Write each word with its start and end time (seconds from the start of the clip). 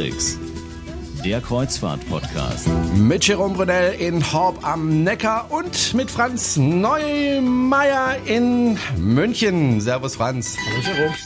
Tricks. 0.00 0.38
Der 1.22 1.42
Kreuzfahrt-Podcast. 1.42 2.68
Mit 2.94 3.22
Jerome 3.26 3.54
Brunel 3.54 3.92
in 3.98 4.32
Horb 4.32 4.66
am 4.66 5.04
Neckar 5.04 5.50
und 5.50 5.92
mit 5.92 6.10
Franz 6.10 6.56
Neumeier 6.56 8.16
in 8.24 8.78
München. 8.96 9.78
Servus 9.82 10.16
Franz. 10.16 10.56
Hallo 10.56 10.96
Jerome. 10.96 11.16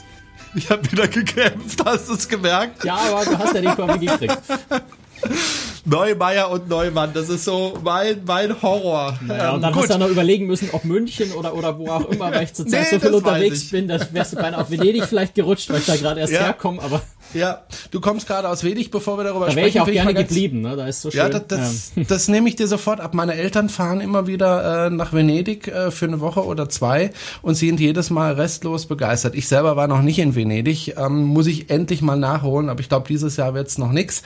Ich 0.56 0.70
habe 0.70 0.90
wieder 0.90 1.06
gekämpft, 1.06 1.84
hast 1.84 2.08
du 2.08 2.14
es 2.14 2.28
gemerkt? 2.28 2.84
Ja, 2.84 2.96
aber 2.96 3.24
du 3.24 3.38
hast 3.38 3.54
ja 3.54 3.60
nicht 3.60 3.78
mal 3.78 3.96
gekriegt. 3.96 4.38
Neumeier 5.84 6.50
und 6.50 6.68
Neumann, 6.68 7.12
das 7.12 7.28
ist 7.28 7.44
so 7.44 7.78
mein, 7.84 8.22
mein 8.26 8.60
Horror. 8.60 9.18
Naja, 9.24 9.52
und 9.52 9.60
dann 9.60 9.72
ähm, 9.72 9.78
hast 9.78 9.90
du 9.90 9.98
noch 9.98 10.08
überlegen 10.08 10.46
müssen, 10.46 10.70
ob 10.72 10.84
München 10.84 11.30
oder, 11.32 11.54
oder 11.54 11.78
wo 11.78 11.88
auch 11.90 12.08
immer, 12.08 12.32
weil 12.32 12.44
ich 12.44 12.54
zurzeit 12.54 12.86
nee, 12.90 12.98
so 12.98 13.00
viel 13.00 13.14
unterwegs 13.14 13.70
bin, 13.70 13.86
da 13.86 14.00
wärst 14.12 14.32
du 14.32 14.36
beinahe 14.36 14.62
auf 14.62 14.70
Venedig 14.70 15.04
vielleicht 15.04 15.34
gerutscht, 15.34 15.70
weil 15.70 15.78
ich 15.78 15.86
da 15.86 15.96
gerade 15.96 16.20
erst 16.20 16.32
ja. 16.32 16.40
herkomme, 16.40 16.82
aber. 16.82 17.02
Ja, 17.34 17.62
du 17.90 18.00
kommst 18.00 18.26
gerade 18.26 18.48
aus 18.48 18.62
Venedig, 18.62 18.90
bevor 18.90 19.18
wir 19.18 19.24
darüber 19.24 19.46
da 19.46 19.52
sprechen. 19.52 19.78
Da 19.78 19.86
wäre 19.86 19.92
ich 19.92 20.00
auch 20.00 20.06
gerne 20.06 20.14
geblieben, 20.14 20.62
ne? 20.62 20.76
Da 20.76 20.86
ist 20.86 21.02
so 21.02 21.10
schön. 21.10 21.18
Ja, 21.18 21.28
das, 21.28 21.46
das, 21.48 21.92
ja. 21.96 22.02
das 22.08 22.28
nehme 22.28 22.48
ich 22.48 22.56
dir 22.56 22.68
sofort 22.68 23.00
ab. 23.00 23.14
Meine 23.14 23.34
Eltern 23.34 23.68
fahren 23.68 24.00
immer 24.00 24.26
wieder 24.26 24.86
äh, 24.86 24.90
nach 24.90 25.12
Venedig 25.12 25.68
äh, 25.68 25.90
für 25.90 26.06
eine 26.06 26.20
Woche 26.20 26.44
oder 26.44 26.68
zwei 26.68 27.10
und 27.42 27.54
sind 27.54 27.80
jedes 27.80 28.10
Mal 28.10 28.34
restlos 28.34 28.86
begeistert. 28.86 29.34
Ich 29.34 29.48
selber 29.48 29.76
war 29.76 29.88
noch 29.88 30.02
nicht 30.02 30.18
in 30.18 30.34
Venedig, 30.34 30.96
ähm, 30.96 31.24
muss 31.24 31.46
ich 31.46 31.70
endlich 31.70 32.02
mal 32.02 32.16
nachholen, 32.16 32.68
aber 32.68 32.80
ich 32.80 32.88
glaube, 32.88 33.08
dieses 33.08 33.36
Jahr 33.36 33.54
wird's 33.54 33.78
noch 33.78 33.92
nix. 33.92 34.22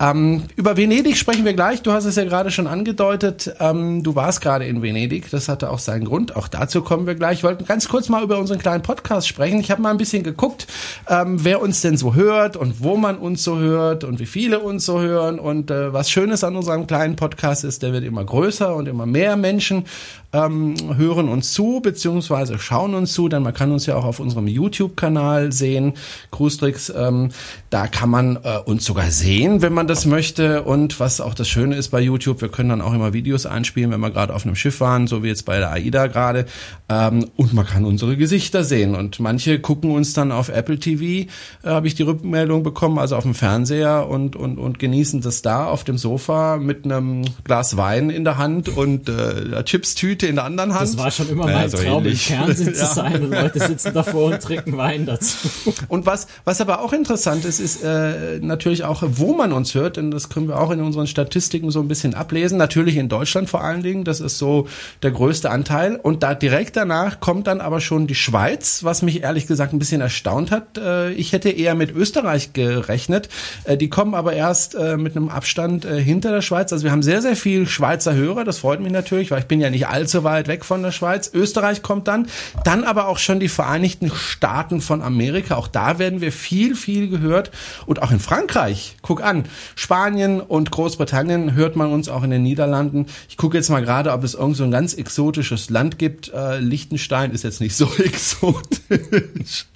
Ähm, 0.00 0.44
über 0.56 0.76
Venedig 0.76 1.16
sprechen 1.16 1.44
wir 1.44 1.54
gleich. 1.54 1.82
Du 1.82 1.92
hast 1.92 2.04
es 2.04 2.16
ja 2.16 2.24
gerade 2.24 2.50
schon 2.50 2.66
angedeutet. 2.66 3.54
Ähm, 3.60 4.02
du 4.02 4.14
warst 4.14 4.40
gerade 4.40 4.66
in 4.66 4.82
Venedig. 4.82 5.30
Das 5.30 5.48
hatte 5.48 5.70
auch 5.70 5.78
seinen 5.78 6.04
Grund. 6.04 6.36
Auch 6.36 6.48
dazu 6.48 6.82
kommen 6.82 7.06
wir 7.06 7.14
gleich. 7.14 7.38
Ich 7.38 7.44
wollte 7.44 7.64
ganz 7.64 7.88
kurz 7.88 8.08
mal 8.08 8.22
über 8.22 8.38
unseren 8.38 8.58
kleinen 8.58 8.82
Podcast 8.82 9.28
sprechen. 9.28 9.60
Ich 9.60 9.70
habe 9.70 9.82
mal 9.82 9.90
ein 9.90 9.96
bisschen 9.96 10.22
geguckt, 10.22 10.66
ähm, 11.08 11.44
wer 11.44 11.60
uns 11.60 11.80
denn 11.80 11.96
so 11.96 12.14
hört 12.14 12.47
und 12.56 12.82
wo 12.82 12.96
man 12.96 13.18
uns 13.18 13.44
so 13.44 13.58
hört 13.58 14.04
und 14.04 14.18
wie 14.18 14.26
viele 14.26 14.60
uns 14.60 14.86
so 14.86 15.00
hören. 15.00 15.38
Und 15.38 15.70
äh, 15.70 15.92
was 15.92 16.10
Schönes 16.10 16.44
an 16.44 16.56
unserem 16.56 16.86
kleinen 16.86 17.16
Podcast 17.16 17.64
ist, 17.64 17.82
der 17.82 17.92
wird 17.92 18.04
immer 18.04 18.24
größer 18.24 18.74
und 18.74 18.88
immer 18.88 19.06
mehr 19.06 19.36
Menschen 19.36 19.84
ähm, 20.32 20.74
hören 20.96 21.28
uns 21.28 21.54
zu, 21.54 21.80
beziehungsweise 21.80 22.58
schauen 22.58 22.94
uns 22.94 23.14
zu, 23.14 23.28
denn 23.28 23.42
man 23.42 23.54
kann 23.54 23.72
uns 23.72 23.86
ja 23.86 23.96
auch 23.96 24.04
auf 24.04 24.20
unserem 24.20 24.46
YouTube-Kanal 24.46 25.52
sehen. 25.52 25.94
Cruistricks, 26.30 26.92
ähm, 26.94 27.30
da 27.70 27.86
kann 27.86 28.10
man 28.10 28.36
äh, 28.36 28.58
uns 28.64 28.84
sogar 28.84 29.10
sehen, 29.10 29.62
wenn 29.62 29.72
man 29.72 29.86
das 29.86 30.04
möchte. 30.04 30.64
Und 30.64 31.00
was 31.00 31.22
auch 31.22 31.32
das 31.32 31.48
Schöne 31.48 31.76
ist 31.76 31.88
bei 31.88 32.00
YouTube, 32.00 32.42
wir 32.42 32.50
können 32.50 32.68
dann 32.68 32.82
auch 32.82 32.92
immer 32.92 33.14
Videos 33.14 33.46
einspielen, 33.46 33.90
wenn 33.90 34.00
wir 34.00 34.10
gerade 34.10 34.34
auf 34.34 34.44
einem 34.44 34.54
Schiff 34.54 34.80
waren, 34.80 35.06
so 35.06 35.22
wie 35.22 35.28
jetzt 35.28 35.46
bei 35.46 35.58
der 35.58 35.72
AIDA 35.72 36.08
gerade. 36.08 36.44
Ähm, 36.90 37.30
und 37.36 37.54
man 37.54 37.66
kann 37.66 37.86
unsere 37.86 38.18
Gesichter 38.18 38.64
sehen. 38.64 38.94
Und 38.94 39.20
manche 39.20 39.60
gucken 39.60 39.90
uns 39.92 40.12
dann 40.12 40.30
auf 40.30 40.50
Apple 40.50 40.78
TV, 40.78 41.02
äh, 41.02 41.28
habe 41.64 41.86
ich 41.86 41.94
die 41.94 42.02
Rückmeldung 42.38 42.62
bekommen, 42.62 42.98
also 42.98 43.16
auf 43.16 43.24
dem 43.24 43.34
Fernseher 43.34 44.08
und, 44.08 44.36
und, 44.36 44.58
und 44.58 44.78
genießen 44.78 45.20
das 45.20 45.42
da 45.42 45.66
auf 45.66 45.82
dem 45.82 45.98
Sofa 45.98 46.56
mit 46.56 46.84
einem 46.84 47.22
Glas 47.42 47.76
Wein 47.76 48.10
in 48.10 48.24
der 48.24 48.38
Hand 48.38 48.68
und 48.68 49.08
äh, 49.08 49.64
Chipstüte 49.64 49.98
Tüte 49.98 50.26
in 50.28 50.36
der 50.36 50.44
anderen 50.44 50.74
Hand. 50.74 50.82
Das 50.82 50.98
war 50.98 51.10
schon 51.10 51.28
immer 51.28 51.46
mein 51.46 51.68
so 51.68 51.78
Traum, 51.78 52.04
ähnlich. 52.04 52.30
im 52.30 52.36
Fernsehen 52.36 52.74
zu 52.74 52.86
sein 52.94 53.24
und 53.24 53.30
Leute 53.30 53.58
sitzen 53.58 53.92
davor 53.92 54.26
und 54.26 54.40
trinken 54.40 54.76
Wein 54.76 55.06
dazu. 55.06 55.48
Und 55.88 56.06
was, 56.06 56.28
was 56.44 56.60
aber 56.60 56.82
auch 56.82 56.92
interessant 56.92 57.44
ist, 57.44 57.58
ist 57.58 57.82
äh, 57.82 58.38
natürlich 58.40 58.84
auch, 58.84 59.02
wo 59.04 59.34
man 59.34 59.52
uns 59.52 59.74
hört, 59.74 59.96
denn 59.96 60.12
das 60.12 60.28
können 60.28 60.46
wir 60.46 60.60
auch 60.60 60.70
in 60.70 60.80
unseren 60.80 61.08
Statistiken 61.08 61.72
so 61.72 61.80
ein 61.80 61.88
bisschen 61.88 62.14
ablesen. 62.14 62.58
Natürlich 62.58 62.96
in 62.96 63.08
Deutschland 63.08 63.50
vor 63.50 63.64
allen 63.64 63.82
Dingen, 63.82 64.04
das 64.04 64.20
ist 64.20 64.38
so 64.38 64.68
der 65.02 65.10
größte 65.10 65.50
Anteil. 65.50 65.96
Und 65.96 66.22
da 66.22 66.34
direkt 66.34 66.76
danach 66.76 67.18
kommt 67.18 67.48
dann 67.48 67.60
aber 67.60 67.80
schon 67.80 68.06
die 68.06 68.14
Schweiz, 68.14 68.84
was 68.84 69.02
mich 69.02 69.22
ehrlich 69.24 69.48
gesagt 69.48 69.72
ein 69.72 69.80
bisschen 69.80 70.00
erstaunt 70.00 70.52
hat. 70.52 70.78
Äh, 70.78 71.10
ich 71.12 71.32
hätte 71.32 71.50
eher 71.50 71.74
mit 71.74 71.90
Österreich 71.94 72.17
gerechnet. 72.52 73.28
Äh, 73.64 73.76
die 73.76 73.88
kommen 73.88 74.14
aber 74.14 74.32
erst 74.32 74.74
äh, 74.74 74.96
mit 74.96 75.16
einem 75.16 75.28
Abstand 75.28 75.84
äh, 75.84 76.00
hinter 76.02 76.30
der 76.30 76.42
Schweiz. 76.42 76.72
Also 76.72 76.84
wir 76.84 76.92
haben 76.92 77.02
sehr, 77.02 77.22
sehr 77.22 77.36
viel 77.36 77.66
Schweizer 77.66 78.14
Hörer. 78.14 78.44
Das 78.44 78.58
freut 78.58 78.80
mich 78.80 78.92
natürlich, 78.92 79.30
weil 79.30 79.40
ich 79.40 79.46
bin 79.46 79.60
ja 79.60 79.70
nicht 79.70 79.88
allzu 79.88 80.24
weit 80.24 80.48
weg 80.48 80.64
von 80.64 80.82
der 80.82 80.92
Schweiz. 80.92 81.30
Österreich 81.32 81.82
kommt 81.82 82.08
dann, 82.08 82.28
dann 82.64 82.84
aber 82.84 83.08
auch 83.08 83.18
schon 83.18 83.40
die 83.40 83.48
Vereinigten 83.48 84.10
Staaten 84.10 84.80
von 84.80 85.02
Amerika. 85.02 85.56
Auch 85.56 85.68
da 85.68 85.98
werden 85.98 86.20
wir 86.20 86.32
viel, 86.32 86.74
viel 86.74 87.08
gehört. 87.08 87.50
Und 87.86 88.02
auch 88.02 88.10
in 88.10 88.20
Frankreich, 88.20 88.96
guck 89.02 89.22
an, 89.22 89.44
Spanien 89.74 90.40
und 90.40 90.70
Großbritannien 90.70 91.54
hört 91.54 91.76
man 91.76 91.92
uns 91.92 92.08
auch 92.08 92.22
in 92.22 92.30
den 92.30 92.42
Niederlanden. 92.42 93.06
Ich 93.28 93.36
gucke 93.36 93.56
jetzt 93.56 93.68
mal 93.68 93.82
gerade, 93.82 94.12
ob 94.12 94.24
es 94.24 94.34
irgend 94.34 94.56
so 94.56 94.64
ein 94.64 94.70
ganz 94.70 94.94
exotisches 94.94 95.70
Land 95.70 95.98
gibt. 95.98 96.32
Liechtenstein 96.58 97.32
ist 97.32 97.44
jetzt 97.44 97.60
nicht 97.60 97.76
so 97.76 97.90
exotisch. 97.98 99.66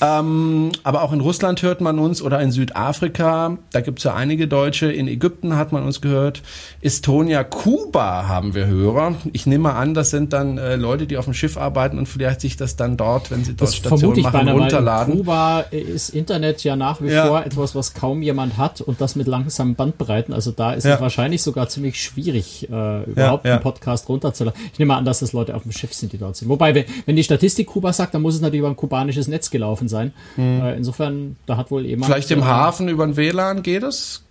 Ähm, 0.00 0.70
aber 0.82 1.02
auch 1.02 1.12
in 1.12 1.20
Russland 1.20 1.62
hört 1.62 1.80
man 1.80 1.98
uns 1.98 2.22
oder 2.22 2.40
in 2.40 2.52
Südafrika, 2.52 3.58
da 3.72 3.80
gibt 3.80 3.98
es 3.98 4.04
ja 4.04 4.14
einige 4.14 4.48
Deutsche. 4.48 4.90
In 4.90 5.08
Ägypten 5.08 5.56
hat 5.56 5.72
man 5.72 5.84
uns 5.84 6.00
gehört. 6.00 6.42
Estonia, 6.80 7.44
Kuba 7.44 8.26
haben 8.28 8.54
wir 8.54 8.66
Hörer. 8.66 9.14
Ich 9.32 9.46
nehme 9.46 9.64
mal 9.64 9.74
an, 9.74 9.94
das 9.94 10.10
sind 10.10 10.32
dann 10.32 10.58
äh, 10.58 10.76
Leute, 10.76 11.06
die 11.06 11.16
auf 11.16 11.26
dem 11.26 11.34
Schiff 11.34 11.56
arbeiten 11.56 11.98
und 11.98 12.06
vielleicht 12.06 12.40
sich 12.40 12.56
das 12.56 12.76
dann 12.76 12.96
dort, 12.96 13.30
wenn 13.30 13.44
sie 13.44 13.54
dort 13.54 13.68
das 13.68 13.76
Station 13.76 14.20
machen, 14.20 14.48
runterladen. 14.48 15.14
In 15.14 15.18
Kuba 15.20 15.60
ist 15.70 16.10
Internet 16.10 16.64
ja 16.64 16.76
nach 16.76 17.02
wie 17.02 17.10
ja. 17.10 17.26
vor 17.26 17.44
etwas, 17.44 17.74
was 17.74 17.94
kaum 17.94 18.22
jemand 18.22 18.56
hat 18.56 18.80
und 18.80 19.00
das 19.00 19.16
mit 19.16 19.26
langsamen 19.26 19.74
Bandbreiten. 19.74 20.32
Also 20.32 20.50
da 20.50 20.72
ist 20.72 20.84
ja. 20.84 20.94
es 20.94 21.00
wahrscheinlich 21.00 21.42
sogar 21.42 21.68
ziemlich 21.68 22.02
schwierig, 22.02 22.68
äh, 22.70 23.04
überhaupt 23.04 23.44
ja, 23.44 23.54
einen 23.54 23.62
Podcast 23.62 24.08
runterzuladen. 24.08 24.60
Ich 24.72 24.78
nehme 24.78 24.94
an, 24.94 25.04
dass 25.04 25.20
das 25.20 25.32
Leute 25.32 25.54
auf 25.54 25.62
dem 25.62 25.72
Schiff 25.72 25.92
sind, 25.92 26.12
die 26.12 26.18
dort 26.18 26.36
sind. 26.36 26.48
Wobei, 26.48 26.86
wenn 27.06 27.16
die 27.16 27.24
Statistik 27.24 27.66
Kuba 27.66 27.92
sagt, 27.92 28.14
dann 28.14 28.22
muss 28.22 28.34
es 28.34 28.40
natürlich 28.40 28.60
über 28.60 28.68
ein 28.68 28.76
kubanisches 28.76 29.28
Netz 29.28 29.39
gelaufen 29.48 29.88
sein. 29.88 30.12
Mhm. 30.36 30.60
Äh, 30.60 30.76
insofern, 30.76 31.36
da 31.46 31.56
hat 31.56 31.70
wohl 31.70 31.86
jemand. 31.86 32.12
Vielleicht 32.12 32.30
im 32.30 32.40
äh, 32.40 32.44
Hafen 32.44 32.88
über 32.88 33.04
ein 33.04 33.16
WLAN 33.16 33.62
geht 33.62 33.82
es? 33.84 34.24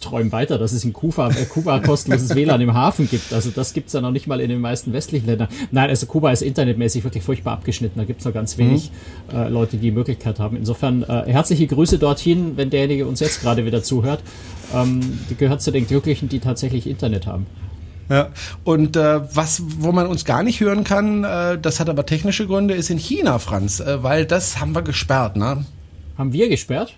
träum 0.00 0.30
weiter, 0.30 0.58
dass 0.58 0.72
es 0.72 0.84
in 0.84 0.92
Kuba, 0.92 1.30
äh, 1.30 1.46
Kuba 1.46 1.78
kostenloses 1.80 2.34
WLAN 2.34 2.60
im 2.60 2.74
Hafen 2.74 3.08
gibt. 3.08 3.32
Also 3.32 3.50
das 3.50 3.72
gibt's 3.72 3.94
ja 3.94 4.00
noch 4.00 4.10
nicht 4.10 4.26
mal 4.26 4.40
in 4.40 4.50
den 4.50 4.60
meisten 4.60 4.92
westlichen 4.92 5.26
Ländern. 5.26 5.48
Nein, 5.70 5.88
also 5.88 6.06
Kuba 6.06 6.30
ist 6.32 6.42
internetmäßig 6.42 7.04
wirklich 7.04 7.24
furchtbar 7.24 7.52
abgeschnitten. 7.52 7.98
Da 7.98 8.04
gibt's 8.04 8.24
noch 8.24 8.34
ganz 8.34 8.58
wenig 8.58 8.90
mhm. 9.32 9.38
äh, 9.38 9.48
Leute, 9.48 9.76
die 9.76 9.84
die 9.84 9.90
Möglichkeit 9.90 10.38
haben. 10.38 10.56
Insofern 10.56 11.02
äh, 11.02 11.24
herzliche 11.26 11.66
Grüße 11.66 11.98
dorthin, 11.98 12.56
wenn 12.56 12.68
derjenige 12.68 13.06
uns 13.06 13.20
jetzt 13.20 13.40
gerade 13.40 13.64
wieder 13.64 13.82
zuhört. 13.82 14.20
Ähm, 14.74 15.00
die 15.30 15.34
gehört 15.34 15.62
zu 15.62 15.70
den 15.70 15.86
Glücklichen, 15.86 16.28
die 16.28 16.40
tatsächlich 16.40 16.86
Internet 16.86 17.26
haben. 17.26 17.46
Ja. 18.08 18.28
Und 18.64 18.96
äh, 18.96 19.20
was, 19.34 19.62
wo 19.64 19.92
man 19.92 20.06
uns 20.06 20.24
gar 20.24 20.42
nicht 20.42 20.60
hören 20.60 20.84
kann, 20.84 21.24
äh, 21.24 21.58
das 21.58 21.80
hat 21.80 21.88
aber 21.88 22.06
technische 22.06 22.46
Gründe, 22.46 22.74
ist 22.74 22.90
in 22.90 22.98
China, 22.98 23.38
Franz, 23.38 23.80
äh, 23.80 24.02
weil 24.02 24.24
das 24.24 24.60
haben 24.60 24.74
wir 24.74 24.82
gesperrt, 24.82 25.36
ne? 25.36 25.64
Haben 26.16 26.32
wir 26.32 26.48
gesperrt? 26.48 26.94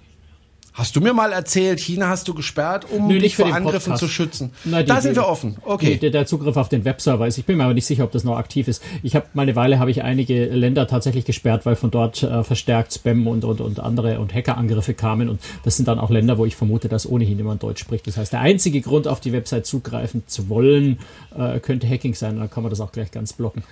Hast 0.81 0.97
du 0.97 1.03
mir 1.03 1.13
mal 1.13 1.31
erzählt, 1.31 1.79
China 1.79 2.09
hast 2.09 2.27
du 2.27 2.33
gesperrt, 2.33 2.87
um 2.91 3.07
Nö, 3.07 3.19
dich 3.19 3.37
vor 3.37 3.55
Angriffen 3.55 3.97
zu 3.97 4.09
schützen? 4.09 4.51
Na, 4.65 4.81
die, 4.83 4.89
da 4.89 5.03
sind 5.03 5.15
wir 5.15 5.29
offen. 5.29 5.59
Okay. 5.63 5.99
Der, 5.99 6.09
der, 6.09 6.25
Zugriff 6.25 6.57
auf 6.57 6.71
den 6.71 6.87
Webserver 6.87 7.27
ist. 7.27 7.37
Ich 7.37 7.45
bin 7.45 7.59
mir 7.59 7.65
aber 7.65 7.75
nicht 7.75 7.85
sicher, 7.85 8.03
ob 8.03 8.13
das 8.13 8.25
noch 8.25 8.39
aktiv 8.39 8.67
ist. 8.67 8.83
Ich 9.03 9.15
habe 9.15 9.27
mal 9.35 9.43
eine 9.43 9.55
Weile 9.57 9.79
habe 9.79 9.91
ich 9.91 10.03
einige 10.03 10.47
Länder 10.47 10.87
tatsächlich 10.87 11.27
gesperrt, 11.27 11.67
weil 11.67 11.77
von 11.77 11.91
dort 11.91 12.23
äh, 12.23 12.43
verstärkt 12.45 12.95
Spam 12.95 13.27
und, 13.27 13.45
und, 13.45 13.61
und 13.61 13.79
andere 13.79 14.21
und 14.21 14.33
Hackerangriffe 14.33 14.95
kamen. 14.95 15.29
Und 15.29 15.43
das 15.65 15.77
sind 15.77 15.87
dann 15.87 15.99
auch 15.99 16.09
Länder, 16.09 16.39
wo 16.39 16.47
ich 16.47 16.57
vermute, 16.57 16.89
dass 16.89 17.07
ohnehin 17.07 17.37
jemand 17.37 17.63
Deutsch 17.63 17.83
spricht. 17.83 18.07
Das 18.07 18.17
heißt, 18.17 18.33
der 18.33 18.41
einzige 18.41 18.81
Grund, 18.81 19.07
auf 19.07 19.21
die 19.21 19.35
Website 19.35 19.67
zugreifen 19.67 20.23
zu 20.29 20.49
wollen, 20.49 20.99
äh, 21.37 21.61
könnte 21.61 21.87
Hacking 21.87 22.15
sein. 22.15 22.39
Dann 22.39 22.49
kann 22.49 22.63
man 22.63 22.71
das 22.71 22.81
auch 22.81 22.91
gleich 22.91 23.11
ganz 23.11 23.35
blocken. 23.35 23.65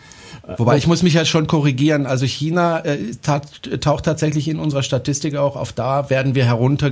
Wobei 0.58 0.76
ich 0.76 0.86
muss 0.86 1.02
mich 1.02 1.14
ja 1.14 1.24
schon 1.24 1.46
korrigieren. 1.46 2.04
Also 2.04 2.26
China 2.26 2.84
äh, 2.84 2.98
taucht 3.22 4.04
tatsächlich 4.04 4.46
in 4.48 4.58
unserer 4.58 4.82
Statistik 4.82 5.36
auch 5.36 5.56
auf. 5.56 5.72
Da 5.72 6.10
werden 6.10 6.34
wir 6.34 6.44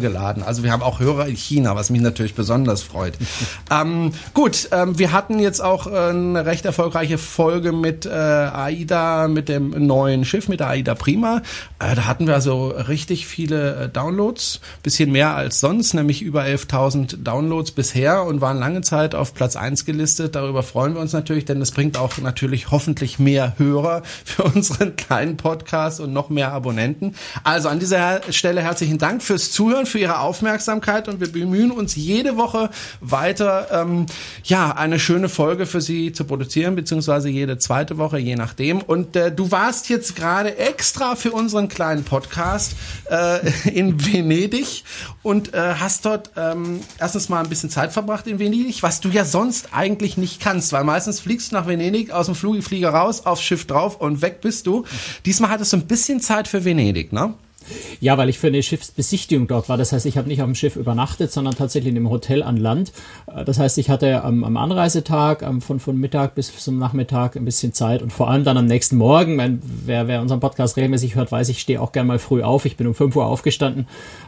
heruntergeladen. 0.06 0.42
Also 0.42 0.62
wir 0.62 0.72
haben 0.72 0.82
auch 0.82 1.00
Hörer 1.00 1.26
in 1.26 1.36
China, 1.36 1.74
was 1.76 1.90
mich 1.90 2.00
natürlich 2.00 2.34
besonders 2.34 2.82
freut. 2.82 3.14
ähm, 3.70 4.12
gut, 4.34 4.68
ähm, 4.72 4.98
wir 4.98 5.12
hatten 5.12 5.38
jetzt 5.38 5.62
auch 5.62 5.86
äh, 5.86 6.10
eine 6.10 6.46
recht 6.46 6.64
erfolgreiche 6.64 7.18
Folge 7.18 7.72
mit 7.72 8.06
äh, 8.06 8.10
AIDA, 8.10 9.28
mit 9.28 9.48
dem 9.48 9.70
neuen 9.86 10.24
Schiff, 10.24 10.48
mit 10.48 10.60
der 10.60 10.68
AIDA 10.68 10.94
Prima. 10.94 11.42
Äh, 11.78 11.94
da 11.94 12.06
hatten 12.06 12.26
wir 12.26 12.34
also 12.34 12.68
richtig 12.68 13.26
viele 13.26 13.84
äh, 13.84 13.88
Downloads, 13.88 14.60
bisschen 14.82 15.12
mehr 15.12 15.34
als 15.34 15.60
sonst, 15.60 15.94
nämlich 15.94 16.22
über 16.22 16.42
11.000 16.42 17.22
Downloads 17.22 17.72
bisher 17.72 18.24
und 18.24 18.40
waren 18.40 18.58
lange 18.58 18.80
Zeit 18.82 19.14
auf 19.14 19.34
Platz 19.34 19.56
eins 19.56 19.84
gelistet. 19.84 20.34
Darüber 20.34 20.62
freuen 20.62 20.94
wir 20.94 21.00
uns 21.00 21.12
natürlich, 21.12 21.44
denn 21.44 21.60
das 21.60 21.70
bringt 21.70 21.96
auch 21.96 22.18
natürlich 22.18 22.70
hoffentlich 22.70 23.18
mehr 23.18 23.54
Hörer 23.58 24.02
für 24.24 24.44
unseren 24.44 24.96
kleinen 24.96 25.36
Podcast 25.36 26.00
und 26.00 26.12
noch 26.12 26.28
mehr 26.28 26.52
Abonnenten. 26.52 27.14
Also 27.44 27.68
an 27.68 27.78
dieser 27.78 28.20
Stelle 28.30 28.62
herzlichen 28.62 28.98
Dank 28.98 29.22
fürs 29.22 29.50
Zuhören, 29.50 29.85
für 29.86 29.98
Ihre 29.98 30.20
Aufmerksamkeit 30.20 31.08
und 31.08 31.20
wir 31.20 31.30
bemühen 31.30 31.70
uns 31.70 31.96
jede 31.96 32.36
Woche 32.36 32.70
weiter, 33.00 33.68
ähm, 33.72 34.06
ja, 34.44 34.72
eine 34.72 34.98
schöne 34.98 35.28
Folge 35.28 35.66
für 35.66 35.80
Sie 35.80 36.12
zu 36.12 36.24
produzieren, 36.24 36.76
beziehungsweise 36.76 37.28
jede 37.28 37.58
zweite 37.58 37.98
Woche, 37.98 38.18
je 38.18 38.36
nachdem. 38.36 38.82
Und 38.82 39.16
äh, 39.16 39.32
du 39.32 39.50
warst 39.50 39.88
jetzt 39.88 40.16
gerade 40.16 40.56
extra 40.58 41.16
für 41.16 41.32
unseren 41.32 41.68
kleinen 41.68 42.04
Podcast 42.04 42.74
äh, 43.10 43.70
in 43.70 44.04
Venedig 44.04 44.84
und 45.22 45.54
äh, 45.54 45.74
hast 45.78 46.04
dort 46.04 46.30
ähm, 46.36 46.80
erstens 46.98 47.28
mal 47.28 47.42
ein 47.42 47.48
bisschen 47.48 47.70
Zeit 47.70 47.92
verbracht 47.92 48.26
in 48.26 48.38
Venedig, 48.38 48.82
was 48.82 49.00
du 49.00 49.08
ja 49.08 49.24
sonst 49.24 49.68
eigentlich 49.72 50.16
nicht 50.16 50.40
kannst, 50.40 50.72
weil 50.72 50.84
meistens 50.84 51.20
fliegst 51.20 51.52
du 51.52 51.56
nach 51.56 51.66
Venedig 51.66 52.10
aus 52.10 52.26
dem 52.26 52.34
Flugflieger 52.34 52.90
raus, 52.90 53.26
aufs 53.26 53.42
Schiff 53.42 53.66
drauf 53.66 54.00
und 54.00 54.22
weg 54.22 54.40
bist 54.40 54.66
du. 54.66 54.84
Diesmal 55.24 55.50
hattest 55.50 55.72
du 55.72 55.78
ein 55.78 55.86
bisschen 55.86 56.20
Zeit 56.20 56.48
für 56.48 56.64
Venedig, 56.64 57.12
ne? 57.12 57.34
Ja, 58.00 58.18
weil 58.18 58.28
ich 58.28 58.38
für 58.38 58.48
eine 58.48 58.62
Schiffsbesichtigung 58.62 59.46
dort 59.46 59.68
war. 59.68 59.76
Das 59.76 59.92
heißt, 59.92 60.06
ich 60.06 60.18
habe 60.18 60.28
nicht 60.28 60.42
auf 60.42 60.46
dem 60.46 60.54
Schiff 60.54 60.76
übernachtet, 60.76 61.32
sondern 61.32 61.54
tatsächlich 61.54 61.90
in 61.90 61.96
einem 61.96 62.10
Hotel 62.10 62.42
an 62.42 62.56
Land. 62.56 62.92
Äh, 63.26 63.44
das 63.44 63.58
heißt, 63.58 63.78
ich 63.78 63.90
hatte 63.90 64.22
am, 64.24 64.44
am 64.44 64.56
Anreisetag 64.56 65.42
am, 65.42 65.60
von, 65.60 65.80
von 65.80 65.96
Mittag 65.98 66.34
bis 66.34 66.54
zum 66.56 66.78
Nachmittag 66.78 67.36
ein 67.36 67.44
bisschen 67.44 67.72
Zeit 67.72 68.02
und 68.02 68.12
vor 68.12 68.30
allem 68.30 68.44
dann 68.44 68.56
am 68.56 68.66
nächsten 68.66 68.96
Morgen, 68.96 69.38
wenn, 69.38 69.60
wer, 69.62 70.08
wer 70.08 70.20
unseren 70.20 70.40
Podcast 70.40 70.76
regelmäßig 70.76 71.14
hört, 71.14 71.32
weiß, 71.32 71.48
ich 71.48 71.60
stehe 71.60 71.80
auch 71.80 71.92
gerne 71.92 72.08
mal 72.08 72.18
früh 72.18 72.42
auf. 72.42 72.64
Ich 72.64 72.76
bin 72.76 72.86
um 72.86 72.94
5 72.94 73.16
Uhr 73.16 73.26
aufgestanden, 73.26 73.86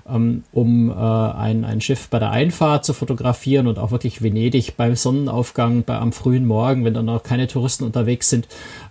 ähm, 0.09 0.45
um 0.53 0.91
äh, 0.91 0.95
ein, 0.95 1.65
ein 1.65 1.81
Schiff 1.81 2.09
bei 2.09 2.19
der 2.19 2.31
Einfahrt 2.31 2.85
zu 2.85 2.93
fotografieren 2.93 3.67
und 3.67 3.79
auch 3.79 3.91
wirklich 3.91 4.23
Venedig 4.23 4.77
beim 4.77 4.97
Sonnenaufgang, 4.97 5.85
bei, 5.85 5.97
am 5.97 6.13
frühen 6.13 6.47
Morgen, 6.47 6.85
wenn 6.85 6.95
dann 6.95 7.07
noch 7.07 7.23
keine 7.23 7.47
Touristen 7.47 7.85
unterwegs 7.85 8.29
sind. 8.29 8.49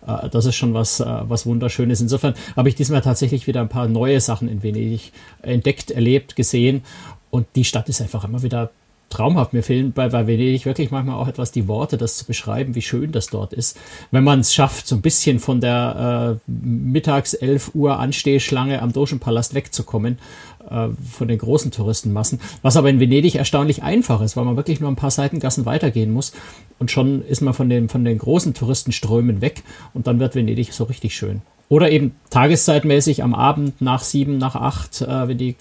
Äh, 0.08 0.30
das 0.30 0.46
ist 0.46 0.56
schon 0.56 0.74
was, 0.74 1.00
äh, 1.00 1.06
was 1.06 1.46
Wunderschönes. 1.46 2.02
Insofern 2.02 2.34
habe 2.56 2.70
ich 2.70 2.76
diesmal 2.76 3.02
tatsächlich 3.02 3.48
wieder 3.48 3.62
ein 3.62 3.70
paar 3.70 3.88
neue 3.88 4.20
Sachen 4.22 4.48
in 4.48 4.64
Venedig 4.64 5.12
entdeckt, 5.42 5.92
erlebt, 5.92 6.36
gesehen. 6.36 6.84
Und 7.30 7.48
die 7.56 7.66
Stadt 7.66 7.90
ist 7.90 8.02
einfach 8.02 8.24
immer 8.24 8.42
wieder 8.44 8.72
traumhaft. 9.10 9.54
Mir 9.54 9.64
fehlen 9.64 9.94
bei, 9.94 10.10
bei 10.10 10.28
Venedig 10.28 10.66
wirklich 10.66 10.92
manchmal 10.92 11.16
auch 11.16 11.28
etwas 11.28 11.52
die 11.52 11.68
Worte, 11.68 11.98
das 11.98 12.18
zu 12.18 12.26
beschreiben, 12.26 12.76
wie 12.76 12.82
schön 12.82 13.12
das 13.12 13.28
dort 13.28 13.54
ist. 13.54 13.78
Wenn 14.12 14.24
man 14.24 14.42
es 14.42 14.54
schafft, 14.54 14.88
so 14.88 14.96
ein 14.96 15.02
bisschen 15.02 15.40
von 15.40 15.62
der 15.62 16.40
äh, 16.48 16.52
mittags 16.52 17.34
11 17.34 17.72
Uhr 17.74 18.00
Anstehschlange 18.00 18.82
am 18.82 18.92
Dogenpalast 18.92 19.54
wegzukommen, 19.54 20.20
äh, 20.70 20.90
von 21.12 21.28
den 21.28 21.38
großen 21.38 21.72
Touristenmassen. 21.72 22.40
Was 22.62 22.78
aber 22.78 22.90
in 22.90 23.00
Venedig 23.00 23.36
erstaunlich 23.36 23.84
einfach 23.84 24.22
ist, 24.22 24.38
weil 24.38 24.46
man 24.46 24.58
wirklich 24.58 24.80
nur 24.80 24.90
ein 24.90 24.96
paar 24.96 25.12
Seitengassen 25.12 25.66
weitergehen 25.66 26.12
muss. 26.12 26.34
Und 26.80 26.92
schon 26.92 27.24
ist 27.26 27.42
man 27.42 27.54
von 27.54 27.70
den, 27.70 27.90
von 27.90 28.06
den 28.06 28.18
großen 28.18 28.54
Touristenströmen 28.54 29.42
weg 29.42 29.64
und 29.94 30.08
dann 30.08 30.20
wird 30.20 30.36
Venedig 30.36 30.74
so 30.74 30.86
richtig 30.86 31.16
schön. 31.16 31.42
Oder 31.70 31.92
eben 31.92 32.16
tageszeitmäßig 32.30 33.24
am 33.24 33.34
Abend 33.34 33.82
nach 33.82 34.02
sieben, 34.02 34.38
nach 34.38 34.56
acht, 34.56 35.02
äh, 35.02 35.28
wenn 35.28 35.38
die 35.38 35.56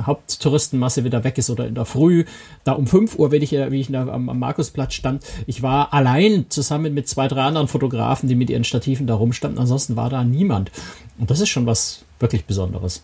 Haupttouristenmasse 0.00 1.04
wieder 1.04 1.24
weg 1.24 1.38
ist 1.38 1.50
oder 1.50 1.66
in 1.66 1.74
der 1.74 1.84
Früh, 1.84 2.24
da 2.64 2.72
um 2.72 2.86
5 2.86 3.18
Uhr, 3.18 3.30
wenn 3.30 3.42
ich, 3.42 3.52
wie 3.52 3.80
ich 3.80 3.92
da 3.92 4.06
am, 4.06 4.28
am 4.28 4.38
Markusplatz 4.38 4.94
stand, 4.94 5.22
ich 5.46 5.62
war 5.62 5.92
allein 5.92 6.46
zusammen 6.48 6.94
mit 6.94 7.08
zwei, 7.08 7.28
drei 7.28 7.42
anderen 7.42 7.68
Fotografen, 7.68 8.28
die 8.28 8.34
mit 8.34 8.50
ihren 8.50 8.64
Stativen 8.64 9.06
da 9.06 9.14
rumstanden, 9.14 9.60
ansonsten 9.60 9.96
war 9.96 10.08
da 10.08 10.24
niemand. 10.24 10.70
Und 11.18 11.30
das 11.30 11.40
ist 11.40 11.50
schon 11.50 11.66
was 11.66 12.04
wirklich 12.18 12.46
Besonderes. 12.46 13.02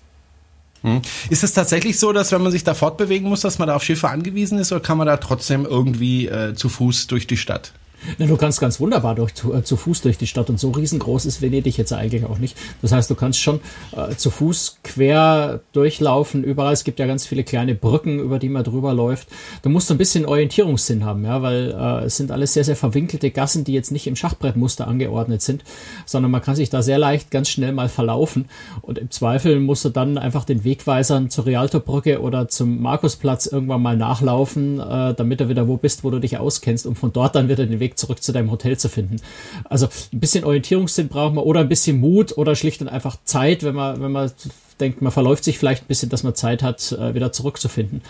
Hm. 0.82 1.03
Ist 1.29 1.44
es 1.44 1.53
tatsächlich 1.53 1.99
so, 1.99 2.12
dass 2.12 2.32
wenn 2.32 2.43
man 2.43 2.53
sich 2.53 2.65
da 2.65 2.75
fortbewegen 2.75 3.29
muss, 3.29 3.41
dass 3.41 3.59
man 3.59 3.69
da 3.69 3.77
auf 3.77 3.82
Schiffe 3.82 4.09
angewiesen 4.09 4.59
ist 4.59 4.73
oder 4.73 4.81
kann 4.81 4.99
man 4.99 5.06
da 5.06 5.17
trotzdem 5.19 5.67
irgendwie 5.67 6.27
äh, 6.27 6.55
zu 6.55 6.69
Fuß 6.69 7.06
durch 7.06 7.27
die 7.27 7.37
Stadt? 7.37 7.73
Na, 8.19 8.26
du 8.26 8.37
kannst 8.37 8.61
ganz 8.61 8.81
wunderbar 8.81 9.14
durch, 9.14 9.35
zu, 9.35 9.52
äh, 9.55 9.62
zu, 9.62 9.76
Fuß 9.76 10.02
durch 10.02 10.19
die 10.19 10.26
Stadt 10.26 10.50
und 10.50 10.58
so 10.58 10.70
riesengroß 10.70 11.26
ist 11.26 11.43
Venedig 11.43 11.76
jetzt 11.76 11.93
eigentlich 11.93 12.25
auch 12.25 12.38
nicht. 12.38 12.56
Das 12.82 12.93
heißt, 12.93 13.11
du 13.11 13.14
kannst 13.14 13.41
schon 13.41 13.61
äh, 13.97 14.14
zu 14.17 14.31
Fuß 14.31 14.79
quer 14.82 15.61
durchlaufen. 15.73 16.44
Überall, 16.44 16.73
es 16.73 16.85
gibt 16.85 16.99
ja 16.99 17.06
ganz 17.06 17.26
viele 17.26 17.44
kleine 17.44 17.75
Brücken, 17.75 18.19
über 18.19 18.38
die 18.38 18.49
man 18.49 18.64
drüber 18.64 18.94
läuft. 18.94 19.29
Du 19.62 19.69
musst 19.69 19.91
ein 19.91 19.99
bisschen 19.99 20.26
Orientierungssinn 20.26 21.05
haben, 21.05 21.25
ja, 21.25 21.43
weil 21.43 21.70
äh, 21.70 22.05
es 22.06 22.17
sind 22.17 22.31
alles 22.31 22.52
sehr, 22.52 22.64
sehr 22.64 22.76
verwinkelte 22.76 23.31
Gassen, 23.31 23.64
die 23.64 23.73
jetzt 23.73 23.93
nicht 23.93 24.06
im 24.06 24.17
Schachbrettmuster 24.17 24.87
angeordnet 24.87 25.43
sind, 25.43 25.64
sondern 26.06 26.31
man 26.31 26.43
kann 26.43 26.56
sich 26.56 26.70
da 26.70 26.82
sehr 26.82 26.99
leicht 26.99 27.31
ganz 27.31 27.49
schnell 27.49 27.73
mal 27.73 27.88
verlaufen. 27.88 28.47
Und 28.82 28.99
im 28.99 29.11
Zweifel 29.11 29.61
musst 29.61 29.85
du 29.85 29.91
dann 29.91 30.19
einfach 30.19 30.44
den 30.44 30.64
Wegweisern 30.64 31.31
zur 31.31 31.47
Rialto-Brücke 31.47 32.20
oder 32.20 32.49
zum 32.49 32.81
Markusplatz 32.81 33.47
irgendwann 33.47 33.82
mal 33.82 33.97
nachlaufen, 33.97 34.81
äh, 34.81 35.14
damit 35.14 35.41
du 35.41 35.49
wieder 35.49 35.69
wo 35.69 35.76
bist, 35.76 36.05
wo 36.05 36.11
du 36.11 36.19
dich 36.19 36.38
auskennst, 36.38 36.87
um 36.87 36.97
von 36.97 37.12
dort 37.12 37.35
dann 37.35 37.49
wieder 37.49 37.67
den 37.67 37.81
Weg 37.81 37.89
Weg 37.90 37.98
zurück 37.98 38.22
zu 38.22 38.32
deinem 38.32 38.50
Hotel 38.50 38.78
zu 38.78 38.88
finden. 38.88 39.16
Also 39.64 39.88
ein 40.12 40.20
bisschen 40.20 40.44
Orientierungssinn 40.44 41.08
braucht 41.08 41.34
man 41.34 41.44
oder 41.44 41.60
ein 41.60 41.69
bisschen 41.69 41.98
Mut 41.98 42.37
oder 42.38 42.54
schlicht 42.54 42.81
und 42.81 42.88
einfach 42.88 43.16
Zeit, 43.25 43.62
wenn 43.62 43.75
man, 43.75 44.00
wenn 44.00 44.12
man 44.12 44.31
denkt, 44.78 45.02
man 45.02 45.12
verläuft 45.12 45.44
sich 45.44 45.58
vielleicht 45.58 45.84
ein 45.84 45.88
bisschen, 45.88 46.08
dass 46.08 46.22
man 46.22 46.34
Zeit 46.34 46.62
hat, 46.62 46.92
äh, 46.92 47.14
wieder 47.14 47.32
zurückzufinden. 47.32 48.02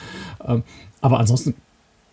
Ähm, 0.46 0.62
aber 1.00 1.18
ansonsten, 1.18 1.54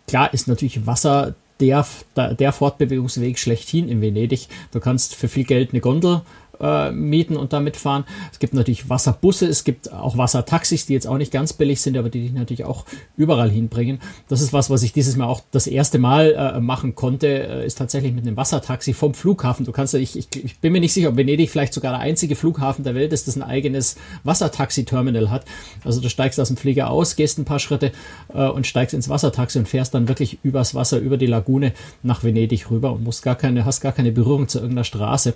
klar 0.06 0.32
ist 0.32 0.48
natürlich 0.48 0.86
Wasser 0.86 1.34
der, 1.60 1.86
der 2.16 2.52
Fortbewegungsweg 2.52 3.38
schlechthin 3.38 3.88
in 3.88 4.00
Venedig. 4.00 4.48
Du 4.72 4.80
kannst 4.80 5.14
für 5.14 5.28
viel 5.28 5.44
Geld 5.44 5.70
eine 5.72 5.80
Gondel 5.80 6.22
äh, 6.60 6.90
mieten 6.90 7.36
und 7.36 7.52
damit 7.52 7.76
fahren. 7.76 8.04
Es 8.32 8.38
gibt 8.38 8.54
natürlich 8.54 8.88
Wasserbusse, 8.88 9.46
es 9.46 9.64
gibt 9.64 9.92
auch 9.92 10.16
Wassertaxis, 10.16 10.86
die 10.86 10.92
jetzt 10.92 11.06
auch 11.06 11.18
nicht 11.18 11.32
ganz 11.32 11.52
billig 11.52 11.80
sind, 11.80 11.96
aber 11.96 12.10
die 12.10 12.22
dich 12.22 12.32
natürlich 12.32 12.64
auch 12.64 12.84
überall 13.16 13.50
hinbringen. 13.50 14.00
Das 14.28 14.40
ist 14.40 14.52
was, 14.52 14.70
was 14.70 14.82
ich 14.82 14.92
dieses 14.92 15.16
Mal 15.16 15.26
auch 15.26 15.42
das 15.50 15.66
erste 15.66 15.98
Mal 15.98 16.32
äh, 16.32 16.60
machen 16.60 16.94
konnte, 16.94 17.26
äh, 17.26 17.66
ist 17.66 17.78
tatsächlich 17.78 18.12
mit 18.12 18.26
einem 18.26 18.36
Wassertaxi 18.36 18.92
vom 18.92 19.14
Flughafen. 19.14 19.64
Du 19.64 19.72
kannst, 19.72 19.94
ich, 19.94 20.16
ich, 20.16 20.28
ich 20.44 20.58
bin 20.58 20.72
mir 20.72 20.80
nicht 20.80 20.92
sicher, 20.92 21.10
ob 21.10 21.16
Venedig 21.16 21.50
vielleicht 21.50 21.74
sogar 21.74 21.92
der 21.92 22.00
einzige 22.00 22.36
Flughafen 22.36 22.84
der 22.84 22.94
Welt 22.94 23.12
ist, 23.12 23.28
das 23.28 23.36
ein 23.36 23.42
eigenes 23.42 23.96
Wassertaxi-Terminal 24.24 25.30
hat. 25.30 25.44
Also 25.84 26.00
du 26.00 26.08
steigst 26.08 26.40
aus 26.40 26.48
dem 26.48 26.56
Flieger 26.56 26.90
aus, 26.90 27.16
gehst 27.16 27.38
ein 27.38 27.44
paar 27.44 27.58
Schritte 27.58 27.92
äh, 28.32 28.48
und 28.48 28.66
steigst 28.66 28.94
ins 28.94 29.08
Wassertaxi 29.08 29.58
und 29.58 29.68
fährst 29.68 29.94
dann 29.94 30.08
wirklich 30.08 30.38
übers 30.42 30.74
Wasser, 30.74 30.98
über 30.98 31.16
die 31.16 31.26
Lagune 31.26 31.72
nach 32.02 32.24
Venedig 32.24 32.70
rüber 32.70 32.92
und 32.92 33.04
musst 33.04 33.22
gar 33.22 33.36
keine, 33.36 33.64
hast 33.64 33.80
gar 33.80 33.92
keine 33.92 34.12
Berührung 34.12 34.48
zu 34.48 34.58
irgendeiner 34.58 34.84
Straße 34.84 35.34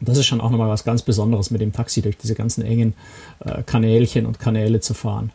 das 0.00 0.18
ist 0.18 0.26
schon 0.26 0.40
auch 0.40 0.50
nochmal 0.50 0.68
was 0.68 0.84
ganz 0.84 1.02
Besonderes, 1.02 1.50
mit 1.50 1.60
dem 1.60 1.72
Taxi 1.72 2.02
durch 2.02 2.16
diese 2.16 2.34
ganzen 2.34 2.62
engen 2.62 2.94
äh, 3.40 3.62
Kanälchen 3.62 4.26
und 4.26 4.38
Kanäle 4.38 4.80
zu 4.80 4.94
fahren. 4.94 5.32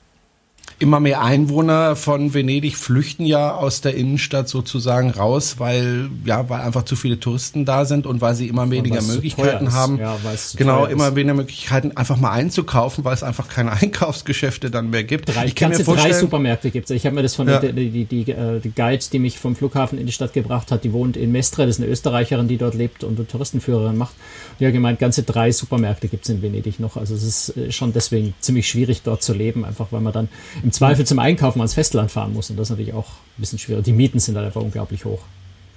Immer 0.81 1.01
mehr 1.01 1.21
Einwohner 1.21 1.97
von 1.97 2.33
Venedig 2.33 2.77
flüchten 2.77 3.25
ja 3.25 3.53
aus 3.53 3.81
der 3.81 3.95
Innenstadt 3.95 4.47
sozusagen 4.47 5.09
raus, 5.09 5.55
weil 5.57 6.09
ja, 6.23 6.49
weil 6.49 6.61
einfach 6.61 6.83
zu 6.83 6.95
viele 6.95 7.19
Touristen 7.19 7.65
da 7.65 7.83
sind 7.83 8.05
und 8.05 8.21
weil 8.21 8.33
sie 8.33 8.47
immer 8.47 8.71
weniger 8.71 9.01
Möglichkeiten 9.01 9.73
haben. 9.73 9.99
Ja, 9.99 10.17
genau, 10.55 10.85
immer 10.85 11.15
weniger 11.15 11.33
Möglichkeiten 11.33 11.97
einfach 11.97 12.17
mal 12.17 12.31
einzukaufen, 12.31 13.03
weil 13.03 13.13
es 13.13 13.23
einfach 13.23 13.49
keine 13.49 13.71
Einkaufsgeschäfte 13.81 14.71
dann 14.71 14.89
mehr 14.89 15.03
gibt. 15.03 15.35
Drei, 15.35 15.45
ich 15.45 15.55
kann 15.55 15.71
mir 15.71 15.79
vorstellen, 15.79 16.13
drei 16.13 16.19
Supermärkte 16.19 16.71
gibt 16.71 16.89
es. 16.89 16.95
Ich 16.95 17.05
habe 17.05 17.15
mir 17.15 17.23
das 17.23 17.35
von 17.35 17.49
ja. 17.49 17.59
der, 17.59 17.73
die, 17.73 17.89
die, 17.89 18.05
die, 18.05 18.31
äh, 18.31 18.59
die 18.59 18.71
Guide, 18.71 19.03
die 19.11 19.19
mich 19.19 19.37
vom 19.37 19.55
Flughafen 19.57 19.99
in 19.99 20.05
die 20.05 20.13
Stadt 20.13 20.33
gebracht 20.33 20.71
hat, 20.71 20.85
die 20.85 20.93
wohnt 20.93 21.17
in 21.17 21.31
Mestre, 21.31 21.65
das 21.65 21.75
ist 21.75 21.83
eine 21.83 21.91
Österreicherin, 21.91 22.47
die 22.47 22.57
dort 22.57 22.73
lebt 22.73 23.03
und 23.03 23.17
eine 23.17 23.27
Touristenführerin 23.27 23.97
macht. 23.97 24.13
Die 24.59 24.65
hat 24.65 24.73
gemeint, 24.73 24.99
ganze 24.99 25.23
drei 25.23 25.51
Supermärkte 25.51 26.07
gibt 26.07 26.23
es 26.23 26.29
in 26.29 26.41
Venedig 26.41 26.79
noch. 26.79 26.95
Also 26.95 27.15
es 27.15 27.23
ist 27.23 27.57
äh, 27.57 27.71
schon 27.71 27.91
deswegen 27.91 28.33
ziemlich 28.39 28.67
schwierig 28.69 29.01
dort 29.03 29.23
zu 29.23 29.33
leben, 29.33 29.65
einfach 29.65 29.87
weil 29.91 30.01
man 30.01 30.13
dann 30.13 30.29
im 30.63 30.68
Zweifel 30.71 31.05
zum 31.05 31.19
Einkaufen 31.19 31.59
ans 31.59 31.73
Festland 31.73 32.11
fahren 32.11 32.33
muss. 32.33 32.49
Und 32.49 32.57
das 32.57 32.67
ist 32.67 32.71
natürlich 32.71 32.93
auch 32.93 33.07
ein 33.07 33.39
bisschen 33.41 33.59
schwierig. 33.59 33.85
Die 33.85 33.93
Mieten 33.93 34.19
sind 34.19 34.35
halt 34.35 34.45
einfach 34.45 34.61
unglaublich 34.61 35.05
hoch. 35.05 35.19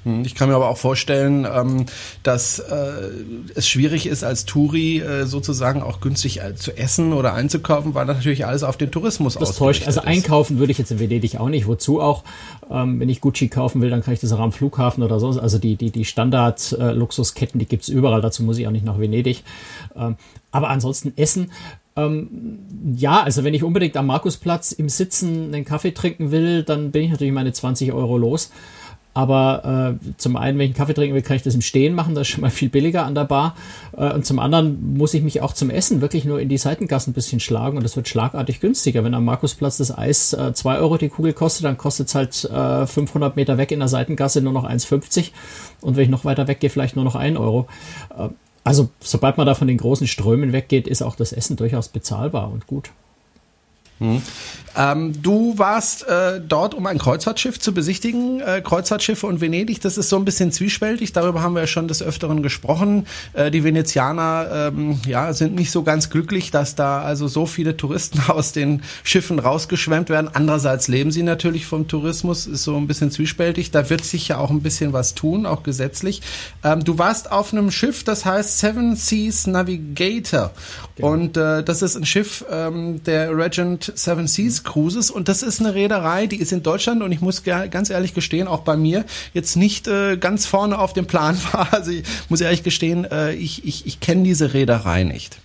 Hm, 0.05 0.25
ich 0.25 0.35
kann 0.35 0.49
mir 0.49 0.57
aber 0.57 0.69
auch 0.69 0.79
vorstellen, 0.79 1.47
ähm, 1.51 1.87
dass 2.23 2.59
äh, 2.59 3.11
es 3.55 3.69
schwierig 3.69 4.07
ist, 4.07 4.25
als 4.25 4.45
Touri 4.45 4.99
äh, 4.99 5.27
sozusagen 5.27 5.83
auch 5.83 6.01
günstig 6.01 6.43
äh, 6.43 6.57
zu 6.57 6.77
essen 6.77 7.13
oder 7.13 7.35
einzukaufen, 7.35 7.95
weil 7.95 8.07
das 8.07 8.17
natürlich 8.17 8.45
alles 8.47 8.65
auf 8.65 8.77
den 8.77 8.91
Tourismus 8.91 9.35
Das 9.35 9.57
täuscht. 9.57 9.87
Also 9.87 10.01
einkaufen 10.01 10.59
würde 10.59 10.73
ich 10.73 10.79
jetzt 10.79 10.91
in 10.91 10.99
Venedig 10.99 11.39
auch 11.39 11.49
nicht. 11.49 11.67
Wozu 11.67 12.01
auch? 12.01 12.25
Ähm, 12.71 12.99
wenn 12.99 13.09
ich 13.09 13.21
Gucci 13.21 13.49
kaufen 13.49 13.81
will, 13.81 13.91
dann 13.91 14.03
kann 14.03 14.15
ich 14.15 14.21
das 14.21 14.33
auch 14.33 14.41
am 14.41 14.53
Flughafen 14.53 15.05
oder 15.05 15.21
so. 15.21 15.29
Also 15.41 15.59
die, 15.59 15.77
die, 15.77 15.91
die 15.91 16.05
Standard-Luxusketten, 16.05 17.61
die 17.61 17.67
gibt's 17.67 17.89
überall. 17.89 18.21
Dazu 18.21 18.43
muss 18.43 18.59
ich 18.59 18.67
auch 18.67 18.73
nicht 18.73 18.85
nach 18.85 18.99
Venedig. 18.99 19.45
Ähm, 19.95 20.17
aber 20.51 20.69
ansonsten 20.69 21.17
Essen 21.17 21.53
ähm, 21.97 22.59
ja, 22.97 23.23
also 23.23 23.45
wenn 23.45 23.55
ich 23.55 23.63
unbedingt 23.63 23.97
am 23.97 24.07
Markusplatz 24.07 24.73
im 24.73 24.89
Sitzen 24.89 25.53
einen 25.53 25.65
Kaffee 25.65 25.93
trinken 25.93 26.31
will, 26.31 26.63
dann 26.63 26.91
bin 26.91 27.03
ich 27.05 27.11
natürlich 27.11 27.33
meine 27.33 27.53
20 27.53 27.93
Euro 27.93 28.17
los. 28.17 28.51
Aber 29.15 29.99
äh, 30.03 30.15
zum 30.17 30.37
einen, 30.37 30.59
wenn 30.59 30.65
ich 30.65 30.71
einen 30.71 30.77
Kaffee 30.77 30.95
trinken 30.95 31.15
will, 31.15 31.21
kann 31.21 31.37
ich 31.37 31.43
das 31.43 31.55
im 31.55 31.61
Stehen 31.61 31.95
machen, 31.95 32.15
das 32.15 32.23
ist 32.23 32.29
schon 32.29 32.41
mal 32.41 32.51
viel 32.51 32.71
billiger 32.71 33.05
an 33.05 33.15
der 33.15 33.25
Bar. 33.25 33.57
Äh, 33.95 34.11
und 34.15 34.25
zum 34.25 34.39
anderen 34.39 34.97
muss 34.97 35.13
ich 35.13 35.23
mich 35.23 35.43
auch 35.43 35.53
zum 35.53 35.69
Essen 35.69 36.01
wirklich 36.01 36.25
nur 36.25 36.41
in 36.41 36.49
die 36.49 36.57
Seitengassen 36.57 37.11
ein 37.11 37.15
bisschen 37.15 37.39
schlagen 37.39 37.77
und 37.77 37.85
das 37.85 37.95
wird 37.95 38.09
schlagartig 38.09 38.61
günstiger. 38.61 39.05
Wenn 39.05 39.13
am 39.13 39.27
Markusplatz 39.27 39.77
das 39.77 39.97
Eis 39.97 40.33
äh, 40.33 40.55
2 40.55 40.79
Euro 40.79 40.97
die 40.97 41.11
Kugel 41.11 41.35
kostet, 41.35 41.67
dann 41.67 41.77
kostet 41.77 42.09
es 42.09 42.15
halt 42.15 42.45
äh, 42.45 42.87
500 42.87 43.37
Meter 43.37 43.59
weg 43.59 43.71
in 43.71 43.81
der 43.81 43.89
Seitengasse 43.89 44.41
nur 44.41 44.55
noch 44.55 44.65
1,50 44.65 45.33
und 45.83 45.97
wenn 45.97 46.05
ich 46.05 46.11
noch 46.11 46.25
weiter 46.25 46.49
weggehe, 46.49 46.71
vielleicht 46.71 46.97
nur 46.97 47.05
noch 47.05 47.15
1 47.15 47.39
Euro. 47.39 47.67
Also 48.65 48.91
sobald 49.01 49.37
man 49.37 49.47
da 49.47 49.55
von 49.55 49.67
den 49.67 49.79
großen 49.79 50.07
Strömen 50.07 50.53
weggeht, 50.53 50.87
ist 50.87 51.03
auch 51.03 51.17
das 51.17 51.33
Essen 51.33 51.57
durchaus 51.57 51.89
bezahlbar 51.89 52.51
und 52.53 52.67
gut. 52.67 52.91
Hm. 54.03 54.23
Ähm, 54.77 55.21
du 55.23 55.59
warst 55.59 56.09
äh, 56.09 56.41
dort, 56.41 56.75
um 56.75 56.87
ein 56.87 56.99
Kreuzfahrtschiff 56.99 57.61
zu 57.61 57.75
besichtigen. 57.75 58.41
Äh, 58.41 58.63
Kreuzfahrtschiffe 58.63 59.27
und 59.27 59.41
Venedig, 59.41 59.81
das 59.81 59.99
ist 59.99 60.09
so 60.09 60.17
ein 60.17 60.25
bisschen 60.25 60.51
zwiespältig. 60.51 61.13
Darüber 61.13 61.43
haben 61.43 61.55
wir 61.55 61.61
ja 61.61 61.67
schon 61.67 61.89
des 61.89 62.03
Öfteren 62.03 62.43
gesprochen. 62.43 63.07
Äh, 63.35 63.51
die 63.51 63.65
Venezianer 63.65 64.71
ähm, 64.73 65.01
ja, 65.07 65.33
sind 65.35 65.55
nicht 65.55 65.71
so 65.71 65.83
ganz 65.83 66.09
glücklich, 66.09 66.51
dass 66.51 66.75
da 66.75 67.03
also 67.03 67.29
so 67.29 67.45
viele 67.45 67.77
Touristen 67.77 68.21
aus 68.29 68.53
den 68.53 68.83
Schiffen 69.05 69.39
rausgeschwemmt 69.39 70.09
werden. 70.09 70.31
Andererseits 70.33 70.89
leben 70.89 71.11
sie 71.11 71.23
natürlich 71.23 71.67
vom 71.67 71.87
Tourismus, 71.87 72.47
ist 72.47 72.65
so 72.65 72.77
ein 72.77 72.87
bisschen 72.87 73.11
zwiespältig. 73.11 73.71
Da 73.73 73.91
wird 73.91 74.05
sich 74.05 74.29
ja 74.29 74.39
auch 74.39 74.51
ein 74.51 74.63
bisschen 74.63 74.93
was 74.93 75.15
tun, 75.15 75.45
auch 75.45 75.63
gesetzlich. 75.63 76.23
Ähm, 76.65 76.83
du 76.83 76.99
warst 76.99 77.31
auf 77.31 77.53
einem 77.53 77.71
Schiff, 77.71 78.05
das 78.05 78.25
heißt 78.25 78.59
Seven 78.59 78.97
Seas 78.97 79.47
Navigator. 79.47 80.53
Genau. 80.97 81.13
Und 81.13 81.37
äh, 81.37 81.63
das 81.63 81.83
ist 81.83 81.97
ein 81.97 82.07
Schiff 82.07 82.45
ähm, 82.51 83.03
der 83.05 83.37
Regent 83.37 83.92
Seven 83.99 84.27
Seas 84.27 84.65
Cruises 84.65 85.11
und 85.11 85.29
das 85.29 85.43
ist 85.43 85.61
eine 85.61 85.75
Reederei, 85.75 86.27
die 86.27 86.37
ist 86.37 86.53
in 86.53 86.63
Deutschland 86.63 87.03
und 87.03 87.13
ich 87.13 87.21
muss 87.21 87.43
ganz 87.43 87.91
ehrlich 87.91 88.15
gestehen, 88.15 88.49
auch 88.49 88.61
bei 88.61 88.77
mir 88.77 89.05
jetzt 89.35 89.57
nicht 89.57 89.89
äh, 89.89 90.17
ganz 90.17 90.47
vorne 90.47 90.79
auf 90.79 90.93
dem 90.93 91.07
Plan 91.07 91.39
war. 91.53 91.73
Also 91.73 91.91
ich 91.91 92.05
muss 92.29 92.41
ehrlich 92.41 92.63
gestehen, 92.63 93.05
äh, 93.05 93.33
ich, 93.35 93.65
ich, 93.65 93.87
ich 93.87 94.01
kenne 94.01 94.23
diese 94.23 94.55
Reederei 94.55 95.05
nicht. 95.05 95.39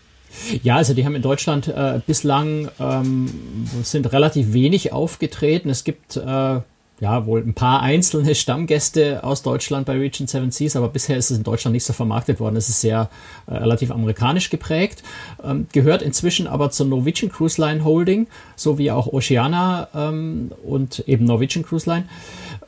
Ja, 0.64 0.76
also 0.76 0.94
die 0.94 1.06
haben 1.06 1.16
in 1.16 1.22
Deutschland 1.22 1.68
äh, 1.68 2.00
bislang 2.06 2.70
ähm, 2.80 3.68
sind 3.84 4.12
relativ 4.12 4.54
wenig 4.54 4.94
aufgetreten. 4.94 5.70
Es 5.70 5.84
gibt 5.84 6.16
äh, 6.16 6.60
ja, 7.00 7.26
wohl 7.28 7.42
ein 7.42 7.54
paar 7.54 7.82
einzelne 7.82 8.34
Stammgäste 8.34 9.24
aus 9.24 9.44
Deutschland 9.44 9.86
bei 9.86 9.98
Region 9.98 10.28
7 10.28 10.50
Seas, 10.50 10.76
aber 10.76 10.90
bisher 10.90 11.16
ist 11.16 11.30
es 11.30 11.38
in 11.38 11.44
Deutschland 11.44 11.74
nicht 11.74 11.84
so 11.84 11.94
vermarktet 11.94 12.40
worden. 12.40 12.56
Es 12.56 12.70
ist 12.70 12.82
sehr 12.82 13.10
äh, 13.46 13.54
relativ 13.56 13.92
amerikanisch 13.92 14.50
geprägt, 14.50 15.04
ähm, 15.44 15.68
gehört 15.72 16.02
inzwischen 16.02 16.48
aber 16.48 16.72
zur 16.72 16.88
Norwegian 16.88 17.32
Cruise 17.32 17.62
Line 17.62 17.84
Holding, 17.84 18.28
so 18.56 18.80
wie 18.80 18.90
auch 18.90 19.08
Oceana 19.08 19.90
ähm, 19.94 20.52
und 20.66 21.04
eben 21.08 21.26
Norwegian 21.26 21.64
Cruise 21.64 21.88
Line. 21.88 22.06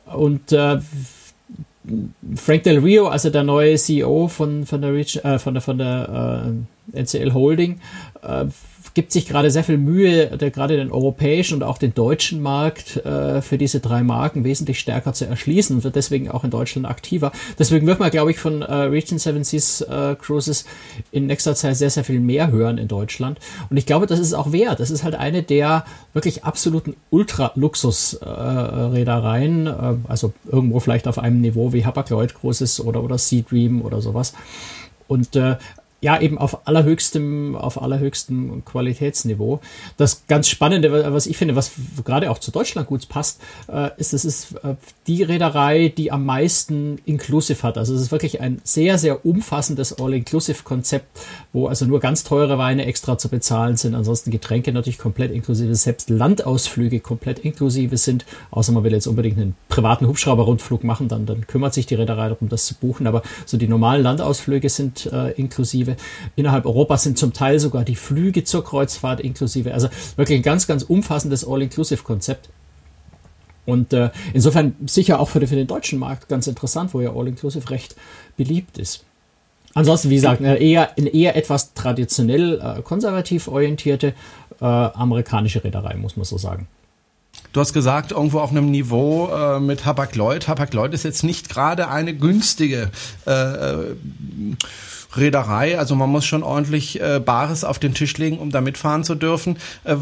Und 0.06 0.52
äh, 0.52 0.78
Frank 2.36 2.62
Del 2.62 2.78
Rio, 2.78 3.08
also 3.08 3.30
der 3.30 3.42
neue 3.42 3.76
CEO 3.76 4.28
von, 4.28 4.64
von 4.64 4.80
der, 4.80 4.92
Region, 4.92 5.24
äh, 5.24 5.38
von 5.40 5.54
der, 5.54 5.60
von 5.60 5.78
der 5.78 6.52
äh, 6.94 7.00
NCL 7.00 7.32
Holding, 7.32 7.80
äh, 8.22 8.44
gibt 8.94 9.12
sich 9.12 9.26
gerade 9.26 9.50
sehr 9.50 9.64
viel 9.64 9.78
Mühe, 9.78 10.36
der, 10.36 10.50
gerade 10.50 10.76
den 10.76 10.90
europäischen 10.90 11.54
und 11.54 11.62
auch 11.62 11.78
den 11.78 11.94
deutschen 11.94 12.40
Markt 12.40 12.96
äh, 13.04 13.42
für 13.42 13.58
diese 13.58 13.80
drei 13.80 14.02
Marken 14.02 14.44
wesentlich 14.44 14.80
stärker 14.80 15.12
zu 15.12 15.26
erschließen 15.26 15.76
und 15.76 15.84
wird 15.84 15.96
deswegen 15.96 16.30
auch 16.30 16.44
in 16.44 16.50
Deutschland 16.50 16.86
aktiver. 16.86 17.32
Deswegen 17.58 17.86
wird 17.86 18.00
man, 18.00 18.10
glaube 18.10 18.30
ich, 18.30 18.38
von 18.38 18.62
äh, 18.62 18.74
Region 18.74 19.18
7 19.18 19.44
Seas 19.44 19.82
äh, 19.82 20.16
Cruises 20.20 20.64
in 21.12 21.26
nächster 21.26 21.54
Zeit 21.54 21.76
sehr, 21.76 21.90
sehr 21.90 22.04
viel 22.04 22.20
mehr 22.20 22.50
hören 22.50 22.78
in 22.78 22.88
Deutschland. 22.88 23.38
Und 23.68 23.76
ich 23.76 23.84
glaube, 23.86 24.06
das 24.06 24.18
ist 24.18 24.32
auch 24.34 24.52
wert. 24.52 24.80
Das 24.80 24.90
ist 24.90 25.04
halt 25.04 25.14
eine 25.14 25.42
der 25.42 25.84
wirklich 26.12 26.44
absoluten 26.44 26.96
Ultra-Luxus-Reedereien, 27.10 29.66
äh, 29.66 29.70
äh, 29.70 29.96
also 30.08 30.32
irgendwo 30.50 30.80
vielleicht 30.80 31.06
auf 31.08 31.18
einem 31.18 31.40
Niveau 31.40 31.72
wie 31.72 31.84
Hapag-Lloyd 31.84 32.34
Cruises 32.34 32.80
oder, 32.80 33.02
oder 33.02 33.18
Sea 33.18 33.42
Dream 33.48 33.82
oder 33.82 34.00
sowas. 34.00 34.34
Und 35.06 35.34
äh, 35.34 35.56
ja, 36.02 36.18
eben 36.20 36.38
auf 36.38 36.66
allerhöchstem, 36.66 37.54
auf 37.56 37.80
allerhöchstem 37.80 38.64
Qualitätsniveau. 38.64 39.60
Das 39.96 40.26
ganz 40.28 40.48
Spannende, 40.48 41.12
was 41.12 41.26
ich 41.26 41.36
finde, 41.36 41.56
was 41.56 41.72
gerade 42.04 42.30
auch 42.30 42.38
zu 42.38 42.50
Deutschland 42.50 42.88
gut 42.88 43.08
passt, 43.08 43.40
äh, 43.68 43.90
ist, 43.98 44.14
es 44.14 44.24
ist 44.24 44.52
äh, 44.64 44.76
die 45.06 45.22
Reederei, 45.22 45.92
die 45.94 46.10
am 46.10 46.24
meisten 46.24 46.98
Inclusive 47.04 47.62
hat. 47.62 47.76
Also 47.76 47.94
es 47.94 48.00
ist 48.00 48.12
wirklich 48.12 48.40
ein 48.40 48.60
sehr, 48.64 48.96
sehr 48.96 49.26
umfassendes 49.26 50.00
All-Inclusive-Konzept, 50.00 51.06
wo 51.52 51.66
also 51.66 51.84
nur 51.84 52.00
ganz 52.00 52.24
teure 52.24 52.56
Weine 52.56 52.86
extra 52.86 53.18
zu 53.18 53.28
bezahlen 53.28 53.76
sind, 53.76 53.94
ansonsten 53.94 54.30
Getränke 54.30 54.72
natürlich 54.72 54.98
komplett 54.98 55.32
inklusive, 55.32 55.74
selbst 55.74 56.08
Landausflüge 56.08 57.00
komplett 57.00 57.40
inklusive 57.40 57.98
sind, 57.98 58.24
außer 58.50 58.72
man 58.72 58.84
will 58.84 58.92
jetzt 58.92 59.06
unbedingt 59.06 59.38
einen 59.38 59.54
privaten 59.68 60.06
Hubschrauber-Rundflug 60.06 60.82
machen, 60.82 61.08
dann, 61.08 61.26
dann 61.26 61.46
kümmert 61.46 61.74
sich 61.74 61.86
die 61.86 61.94
Reederei 61.94 62.28
darum, 62.28 62.48
das 62.48 62.64
zu 62.64 62.74
buchen, 62.74 63.06
aber 63.06 63.22
so 63.44 63.58
die 63.58 63.68
normalen 63.68 64.02
Landausflüge 64.02 64.70
sind 64.70 65.10
äh, 65.12 65.32
inklusive 65.32 65.89
inklusive. 65.90 65.96
Innerhalb 66.36 66.66
Europas 66.66 67.02
sind 67.02 67.18
zum 67.18 67.32
Teil 67.32 67.58
sogar 67.58 67.84
die 67.84 67.96
Flüge 67.96 68.44
zur 68.44 68.64
Kreuzfahrt 68.64 69.20
inklusive. 69.20 69.72
Also 69.72 69.88
wirklich 70.16 70.38
ein 70.38 70.42
ganz, 70.42 70.66
ganz 70.66 70.82
umfassendes 70.82 71.46
All-Inclusive-Konzept. 71.46 72.48
Und 73.66 73.92
äh, 73.92 74.10
insofern 74.32 74.74
sicher 74.86 75.20
auch 75.20 75.28
für, 75.28 75.46
für 75.46 75.54
den 75.54 75.66
deutschen 75.66 75.98
Markt 75.98 76.28
ganz 76.28 76.46
interessant, 76.46 76.94
wo 76.94 77.00
ja 77.00 77.14
All-Inclusive 77.14 77.68
recht 77.70 77.94
beliebt 78.36 78.78
ist. 78.78 79.04
Ansonsten, 79.74 80.10
wie 80.10 80.16
gesagt, 80.16 80.40
eine 80.40 80.56
eher, 80.56 80.96
eine 80.98 81.10
eher 81.10 81.36
etwas 81.36 81.74
traditionell 81.74 82.60
äh, 82.60 82.82
konservativ 82.82 83.46
orientierte 83.46 84.14
äh, 84.60 84.64
amerikanische 84.64 85.62
Reederei, 85.62 85.94
muss 85.94 86.16
man 86.16 86.24
so 86.24 86.38
sagen. 86.38 86.66
Du 87.52 87.60
hast 87.60 87.72
gesagt, 87.72 88.12
irgendwo 88.12 88.40
auf 88.40 88.50
einem 88.50 88.70
Niveau 88.70 89.28
äh, 89.28 89.60
mit 89.60 89.84
Hapag-Lloyd. 89.84 90.48
Hapag-Lloyd 90.48 90.92
ist 90.92 91.04
jetzt 91.04 91.22
nicht 91.22 91.48
gerade 91.48 91.88
eine 91.88 92.14
günstige 92.14 92.90
äh, 93.26 93.30
äh 93.30 93.96
Reederei. 95.16 95.78
Also 95.78 95.94
man 95.94 96.10
muss 96.10 96.24
schon 96.24 96.42
ordentlich 96.42 97.00
äh, 97.00 97.20
Bares 97.20 97.64
auf 97.64 97.78
den 97.78 97.94
Tisch 97.94 98.16
legen, 98.18 98.38
um 98.38 98.50
da 98.50 98.60
mitfahren 98.60 99.04
zu 99.04 99.14
dürfen. 99.14 99.56
Äh, 99.84 99.96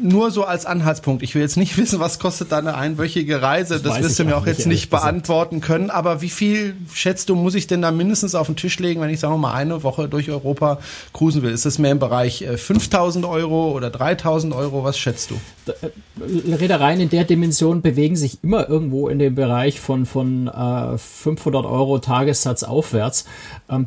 nur 0.00 0.30
so 0.30 0.44
als 0.44 0.64
Anhaltspunkt. 0.64 1.22
Ich 1.22 1.34
will 1.34 1.42
jetzt 1.42 1.56
nicht 1.56 1.76
wissen, 1.76 2.00
was 2.00 2.18
kostet 2.18 2.52
da 2.52 2.58
eine 2.58 2.76
einwöchige 2.76 3.42
Reise. 3.42 3.74
Das, 3.74 3.94
das 3.94 4.02
wirst 4.02 4.18
du 4.18 4.24
mir 4.24 4.36
auch 4.36 4.46
jetzt 4.46 4.66
nicht 4.66 4.90
beantworten 4.90 5.60
können. 5.60 5.90
Aber 5.90 6.22
wie 6.22 6.30
viel, 6.30 6.76
schätzt 6.92 7.28
du, 7.28 7.34
muss 7.34 7.54
ich 7.54 7.66
denn 7.66 7.82
da 7.82 7.90
mindestens 7.90 8.34
auf 8.34 8.46
den 8.46 8.56
Tisch 8.56 8.78
legen, 8.78 9.00
wenn 9.00 9.10
ich, 9.10 9.20
sagen 9.20 9.34
wir 9.34 9.38
mal, 9.38 9.54
eine 9.54 9.82
Woche 9.82 10.08
durch 10.08 10.30
Europa 10.30 10.78
cruisen 11.12 11.42
will? 11.42 11.52
Ist 11.52 11.66
das 11.66 11.78
mehr 11.78 11.92
im 11.92 11.98
Bereich 11.98 12.42
äh, 12.42 12.56
5000 12.56 13.24
Euro 13.24 13.72
oder 13.72 13.90
3000 13.90 14.54
Euro? 14.54 14.84
Was 14.84 14.98
schätzt 14.98 15.30
du? 15.30 15.40
Äh, 15.68 16.54
Reedereien 16.54 17.00
in 17.00 17.10
der 17.10 17.24
Dimension 17.24 17.82
bewegen 17.82 18.16
sich 18.16 18.42
immer 18.42 18.68
irgendwo 18.68 19.08
in 19.08 19.18
dem 19.18 19.34
Bereich 19.34 19.80
von, 19.80 20.06
von 20.06 20.48
äh, 20.48 20.98
500 20.98 21.64
Euro 21.64 21.98
Tagessatz 21.98 22.62
aufwärts. 22.62 23.24
Ähm, 23.68 23.86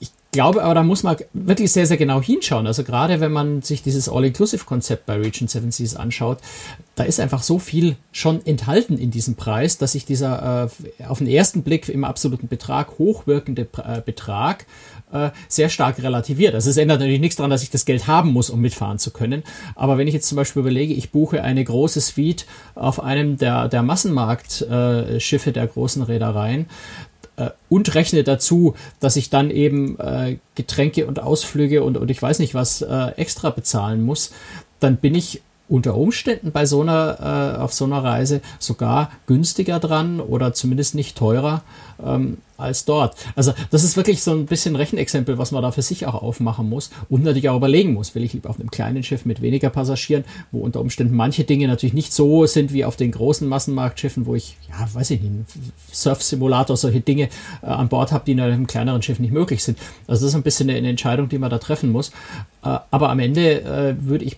ich 0.00 0.10
glaube 0.32 0.64
aber, 0.64 0.74
da 0.74 0.82
muss 0.82 1.02
man 1.02 1.16
wirklich 1.34 1.70
sehr, 1.72 1.86
sehr 1.86 1.98
genau 1.98 2.20
hinschauen. 2.20 2.66
Also 2.66 2.84
gerade 2.84 3.20
wenn 3.20 3.32
man 3.32 3.60
sich 3.60 3.82
dieses 3.82 4.08
All-Inclusive-Konzept 4.08 5.04
bei 5.06 5.16
Region 5.16 5.46
7 5.46 5.70
Seas 5.70 5.94
anschaut, 5.94 6.38
da 6.94 7.04
ist 7.04 7.20
einfach 7.20 7.42
so 7.42 7.58
viel 7.58 7.96
schon 8.12 8.44
enthalten 8.46 8.96
in 8.96 9.10
diesem 9.10 9.34
Preis, 9.34 9.76
dass 9.76 9.92
sich 9.92 10.06
dieser 10.06 10.70
äh, 11.00 11.04
auf 11.04 11.18
den 11.18 11.26
ersten 11.26 11.62
Blick 11.62 11.88
im 11.88 12.04
absoluten 12.04 12.48
Betrag 12.48 12.98
hochwirkende 12.98 13.68
äh, 13.84 14.00
Betrag 14.00 14.66
äh, 15.12 15.30
sehr 15.48 15.68
stark 15.68 16.02
relativiert. 16.02 16.54
Also 16.54 16.70
es 16.70 16.76
ändert 16.76 17.00
natürlich 17.00 17.20
nichts 17.20 17.36
daran, 17.36 17.50
dass 17.50 17.62
ich 17.62 17.70
das 17.70 17.84
Geld 17.84 18.06
haben 18.06 18.32
muss, 18.32 18.50
um 18.50 18.60
mitfahren 18.60 18.98
zu 18.98 19.10
können. 19.10 19.42
Aber 19.74 19.98
wenn 19.98 20.08
ich 20.08 20.14
jetzt 20.14 20.28
zum 20.28 20.36
Beispiel 20.36 20.60
überlege, 20.60 20.94
ich 20.94 21.10
buche 21.10 21.42
eine 21.42 21.62
große 21.64 22.00
Suite 22.00 22.46
auf 22.74 23.02
einem 23.02 23.36
der, 23.36 23.68
der 23.68 23.82
Massenmarktschiffe 23.82 25.50
äh, 25.50 25.52
der 25.52 25.66
großen 25.66 26.02
Reedereien, 26.02 26.66
äh, 27.36 27.50
und 27.68 27.94
rechne 27.94 28.24
dazu, 28.24 28.74
dass 29.00 29.16
ich 29.16 29.30
dann 29.30 29.50
eben 29.50 29.98
äh, 29.98 30.36
Getränke 30.54 31.06
und 31.06 31.20
Ausflüge 31.20 31.82
und, 31.82 31.96
und 31.96 32.10
ich 32.10 32.20
weiß 32.20 32.38
nicht 32.38 32.54
was 32.54 32.82
äh, 32.82 33.12
extra 33.16 33.50
bezahlen 33.50 34.02
muss, 34.02 34.32
dann 34.80 34.96
bin 34.96 35.14
ich 35.14 35.42
unter 35.72 35.96
Umständen 35.96 36.52
bei 36.52 36.66
so 36.66 36.82
einer, 36.82 37.56
äh, 37.56 37.60
auf 37.60 37.72
so 37.72 37.86
einer 37.86 38.04
Reise 38.04 38.42
sogar 38.58 39.10
günstiger 39.26 39.80
dran 39.80 40.20
oder 40.20 40.52
zumindest 40.52 40.94
nicht 40.94 41.16
teurer 41.16 41.62
ähm, 42.04 42.36
als 42.58 42.84
dort. 42.84 43.16
Also 43.36 43.54
das 43.70 43.82
ist 43.82 43.96
wirklich 43.96 44.22
so 44.22 44.32
ein 44.32 44.44
bisschen 44.44 44.76
Rechenexempel, 44.76 45.38
was 45.38 45.50
man 45.50 45.62
da 45.62 45.72
für 45.72 45.80
sich 45.80 46.06
auch 46.06 46.14
aufmachen 46.14 46.68
muss 46.68 46.90
und 47.08 47.24
natürlich 47.24 47.48
auch 47.48 47.56
überlegen 47.56 47.94
muss, 47.94 48.14
will 48.14 48.22
ich 48.22 48.34
lieber 48.34 48.50
auf 48.50 48.60
einem 48.60 48.70
kleinen 48.70 49.02
Schiff 49.02 49.24
mit 49.24 49.40
weniger 49.40 49.70
Passagieren, 49.70 50.24
wo 50.50 50.60
unter 50.60 50.78
Umständen 50.78 51.16
manche 51.16 51.44
Dinge 51.44 51.66
natürlich 51.68 51.94
nicht 51.94 52.12
so 52.12 52.44
sind 52.44 52.74
wie 52.74 52.84
auf 52.84 52.96
den 52.96 53.10
großen 53.10 53.48
Massenmarktschiffen, 53.48 54.26
wo 54.26 54.34
ich, 54.34 54.58
ja, 54.68 54.86
weiß 54.92 55.10
ich 55.12 55.22
nicht, 55.22 55.32
Surf-Simulator, 55.90 56.76
solche 56.76 57.00
Dinge 57.00 57.30
äh, 57.62 57.66
an 57.66 57.88
Bord 57.88 58.12
habe, 58.12 58.24
die 58.26 58.32
in 58.32 58.40
einem 58.40 58.66
kleineren 58.66 59.00
Schiff 59.00 59.18
nicht 59.18 59.32
möglich 59.32 59.64
sind. 59.64 59.78
Also 60.06 60.26
das 60.26 60.32
ist 60.32 60.36
ein 60.36 60.42
bisschen 60.42 60.68
eine, 60.68 60.76
eine 60.76 60.90
Entscheidung, 60.90 61.30
die 61.30 61.38
man 61.38 61.48
da 61.48 61.56
treffen 61.56 61.90
muss. 61.90 62.10
Äh, 62.62 62.78
aber 62.90 63.08
am 63.08 63.18
Ende 63.20 63.62
äh, 63.62 63.94
würde 63.98 64.26
ich 64.26 64.36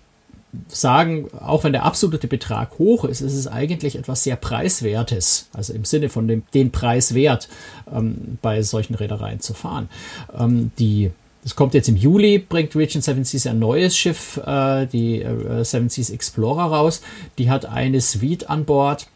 sagen, 0.69 1.29
auch 1.41 1.65
wenn 1.65 1.73
der 1.73 1.85
absolute 1.85 2.29
Betrag 2.29 2.79
hoch 2.79 3.05
ist, 3.05 3.21
ist 3.21 3.35
es 3.35 3.47
eigentlich 3.47 3.97
etwas 3.97 4.25
sehr 4.25 4.37
Preiswertes, 4.37 5.49
also 5.53 5.73
im 5.73 5.85
Sinne 5.85 6.09
von 6.09 6.29
dem 6.29 6.43
den 6.53 6.71
Preiswert 6.71 7.49
ähm, 7.93 8.39
bei 8.43 8.63
solchen 8.63 8.95
Reedereien 8.95 9.41
zu 9.41 9.55
fahren. 9.55 9.89
Ähm, 10.39 10.71
die 10.79 11.11
das 11.45 11.57
kommt 11.57 11.75
jetzt 11.75 11.91
im 11.91 11.97
Juli, 11.97 12.39
bringt 12.39 12.75
Region 12.75 13.03
7 13.03 13.23
Seas 13.23 13.47
ein 13.47 13.59
neues 13.59 13.95
Schiff, 13.95 14.39
äh, 14.39 14.87
die 14.87 15.21
äh, 15.21 15.63
Seven 15.63 15.91
Seas 15.91 16.09
Explorer 16.09 16.65
raus. 16.65 17.03
Die 17.37 17.51
hat 17.51 17.67
eine 17.67 18.01
Suite 18.01 18.49
an 18.49 18.65
Bord 18.65 19.09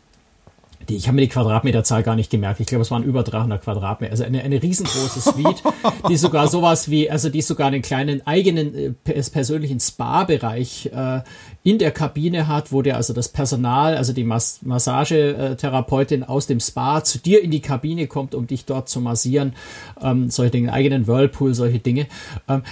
die, 0.88 0.96
ich 0.96 1.06
habe 1.06 1.16
mir 1.16 1.22
die 1.22 1.28
Quadratmeterzahl 1.28 2.02
gar 2.02 2.16
nicht 2.16 2.30
gemerkt. 2.30 2.60
Ich 2.60 2.66
glaube, 2.66 2.82
es 2.82 2.90
waren 2.90 3.02
über 3.02 3.22
300 3.22 3.62
Quadratmeter. 3.62 4.10
Also 4.10 4.24
eine, 4.24 4.42
eine 4.42 4.62
riesengroße 4.62 5.20
Suite, 5.20 5.62
die 6.08 6.16
sogar 6.16 6.48
sowas 6.48 6.90
wie, 6.90 7.10
also 7.10 7.28
die 7.28 7.42
sogar 7.42 7.68
einen 7.68 7.82
kleinen 7.82 8.26
eigenen 8.26 8.74
äh, 8.74 9.22
persönlichen 9.22 9.80
Spa-Bereich 9.80 10.90
äh, 10.94 11.20
in 11.62 11.78
der 11.78 11.90
Kabine 11.90 12.48
hat, 12.48 12.72
wo 12.72 12.82
der 12.82 12.96
also 12.96 13.12
das 13.12 13.28
Personal, 13.28 13.96
also 13.96 14.12
die 14.12 14.24
Mas 14.24 14.60
Massagetherapeutin 14.62 16.24
aus 16.24 16.46
dem 16.46 16.60
Spa 16.60 17.04
zu 17.04 17.18
dir 17.18 17.42
in 17.42 17.50
die 17.50 17.60
Kabine 17.60 18.06
kommt, 18.06 18.34
um 18.34 18.46
dich 18.46 18.64
dort 18.64 18.88
zu 18.88 19.00
massieren. 19.00 19.54
Ähm, 20.00 20.30
solche 20.30 20.52
Dinge, 20.52 20.72
eigenen 20.72 21.06
Whirlpool, 21.06 21.54
solche 21.54 21.78
Dinge. 21.78 22.06
Ähm, 22.48 22.62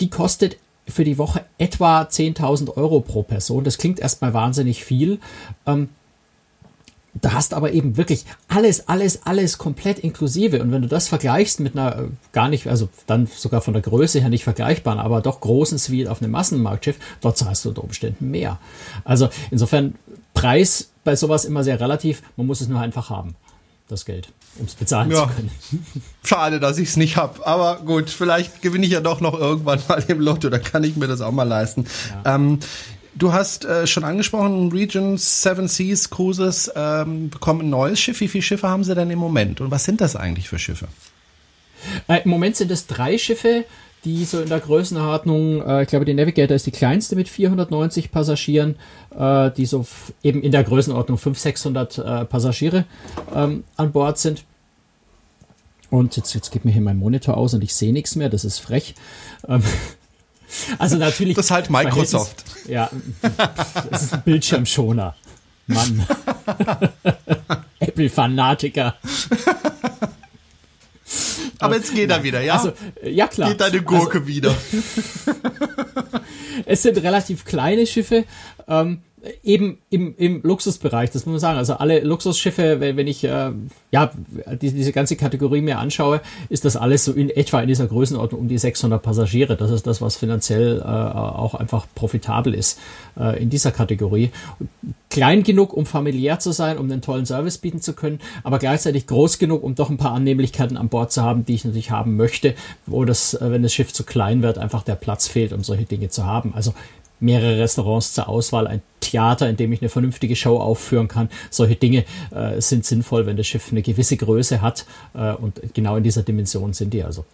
die 0.00 0.10
kostet 0.10 0.58
für 0.86 1.04
die 1.04 1.18
Woche 1.18 1.44
etwa 1.58 2.02
10.000 2.02 2.76
Euro 2.76 3.00
pro 3.00 3.22
Person. 3.22 3.64
Das 3.64 3.78
klingt 3.78 4.00
erstmal 4.00 4.32
wahnsinnig 4.32 4.84
viel. 4.84 5.18
Ähm, 5.66 5.90
da 7.20 7.32
hast 7.32 7.54
aber 7.54 7.72
eben 7.72 7.96
wirklich 7.96 8.24
alles, 8.48 8.88
alles, 8.88 9.24
alles 9.24 9.58
komplett 9.58 9.98
inklusive. 9.98 10.62
Und 10.62 10.72
wenn 10.72 10.82
du 10.82 10.88
das 10.88 11.08
vergleichst 11.08 11.60
mit 11.60 11.76
einer 11.76 11.98
äh, 11.98 12.04
gar 12.32 12.48
nicht, 12.48 12.66
also 12.66 12.88
dann 13.06 13.26
sogar 13.26 13.60
von 13.60 13.72
der 13.72 13.82
Größe 13.82 14.20
her 14.20 14.28
nicht 14.28 14.44
vergleichbaren, 14.44 15.00
aber 15.00 15.20
doch 15.20 15.40
großen 15.40 15.78
Suite 15.78 16.08
auf 16.08 16.22
einem 16.22 16.32
Massenmarktschiff, 16.32 16.96
dort 17.20 17.38
zahlst 17.38 17.64
du 17.64 17.70
unter 17.70 17.84
Umständen 17.84 18.30
mehr. 18.30 18.58
Also 19.04 19.28
insofern 19.50 19.94
Preis 20.34 20.90
bei 21.04 21.16
sowas 21.16 21.44
immer 21.44 21.64
sehr 21.64 21.80
relativ. 21.80 22.22
Man 22.36 22.46
muss 22.46 22.60
es 22.60 22.68
nur 22.68 22.80
einfach 22.80 23.10
haben, 23.10 23.34
das 23.88 24.04
Geld, 24.04 24.28
um 24.58 24.66
es 24.66 24.74
bezahlen 24.74 25.10
ja. 25.10 25.26
zu 25.26 25.34
können. 25.34 25.50
Schade, 26.24 26.60
dass 26.60 26.78
ich 26.78 26.90
es 26.90 26.96
nicht 26.96 27.16
habe. 27.16 27.46
Aber 27.46 27.80
gut, 27.84 28.10
vielleicht 28.10 28.62
gewinne 28.62 28.86
ich 28.86 28.92
ja 28.92 29.00
doch 29.00 29.20
noch 29.20 29.38
irgendwann 29.38 29.80
mal 29.88 30.04
im 30.06 30.20
Lotto, 30.20 30.50
dann 30.50 30.62
kann 30.62 30.84
ich 30.84 30.96
mir 30.96 31.08
das 31.08 31.20
auch 31.20 31.32
mal 31.32 31.44
leisten. 31.44 31.86
Ja. 32.24 32.34
Ähm, 32.34 32.60
Du 33.18 33.32
hast 33.32 33.64
äh, 33.64 33.88
schon 33.88 34.04
angesprochen, 34.04 34.70
Region 34.70 35.18
Seven 35.18 35.66
Seas 35.66 36.08
Cruises 36.08 36.70
ähm, 36.76 37.30
bekommen 37.30 37.62
ein 37.62 37.70
neues 37.70 37.98
Schiff. 37.98 38.20
Wie 38.20 38.28
viele 38.28 38.42
Schiffe 38.42 38.68
haben 38.68 38.84
sie 38.84 38.94
denn 38.94 39.10
im 39.10 39.18
Moment? 39.18 39.60
Und 39.60 39.72
was 39.72 39.82
sind 39.82 40.00
das 40.00 40.14
eigentlich 40.14 40.48
für 40.48 40.60
Schiffe? 40.60 40.86
Äh, 42.06 42.22
Im 42.22 42.30
Moment 42.30 42.54
sind 42.54 42.70
es 42.70 42.86
drei 42.86 43.18
Schiffe, 43.18 43.64
die 44.04 44.24
so 44.24 44.40
in 44.40 44.48
der 44.48 44.60
Größenordnung, 44.60 45.62
äh, 45.66 45.82
ich 45.82 45.88
glaube, 45.88 46.04
die 46.04 46.14
Navigator 46.14 46.54
ist 46.54 46.66
die 46.66 46.70
kleinste 46.70 47.16
mit 47.16 47.28
490 47.28 48.12
Passagieren, 48.12 48.76
äh, 49.18 49.50
die 49.50 49.66
so 49.66 49.84
eben 50.22 50.40
in 50.40 50.52
der 50.52 50.62
Größenordnung 50.62 51.18
500, 51.18 51.42
600 51.42 51.98
äh, 51.98 52.24
Passagiere 52.24 52.84
ähm, 53.34 53.64
an 53.76 53.90
Bord 53.90 54.18
sind. 54.18 54.44
Und 55.90 56.16
jetzt, 56.16 56.34
jetzt 56.34 56.52
geht 56.52 56.64
mir 56.64 56.70
hier 56.70 56.82
mein 56.82 56.98
Monitor 56.98 57.36
aus 57.36 57.52
und 57.52 57.64
ich 57.64 57.74
sehe 57.74 57.92
nichts 57.92 58.14
mehr, 58.14 58.28
das 58.28 58.44
ist 58.44 58.60
frech. 58.60 58.94
Ähm, 59.48 59.64
also 60.78 60.96
natürlich. 60.96 61.36
Das 61.36 61.46
ist 61.46 61.50
halt 61.50 61.70
Microsoft. 61.70 62.44
Ja, 62.66 62.90
es 63.90 64.02
ist 64.02 64.14
ein 64.14 64.22
Bildschirmschoner. 64.22 65.14
Mann. 65.66 66.06
Apple-Fanatiker. 67.78 68.96
Aber 71.58 71.76
jetzt 71.76 71.94
geht 71.94 72.10
er 72.10 72.22
wieder, 72.22 72.40
ja? 72.40 72.54
Also, 72.54 72.72
ja 73.02 73.26
klar. 73.26 73.50
Geht 73.50 73.60
deine 73.60 73.82
Gurke 73.82 74.18
also, 74.18 74.26
wieder. 74.26 74.54
es 76.66 76.82
sind 76.82 76.98
relativ 76.98 77.44
kleine 77.44 77.86
Schiffe. 77.86 78.24
Ähm, 78.68 79.02
eben 79.42 79.78
im, 79.90 80.14
im 80.16 80.42
Luxusbereich, 80.42 81.10
das 81.10 81.26
muss 81.26 81.32
man 81.32 81.40
sagen. 81.40 81.58
Also 81.58 81.74
alle 81.74 82.00
Luxusschiffe, 82.00 82.80
wenn, 82.80 82.96
wenn 82.96 83.06
ich 83.06 83.24
äh, 83.24 83.50
ja 83.90 84.10
die, 84.60 84.72
diese 84.72 84.92
ganze 84.92 85.16
Kategorie 85.16 85.60
mir 85.60 85.78
anschaue, 85.78 86.20
ist 86.48 86.64
das 86.64 86.76
alles 86.76 87.04
so 87.04 87.12
in 87.12 87.30
etwa 87.30 87.60
in 87.60 87.68
dieser 87.68 87.86
Größenordnung 87.86 88.40
um 88.40 88.48
die 88.48 88.58
600 88.58 89.02
Passagiere. 89.02 89.56
Das 89.56 89.70
ist 89.70 89.86
das, 89.86 90.00
was 90.00 90.16
finanziell 90.16 90.80
äh, 90.80 90.84
auch 90.84 91.54
einfach 91.54 91.86
profitabel 91.94 92.54
ist 92.54 92.78
äh, 93.18 93.42
in 93.42 93.50
dieser 93.50 93.72
Kategorie. 93.72 94.30
Klein 95.10 95.42
genug, 95.42 95.72
um 95.72 95.86
familiär 95.86 96.38
zu 96.38 96.52
sein, 96.52 96.78
um 96.78 96.90
einen 96.90 97.00
tollen 97.00 97.26
Service 97.26 97.58
bieten 97.58 97.80
zu 97.80 97.94
können, 97.94 98.20
aber 98.44 98.58
gleichzeitig 98.58 99.06
groß 99.06 99.38
genug, 99.38 99.62
um 99.62 99.74
doch 99.74 99.90
ein 99.90 99.96
paar 99.96 100.12
Annehmlichkeiten 100.12 100.76
an 100.76 100.88
Bord 100.88 101.12
zu 101.12 101.22
haben, 101.22 101.44
die 101.46 101.54
ich 101.54 101.64
natürlich 101.64 101.90
haben 101.90 102.16
möchte, 102.16 102.54
wo 102.86 103.04
das, 103.04 103.34
äh, 103.34 103.50
wenn 103.50 103.62
das 103.62 103.72
Schiff 103.72 103.92
zu 103.92 104.04
klein 104.04 104.42
wird, 104.42 104.58
einfach 104.58 104.82
der 104.82 104.96
Platz 104.96 105.28
fehlt, 105.28 105.52
um 105.52 105.64
solche 105.64 105.84
Dinge 105.84 106.08
zu 106.08 106.24
haben. 106.26 106.52
Also 106.54 106.74
mehrere 107.20 107.58
Restaurants 107.58 108.12
zur 108.12 108.28
Auswahl, 108.28 108.66
ein 108.66 108.82
Theater, 109.00 109.48
in 109.48 109.56
dem 109.56 109.72
ich 109.72 109.80
eine 109.80 109.88
vernünftige 109.88 110.36
Show 110.36 110.58
aufführen 110.58 111.08
kann. 111.08 111.28
Solche 111.50 111.76
Dinge 111.76 112.04
äh, 112.30 112.60
sind 112.60 112.84
sinnvoll, 112.84 113.26
wenn 113.26 113.36
das 113.36 113.46
Schiff 113.46 113.70
eine 113.70 113.82
gewisse 113.82 114.16
Größe 114.16 114.62
hat 114.62 114.86
äh, 115.14 115.32
und 115.32 115.74
genau 115.74 115.96
in 115.96 116.02
dieser 116.02 116.22
Dimension 116.22 116.72
sind 116.72 116.92
die 116.92 117.02
also. 117.02 117.24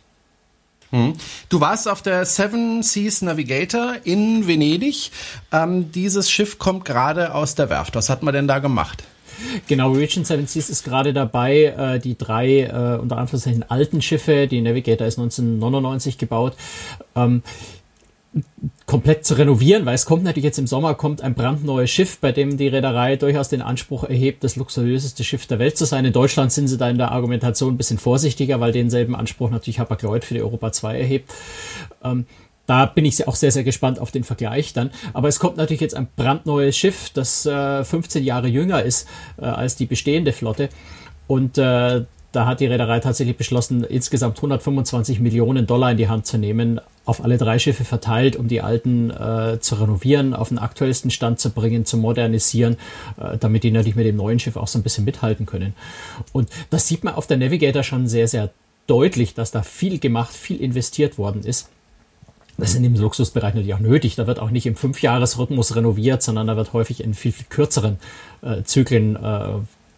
Hm. 0.90 1.14
Du 1.48 1.60
warst 1.60 1.88
auf 1.88 2.02
der 2.02 2.24
Seven 2.24 2.82
Seas 2.82 3.20
Navigator 3.22 3.96
in 4.04 4.46
Venedig. 4.46 5.10
Ähm, 5.50 5.90
dieses 5.90 6.30
Schiff 6.30 6.58
kommt 6.58 6.84
gerade 6.84 7.34
aus 7.34 7.54
der 7.54 7.68
Werft. 7.68 7.96
Was 7.96 8.10
hat 8.10 8.22
man 8.22 8.32
denn 8.32 8.46
da 8.46 8.60
gemacht? 8.60 9.02
Genau, 9.66 9.92
Region 9.92 10.24
Seven 10.24 10.46
Seas 10.46 10.70
ist 10.70 10.84
gerade 10.84 11.12
dabei, 11.12 11.64
äh, 11.64 11.98
die 11.98 12.16
drei 12.16 12.60
äh, 12.60 12.98
unter 13.00 13.18
Anführungszeichen 13.18 13.68
alten 13.68 14.02
Schiffe, 14.02 14.46
die 14.46 14.60
Navigator 14.60 15.06
ist 15.06 15.18
1999 15.18 16.18
gebaut, 16.18 16.54
ähm, 17.16 17.42
komplett 18.86 19.24
zu 19.24 19.34
renovieren, 19.38 19.86
weil 19.86 19.94
es 19.94 20.04
kommt 20.04 20.24
natürlich 20.24 20.44
jetzt 20.44 20.58
im 20.58 20.66
Sommer 20.66 20.94
kommt 20.94 21.22
ein 21.22 21.34
brandneues 21.34 21.90
Schiff, 21.90 22.18
bei 22.18 22.32
dem 22.32 22.58
die 22.58 22.68
Reederei 22.68 23.16
durchaus 23.16 23.48
den 23.48 23.62
Anspruch 23.62 24.04
erhebt, 24.04 24.44
das 24.44 24.56
luxuriöseste 24.56 25.24
Schiff 25.24 25.46
der 25.46 25.58
Welt 25.58 25.78
zu 25.78 25.86
sein. 25.86 26.04
In 26.04 26.12
Deutschland 26.12 26.52
sind 26.52 26.68
sie 26.68 26.76
da 26.76 26.90
in 26.90 26.98
der 26.98 27.12
Argumentation 27.12 27.74
ein 27.74 27.76
bisschen 27.78 27.98
vorsichtiger, 27.98 28.60
weil 28.60 28.72
denselben 28.72 29.16
Anspruch 29.16 29.50
natürlich 29.50 29.78
Hapag-Lloyd 29.78 30.24
für 30.24 30.34
die 30.34 30.42
Europa 30.42 30.72
2 30.72 30.98
erhebt. 30.98 31.32
Ähm, 32.02 32.26
da 32.66 32.86
bin 32.86 33.04
ich 33.04 33.26
auch 33.26 33.36
sehr, 33.36 33.52
sehr 33.52 33.64
gespannt 33.64 33.98
auf 33.98 34.10
den 34.10 34.24
Vergleich 34.24 34.72
dann. 34.72 34.90
Aber 35.12 35.28
es 35.28 35.38
kommt 35.38 35.56
natürlich 35.56 35.80
jetzt 35.80 35.96
ein 35.96 36.08
brandneues 36.16 36.76
Schiff, 36.76 37.10
das 37.10 37.46
äh, 37.46 37.84
15 37.84 38.22
Jahre 38.22 38.48
jünger 38.48 38.82
ist 38.82 39.08
äh, 39.38 39.44
als 39.44 39.76
die 39.76 39.86
bestehende 39.86 40.32
Flotte. 40.32 40.68
Und 41.26 41.56
äh, 41.56 42.04
da 42.32 42.46
hat 42.46 42.60
die 42.60 42.66
Reederei 42.66 43.00
tatsächlich 43.00 43.36
beschlossen, 43.36 43.84
insgesamt 43.84 44.38
125 44.38 45.20
Millionen 45.20 45.66
Dollar 45.66 45.92
in 45.92 45.96
die 45.96 46.08
Hand 46.08 46.26
zu 46.26 46.36
nehmen, 46.36 46.80
auf 47.04 47.22
alle 47.22 47.36
drei 47.36 47.58
Schiffe 47.58 47.84
verteilt, 47.84 48.36
um 48.36 48.48
die 48.48 48.60
alten 48.60 49.10
äh, 49.10 49.58
zu 49.60 49.74
renovieren, 49.76 50.34
auf 50.34 50.48
den 50.48 50.58
aktuellsten 50.58 51.10
Stand 51.10 51.38
zu 51.38 51.50
bringen, 51.50 51.84
zu 51.84 51.96
modernisieren, 51.96 52.76
äh, 53.18 53.36
damit 53.38 53.62
die 53.62 53.70
natürlich 53.70 53.96
mit 53.96 54.06
dem 54.06 54.16
neuen 54.16 54.38
Schiff 54.38 54.56
auch 54.56 54.68
so 54.68 54.78
ein 54.78 54.82
bisschen 54.82 55.04
mithalten 55.04 55.46
können. 55.46 55.74
Und 56.32 56.48
das 56.70 56.88
sieht 56.88 57.04
man 57.04 57.14
auf 57.14 57.26
der 57.26 57.36
Navigator 57.36 57.82
schon 57.82 58.06
sehr, 58.06 58.28
sehr 58.28 58.50
deutlich, 58.86 59.34
dass 59.34 59.50
da 59.50 59.62
viel 59.62 59.98
gemacht, 59.98 60.32
viel 60.32 60.60
investiert 60.60 61.18
worden 61.18 61.42
ist. 61.42 61.68
Das 62.56 62.70
ist 62.70 62.76
in 62.76 62.84
dem 62.84 62.94
Luxusbereich 62.94 63.54
natürlich 63.54 63.74
auch 63.74 63.80
nötig. 63.80 64.14
Da 64.14 64.26
wird 64.26 64.38
auch 64.38 64.50
nicht 64.50 64.66
im 64.66 64.76
Fünfjahresrhythmus 64.76 65.74
renoviert, 65.74 66.22
sondern 66.22 66.46
da 66.46 66.56
wird 66.56 66.72
häufig 66.72 67.02
in 67.02 67.14
viel, 67.14 67.32
viel 67.32 67.46
kürzeren 67.48 67.98
äh, 68.42 68.62
Zyklen 68.62 69.16
äh, 69.16 69.48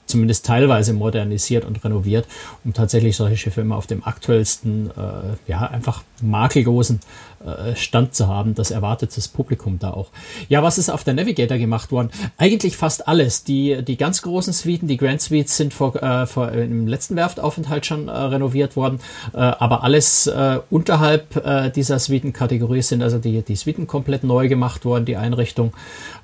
zumindest 0.07 0.47
teilweise 0.47 0.93
modernisiert 0.93 1.65
und 1.65 1.83
renoviert, 1.85 2.27
um 2.65 2.73
tatsächlich 2.73 3.17
solche 3.17 3.37
Schiffe 3.37 3.61
immer 3.61 3.77
auf 3.77 3.87
dem 3.87 4.05
aktuellsten, 4.05 4.91
äh, 4.91 5.51
ja, 5.51 5.61
einfach 5.61 6.03
makellosen 6.23 7.01
äh, 7.45 7.77
Stand 7.77 8.15
zu 8.15 8.29
haben. 8.29 8.55
Das 8.55 8.71
erwartet 8.71 9.17
das 9.17 9.29
Publikum 9.29 9.79
da 9.79 9.91
auch. 9.91 10.09
Ja, 10.49 10.63
was 10.63 10.79
ist 10.79 10.91
auf 10.91 11.05
der 11.05 11.15
Navigator 11.15 11.59
gemacht 11.59 11.93
worden? 11.93 12.11
Eigentlich 12.39 12.77
fast 12.77 13.07
alles. 13.09 13.45
Die, 13.45 13.83
die 13.83 13.97
ganz 13.97 14.23
großen 14.23 14.53
Suiten, 14.53 14.89
die 14.89 14.97
Grand 14.97 15.21
Suites 15.21 15.57
sind 15.57 15.75
vor, 15.75 15.95
äh, 16.03 16.27
vor 16.27 16.53
im 16.53 16.87
letzten 16.87 17.17
Werftaufenthalt 17.17 17.87
schon 17.87 18.09
äh, 18.09 18.13
renoviert 18.13 18.77
worden, 18.77 19.01
äh, 19.33 19.39
aber 19.39 19.83
alles 19.83 20.27
äh, 20.27 20.61
unterhalb 20.71 21.37
äh, 21.37 21.71
dieser 21.71 21.99
Suitenkategorie 21.99 22.83
sind 22.83 23.03
also 23.03 23.19
die, 23.19 23.43
die 23.43 23.57
Suiten 23.57 23.87
komplett 23.87 24.25
neu 24.25 24.49
gemacht 24.49 24.85
worden, 24.85 25.05
die 25.05 25.17
Einrichtung. 25.17 25.73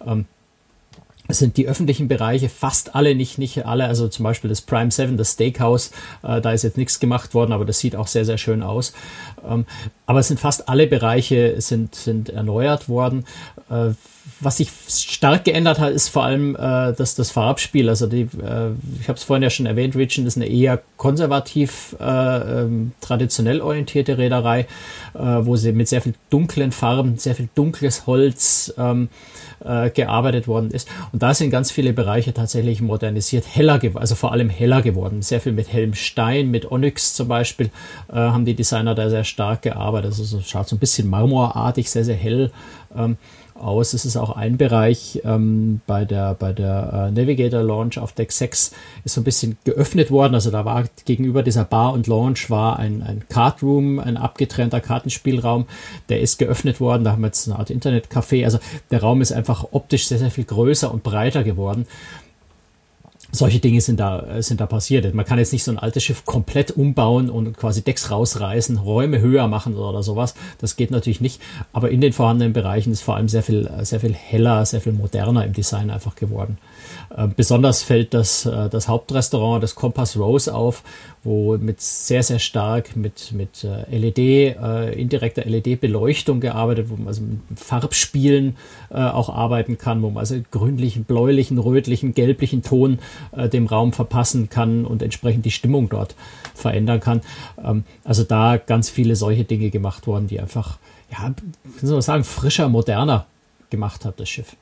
Ähm, 0.07 0.27
sind 1.33 1.57
die 1.57 1.69
öffentlichen 1.69 2.09
Bereiche 2.09 2.49
fast 2.49 2.95
alle, 2.95 3.15
nicht, 3.15 3.39
nicht 3.39 3.67
alle, 3.67 3.85
also 3.85 4.09
zum 4.09 4.25
Beispiel 4.25 4.49
das 4.49 4.61
Prime 4.61 4.91
7, 4.91 5.17
das 5.17 5.33
Steakhouse, 5.33 5.91
äh, 6.23 6.41
da 6.41 6.53
ist 6.53 6.63
jetzt 6.63 6.77
nichts 6.77 7.01
gemacht 7.01 7.35
worden, 7.35 7.53
aber 7.53 7.65
das 7.65 7.79
sieht 7.79 7.97
auch 7.97 8.07
sehr, 8.07 8.25
sehr 8.25 8.39
schön 8.39 8.63
aus. 8.63 8.93
Ähm, 9.49 9.67
aber 10.07 10.21
es 10.21 10.29
sind 10.29 10.41
fast 10.41 10.69
alle 10.69 10.87
Bereiche 10.87 11.61
sind, 11.61 11.95
sind 11.95 12.29
erneuert 12.29 12.89
worden. 12.89 13.25
Äh, 13.71 13.93
was 14.41 14.57
sich 14.57 14.71
stark 14.89 15.45
geändert 15.45 15.79
hat, 15.79 15.93
ist 15.93 16.09
vor 16.09 16.25
allem 16.25 16.57
äh, 16.57 16.93
das, 16.93 17.15
das 17.15 17.31
Farbspiel. 17.31 17.89
Also 17.89 18.07
die, 18.07 18.23
äh, 18.23 18.71
ich 19.01 19.09
habe 19.09 19.17
es 19.17 19.25
vorhin 19.25 19.43
ja 19.43 19.51
schon 19.51 19.67
erwähnt, 19.67 19.97
Region 19.97 20.27
ist 20.27 20.37
eine 20.37 20.47
eher 20.47 20.81
konservativ, 20.97 21.97
äh, 22.01 22.05
ähm, 22.05 22.93
traditionell 23.01 23.61
orientierte 23.61 24.19
Reederei, 24.19 24.61
äh, 25.15 25.19
wo 25.19 25.57
sie 25.57 25.73
mit 25.73 25.89
sehr 25.89 26.03
viel 26.03 26.15
dunklen 26.31 26.73
Farben, 26.73 27.19
sehr 27.19 27.35
viel 27.35 27.49
dunkles 27.55 28.07
Holz, 28.07 28.75
ähm, 28.79 29.09
äh, 29.65 29.91
gearbeitet 29.91 30.49
worden 30.49 30.71
ist. 30.71 30.89
Und 31.13 31.23
da 31.23 31.35
sind 31.35 31.51
ganz 31.51 31.71
viele 31.71 31.93
Bereiche 31.93 32.33
tatsächlich 32.35 32.81
modernisiert, 32.81 33.45
heller 33.49 33.81
also 33.95 34.15
vor 34.15 34.33
allem 34.33 34.51
heller 34.51 34.83
geworden. 34.83 35.23
Sehr 35.23 35.41
viel 35.41 35.53
mit 35.53 35.73
hellem 35.73 35.95
Stein, 35.95 36.51
mit 36.51 36.71
Onyx 36.71 37.15
zum 37.15 37.29
Beispiel, 37.29 37.71
haben 38.09 38.45
die 38.45 38.55
Designer 38.55 38.95
da 38.95 39.09
sehr 39.09 39.25
stark 39.33 39.63
gearbeitet. 39.63 40.13
Also 40.13 40.25
so, 40.25 40.41
schaut 40.41 40.69
so 40.69 40.77
ein 40.77 40.79
bisschen 40.79 41.09
marmorartig, 41.11 41.91
sehr, 41.91 42.05
sehr 42.05 42.17
hell. 42.17 42.51
Ähm, 42.97 43.17
aus. 43.63 43.95
Es 43.95 44.05
ist 44.05 44.17
auch 44.17 44.37
ein 44.37 44.57
Bereich 44.57 45.21
ähm, 45.25 45.81
bei 45.87 46.05
der, 46.05 46.35
bei 46.35 46.53
der 46.53 47.09
äh, 47.09 47.11
Navigator 47.11 47.63
Launch 47.63 47.99
auf 47.99 48.13
Deck 48.13 48.33
6 48.33 48.73
ist 49.05 49.15
so 49.15 49.21
ein 49.21 49.25
bisschen 49.25 49.57
geöffnet 49.65 50.11
worden. 50.11 50.35
Also 50.35 50.51
da 50.51 50.65
war 50.65 50.85
gegenüber 51.05 51.43
dieser 51.43 51.65
Bar 51.65 51.93
und 51.93 52.07
Launch 52.07 52.51
war 52.51 52.79
ein, 52.79 53.03
ein 53.03 53.25
Card 53.29 53.63
Room, 53.63 53.99
ein 53.99 54.17
abgetrennter 54.17 54.81
Kartenspielraum. 54.81 55.67
Der 56.09 56.21
ist 56.21 56.39
geöffnet 56.39 56.81
worden. 56.81 57.05
Da 57.05 57.13
haben 57.13 57.23
wir 57.23 57.29
jetzt 57.29 57.49
eine 57.49 57.59
Art 57.59 57.71
Internetcafé. 57.71 58.45
Also 58.45 58.59
der 58.91 59.01
Raum 59.01 59.21
ist 59.21 59.33
einfach 59.33 59.67
optisch 59.71 60.09
sehr, 60.09 60.19
sehr 60.19 60.31
viel 60.31 60.45
größer 60.45 60.93
und 60.93 61.03
breiter 61.03 61.45
geworden 61.45 61.87
solche 63.33 63.59
Dinge 63.59 63.81
sind 63.81 63.99
da, 63.99 64.43
sind 64.43 64.61
da 64.61 64.67
passiert. 64.67 65.13
Man 65.15 65.25
kann 65.25 65.39
jetzt 65.39 65.53
nicht 65.53 65.65
so 65.65 65.71
ein 65.71 65.79
altes 65.79 66.05
Schiff 66.05 66.27
komplett 66.27 66.71
umbauen 66.71 67.31
und 67.31 67.57
quasi 67.57 67.83
Decks 67.83 68.11
rausreißen, 68.11 68.77
Räume 68.77 69.21
höher 69.21 69.49
machen 69.49 69.75
oder 69.75 70.03
sowas. 70.03 70.35
Das 70.59 70.77
geht 70.77 70.91
natürlich 70.91 71.23
nicht. 71.23 71.41
Aber 71.73 71.91
in 71.91 72.03
den 72.03 72.13
vorhandenen 72.13 72.53
Bereichen 72.53 72.93
ist 72.93 73.03
vor 73.03 73.17
allem 73.17 73.29
sehr 73.29 73.43
viel, 73.43 73.71
sehr 73.83 74.01
viel 74.01 74.13
heller, 74.13 74.67
sehr 74.67 74.83
viel 74.83 74.93
moderner 74.93 75.47
im 75.47 75.55
Design 75.55 75.91
einfach 75.91 76.15
geworden. 76.15 76.59
Äh, 77.17 77.29
besonders 77.35 77.83
fällt 77.83 78.15
das, 78.15 78.47
äh, 78.47 78.69
das 78.69 78.89
Hauptrestaurant, 78.89 79.63
das 79.63 79.75
Compass 79.75 80.17
Rose 80.17 80.55
auf, 80.55 80.83
wo 81.25 81.57
mit 81.57 81.81
sehr, 81.81 82.23
sehr 82.23 82.39
stark 82.39 82.97
mit, 82.97 83.33
mit 83.33 83.65
äh, 83.65 83.97
LED, 83.97 84.57
indirekter 84.97 85.45
LED-Beleuchtung 85.45 86.41
gearbeitet, 86.41 86.91
wo 86.91 86.97
man 86.97 87.09
also 87.09 87.23
mit 87.23 87.59
Farbspielen 87.59 88.57
auch 88.91 89.29
arbeiten 89.29 89.79
kann, 89.79 90.03
wo 90.03 90.11
man 90.11 90.19
also 90.19 90.37
grünlichen, 90.51 91.05
bläulichen, 91.05 91.59
rötlichen, 91.59 92.15
gelblichen 92.15 92.63
Ton 92.63 92.99
dem 93.49 93.67
Raum 93.67 93.93
verpassen 93.93 94.49
kann 94.49 94.85
und 94.85 95.03
entsprechend 95.03 95.45
die 95.45 95.51
Stimmung 95.51 95.89
dort 95.89 96.15
verändern 96.55 97.01
kann. 97.01 97.21
Ähm, 97.63 97.85
also 98.05 98.25
da 98.25 98.57
ganz 98.57 98.91
viele 98.91 99.17
solche 99.17 99.45
Dinge 99.45 99.71
gemacht 99.71 100.07
worden, 100.07 100.29
die 100.29 100.41
einfach, 100.41 100.79
ja, 101.11 101.35
soll 101.81 101.93
man 101.93 102.03
sagen, 102.03 102.25
frischer, 102.25 102.69
moderner 102.69 103.27
gemacht 103.71 104.05
hat, 104.05 104.21
das 104.21 104.29
Schiff. 104.29 104.57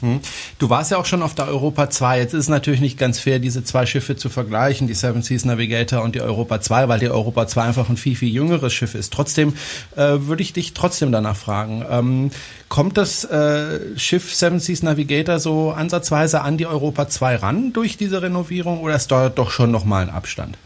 Hm. 0.00 0.20
Du 0.58 0.70
warst 0.70 0.90
ja 0.90 0.98
auch 0.98 1.06
schon 1.06 1.22
auf 1.22 1.34
der 1.34 1.48
Europa 1.48 1.90
2. 1.90 2.18
Jetzt 2.18 2.34
ist 2.34 2.44
es 2.44 2.48
natürlich 2.48 2.80
nicht 2.80 2.98
ganz 2.98 3.18
fair, 3.18 3.38
diese 3.38 3.64
zwei 3.64 3.86
Schiffe 3.86 4.16
zu 4.16 4.28
vergleichen, 4.28 4.86
die 4.86 4.94
Seven 4.94 5.22
Seas 5.22 5.44
Navigator 5.44 6.02
und 6.02 6.14
die 6.14 6.20
Europa 6.20 6.60
2, 6.60 6.88
weil 6.88 7.00
die 7.00 7.08
Europa 7.08 7.46
2 7.46 7.62
einfach 7.62 7.88
ein 7.88 7.96
viel, 7.96 8.16
viel 8.16 8.30
jüngeres 8.30 8.72
Schiff 8.72 8.94
ist. 8.94 9.12
Trotzdem 9.12 9.54
äh, 9.96 10.18
würde 10.20 10.42
ich 10.42 10.52
dich 10.52 10.74
trotzdem 10.74 11.12
danach 11.12 11.36
fragen. 11.36 11.84
Ähm, 11.88 12.30
kommt 12.68 12.96
das 12.96 13.24
äh, 13.24 13.80
Schiff 13.96 14.34
Seven 14.34 14.60
Seas 14.60 14.82
Navigator 14.82 15.38
so 15.38 15.70
ansatzweise 15.70 16.42
an 16.42 16.58
die 16.58 16.66
Europa 16.66 17.08
2 17.08 17.36
ran 17.36 17.72
durch 17.72 17.96
diese 17.96 18.22
Renovierung 18.22 18.80
oder 18.80 18.94
ist 18.94 19.10
da 19.10 19.28
doch 19.28 19.50
schon 19.50 19.70
nochmal 19.70 20.02
ein 20.02 20.10
Abstand? 20.10 20.56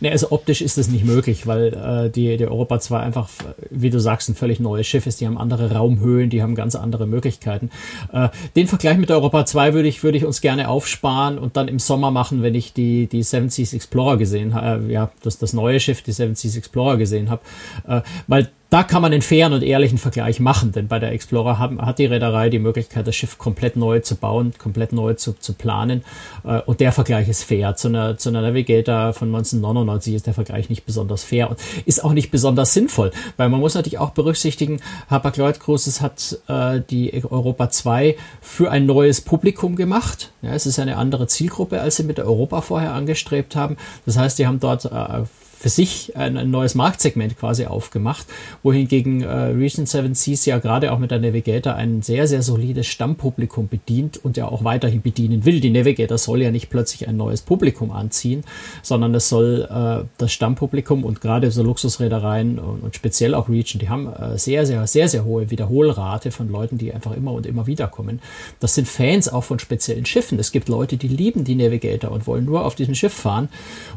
Ne, 0.00 0.10
also 0.10 0.30
optisch 0.30 0.62
ist 0.62 0.78
das 0.78 0.88
nicht 0.88 1.04
möglich, 1.04 1.46
weil 1.46 1.72
äh, 2.06 2.10
die, 2.10 2.36
die 2.36 2.46
Europa 2.46 2.80
2 2.80 2.98
einfach, 2.98 3.28
wie 3.70 3.90
du 3.90 3.98
sagst, 3.98 4.28
ein 4.28 4.34
völlig 4.34 4.60
neues 4.60 4.86
Schiff 4.86 5.06
ist. 5.06 5.20
Die 5.20 5.26
haben 5.26 5.38
andere 5.38 5.72
Raumhöhen, 5.72 6.30
die 6.30 6.42
haben 6.42 6.54
ganz 6.54 6.74
andere 6.74 7.06
Möglichkeiten. 7.06 7.70
Äh, 8.12 8.28
den 8.56 8.66
Vergleich 8.66 8.98
mit 8.98 9.08
der 9.08 9.16
Europa 9.16 9.46
2 9.46 9.74
würde 9.74 9.88
ich, 9.88 10.02
würde 10.02 10.18
ich 10.18 10.24
uns 10.24 10.40
gerne 10.40 10.68
aufsparen 10.68 11.38
und 11.38 11.56
dann 11.56 11.68
im 11.68 11.78
Sommer 11.78 12.10
machen, 12.10 12.42
wenn 12.42 12.54
ich 12.54 12.72
die, 12.72 13.06
die 13.06 13.22
Seven 13.22 13.50
Seas 13.50 13.74
Explorer 13.74 14.16
gesehen 14.16 14.54
habe, 14.54 14.84
äh, 14.84 14.92
ja, 14.92 15.10
das, 15.22 15.38
das 15.38 15.52
neue 15.52 15.80
Schiff, 15.80 16.02
die 16.02 16.12
Seven 16.12 16.34
Seas 16.34 16.56
Explorer 16.56 16.96
gesehen 16.96 17.30
habe. 17.30 17.42
Äh, 17.86 18.02
weil 18.26 18.50
da 18.74 18.82
kann 18.82 19.02
man 19.02 19.12
einen 19.12 19.22
fairen 19.22 19.52
und 19.52 19.62
ehrlichen 19.62 19.98
Vergleich 19.98 20.40
machen, 20.40 20.72
denn 20.72 20.88
bei 20.88 20.98
der 20.98 21.12
Explorer 21.12 21.60
haben, 21.60 21.80
hat 21.80 22.00
die 22.00 22.06
Reederei 22.06 22.50
die 22.50 22.58
Möglichkeit, 22.58 23.06
das 23.06 23.14
Schiff 23.14 23.38
komplett 23.38 23.76
neu 23.76 24.00
zu 24.00 24.16
bauen, 24.16 24.52
komplett 24.58 24.92
neu 24.92 25.14
zu, 25.14 25.34
zu 25.34 25.52
planen. 25.52 26.02
Äh, 26.42 26.60
und 26.62 26.80
der 26.80 26.90
Vergleich 26.90 27.28
ist 27.28 27.44
fair. 27.44 27.76
Zu 27.76 27.86
einer, 27.86 28.18
zu 28.18 28.30
einer 28.30 28.42
Navigator 28.42 29.12
von 29.12 29.28
1999 29.28 30.14
ist 30.16 30.26
der 30.26 30.34
Vergleich 30.34 30.70
nicht 30.70 30.84
besonders 30.86 31.22
fair 31.22 31.50
und 31.50 31.60
ist 31.86 32.02
auch 32.02 32.14
nicht 32.14 32.32
besonders 32.32 32.74
sinnvoll, 32.74 33.12
weil 33.36 33.48
man 33.48 33.60
muss 33.60 33.74
natürlich 33.74 34.00
auch 34.00 34.10
berücksichtigen, 34.10 34.80
Hapag-Lloyd 35.08 35.60
Cruises 35.60 36.00
hat 36.00 36.40
äh, 36.48 36.80
die 36.90 37.22
Europa 37.30 37.70
2 37.70 38.16
für 38.40 38.72
ein 38.72 38.86
neues 38.86 39.20
Publikum 39.20 39.76
gemacht. 39.76 40.32
Ja, 40.42 40.52
es 40.52 40.66
ist 40.66 40.80
eine 40.80 40.96
andere 40.96 41.28
Zielgruppe, 41.28 41.80
als 41.80 41.94
sie 41.94 42.02
mit 42.02 42.18
der 42.18 42.26
Europa 42.26 42.60
vorher 42.60 42.92
angestrebt 42.92 43.54
haben. 43.54 43.76
Das 44.04 44.18
heißt, 44.18 44.36
die 44.40 44.48
haben 44.48 44.58
dort 44.58 44.86
äh, 44.86 45.22
für 45.56 45.68
sich 45.68 46.16
ein, 46.16 46.36
ein, 46.36 46.50
neues 46.50 46.74
Marktsegment 46.74 47.38
quasi 47.38 47.66
aufgemacht, 47.66 48.26
wohingegen 48.62 49.22
äh, 49.22 49.28
Region 49.28 49.86
7 49.86 50.14
Seas 50.14 50.46
ja 50.46 50.58
gerade 50.58 50.92
auch 50.92 50.98
mit 50.98 51.10
der 51.10 51.18
Navigator 51.18 51.74
ein 51.74 52.02
sehr, 52.02 52.26
sehr 52.26 52.42
solides 52.42 52.86
Stammpublikum 52.86 53.68
bedient 53.68 54.18
und 54.24 54.36
ja 54.36 54.48
auch 54.48 54.64
weiterhin 54.64 55.02
bedienen 55.02 55.44
will. 55.44 55.60
Die 55.60 55.70
Navigator 55.70 56.18
soll 56.18 56.42
ja 56.42 56.50
nicht 56.50 56.70
plötzlich 56.70 57.08
ein 57.08 57.16
neues 57.16 57.42
Publikum 57.42 57.90
anziehen, 57.90 58.44
sondern 58.82 59.14
es 59.14 59.28
soll 59.28 59.68
äh, 59.70 60.04
das 60.18 60.32
Stammpublikum 60.32 61.04
und 61.04 61.20
gerade 61.20 61.50
so 61.50 61.62
Luxusreedereien 61.62 62.58
und, 62.58 62.82
und 62.82 62.94
speziell 62.94 63.34
auch 63.34 63.48
Region, 63.48 63.80
die 63.80 63.88
haben 63.88 64.12
äh, 64.12 64.38
sehr, 64.38 64.66
sehr, 64.66 64.86
sehr, 64.86 65.08
sehr 65.08 65.24
hohe 65.24 65.50
Wiederholrate 65.50 66.30
von 66.30 66.48
Leuten, 66.48 66.78
die 66.78 66.92
einfach 66.92 67.12
immer 67.12 67.32
und 67.32 67.46
immer 67.46 67.66
wieder 67.66 67.86
kommen. 67.86 68.20
Das 68.60 68.74
sind 68.74 68.88
Fans 68.88 69.28
auch 69.28 69.44
von 69.44 69.58
speziellen 69.58 70.06
Schiffen. 70.06 70.38
Es 70.38 70.52
gibt 70.52 70.68
Leute, 70.68 70.96
die 70.96 71.08
lieben 71.08 71.44
die 71.44 71.54
Navigator 71.54 72.10
und 72.10 72.26
wollen 72.26 72.44
nur 72.44 72.64
auf 72.64 72.74
diesem 72.74 72.94
Schiff 72.94 73.14
fahren. 73.14 73.48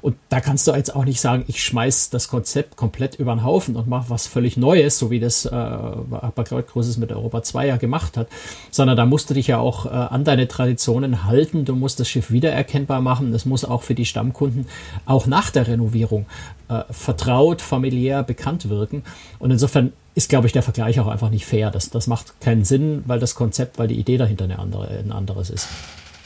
Und 0.01 0.15
da 0.29 0.39
kannst 0.39 0.67
du 0.67 0.71
jetzt 0.73 0.95
auch 0.95 1.05
nicht 1.05 1.19
sagen, 1.19 1.43
ich 1.47 1.56
ich 1.57 1.63
schmeiß 1.63 2.11
das 2.11 2.27
Konzept 2.27 2.77
komplett 2.77 3.15
über 3.15 3.33
den 3.33 3.43
Haufen 3.43 3.75
und 3.75 3.87
mache 3.87 4.09
was 4.09 4.27
völlig 4.27 4.57
Neues, 4.57 4.99
so 4.99 5.09
wie 5.09 5.19
das 5.19 5.45
äh, 5.45 5.49
Großes 5.51 6.97
mit 6.97 7.11
Europa 7.11 7.41
2 7.41 7.67
ja 7.67 7.77
gemacht 7.77 8.15
hat, 8.15 8.27
sondern 8.69 8.95
da 8.95 9.05
musst 9.05 9.29
du 9.29 9.33
dich 9.33 9.47
ja 9.47 9.57
auch 9.57 9.87
äh, 9.87 9.89
an 9.89 10.23
deine 10.23 10.47
Traditionen 10.47 11.25
halten, 11.25 11.65
du 11.65 11.75
musst 11.75 11.99
das 11.99 12.07
Schiff 12.07 12.29
wiedererkennbar 12.29 13.01
machen, 13.01 13.33
es 13.33 13.45
muss 13.45 13.65
auch 13.65 13.81
für 13.81 13.95
die 13.95 14.05
Stammkunden 14.05 14.67
auch 15.05 15.25
nach 15.25 15.49
der 15.49 15.67
Renovierung 15.67 16.27
äh, 16.69 16.83
vertraut, 16.91 17.61
familiär, 17.61 18.21
bekannt 18.21 18.69
wirken 18.69 19.03
und 19.39 19.49
insofern 19.49 19.93
ist, 20.13 20.29
glaube 20.29 20.47
ich, 20.47 20.53
der 20.53 20.63
Vergleich 20.63 20.99
auch 20.99 21.07
einfach 21.07 21.29
nicht 21.29 21.45
fair. 21.45 21.69
Das, 21.69 21.91
das 21.91 22.07
macht 22.07 22.41
keinen 22.41 22.65
Sinn, 22.65 23.03
weil 23.05 23.19
das 23.19 23.35
Konzept, 23.35 23.77
weil 23.77 23.87
die 23.87 23.99
Idee 23.99 24.17
dahinter 24.17 24.45
eine 24.45 24.57
andere, 24.57 24.87
ein 24.87 25.11
anderes 25.11 25.51
ist. 25.51 25.67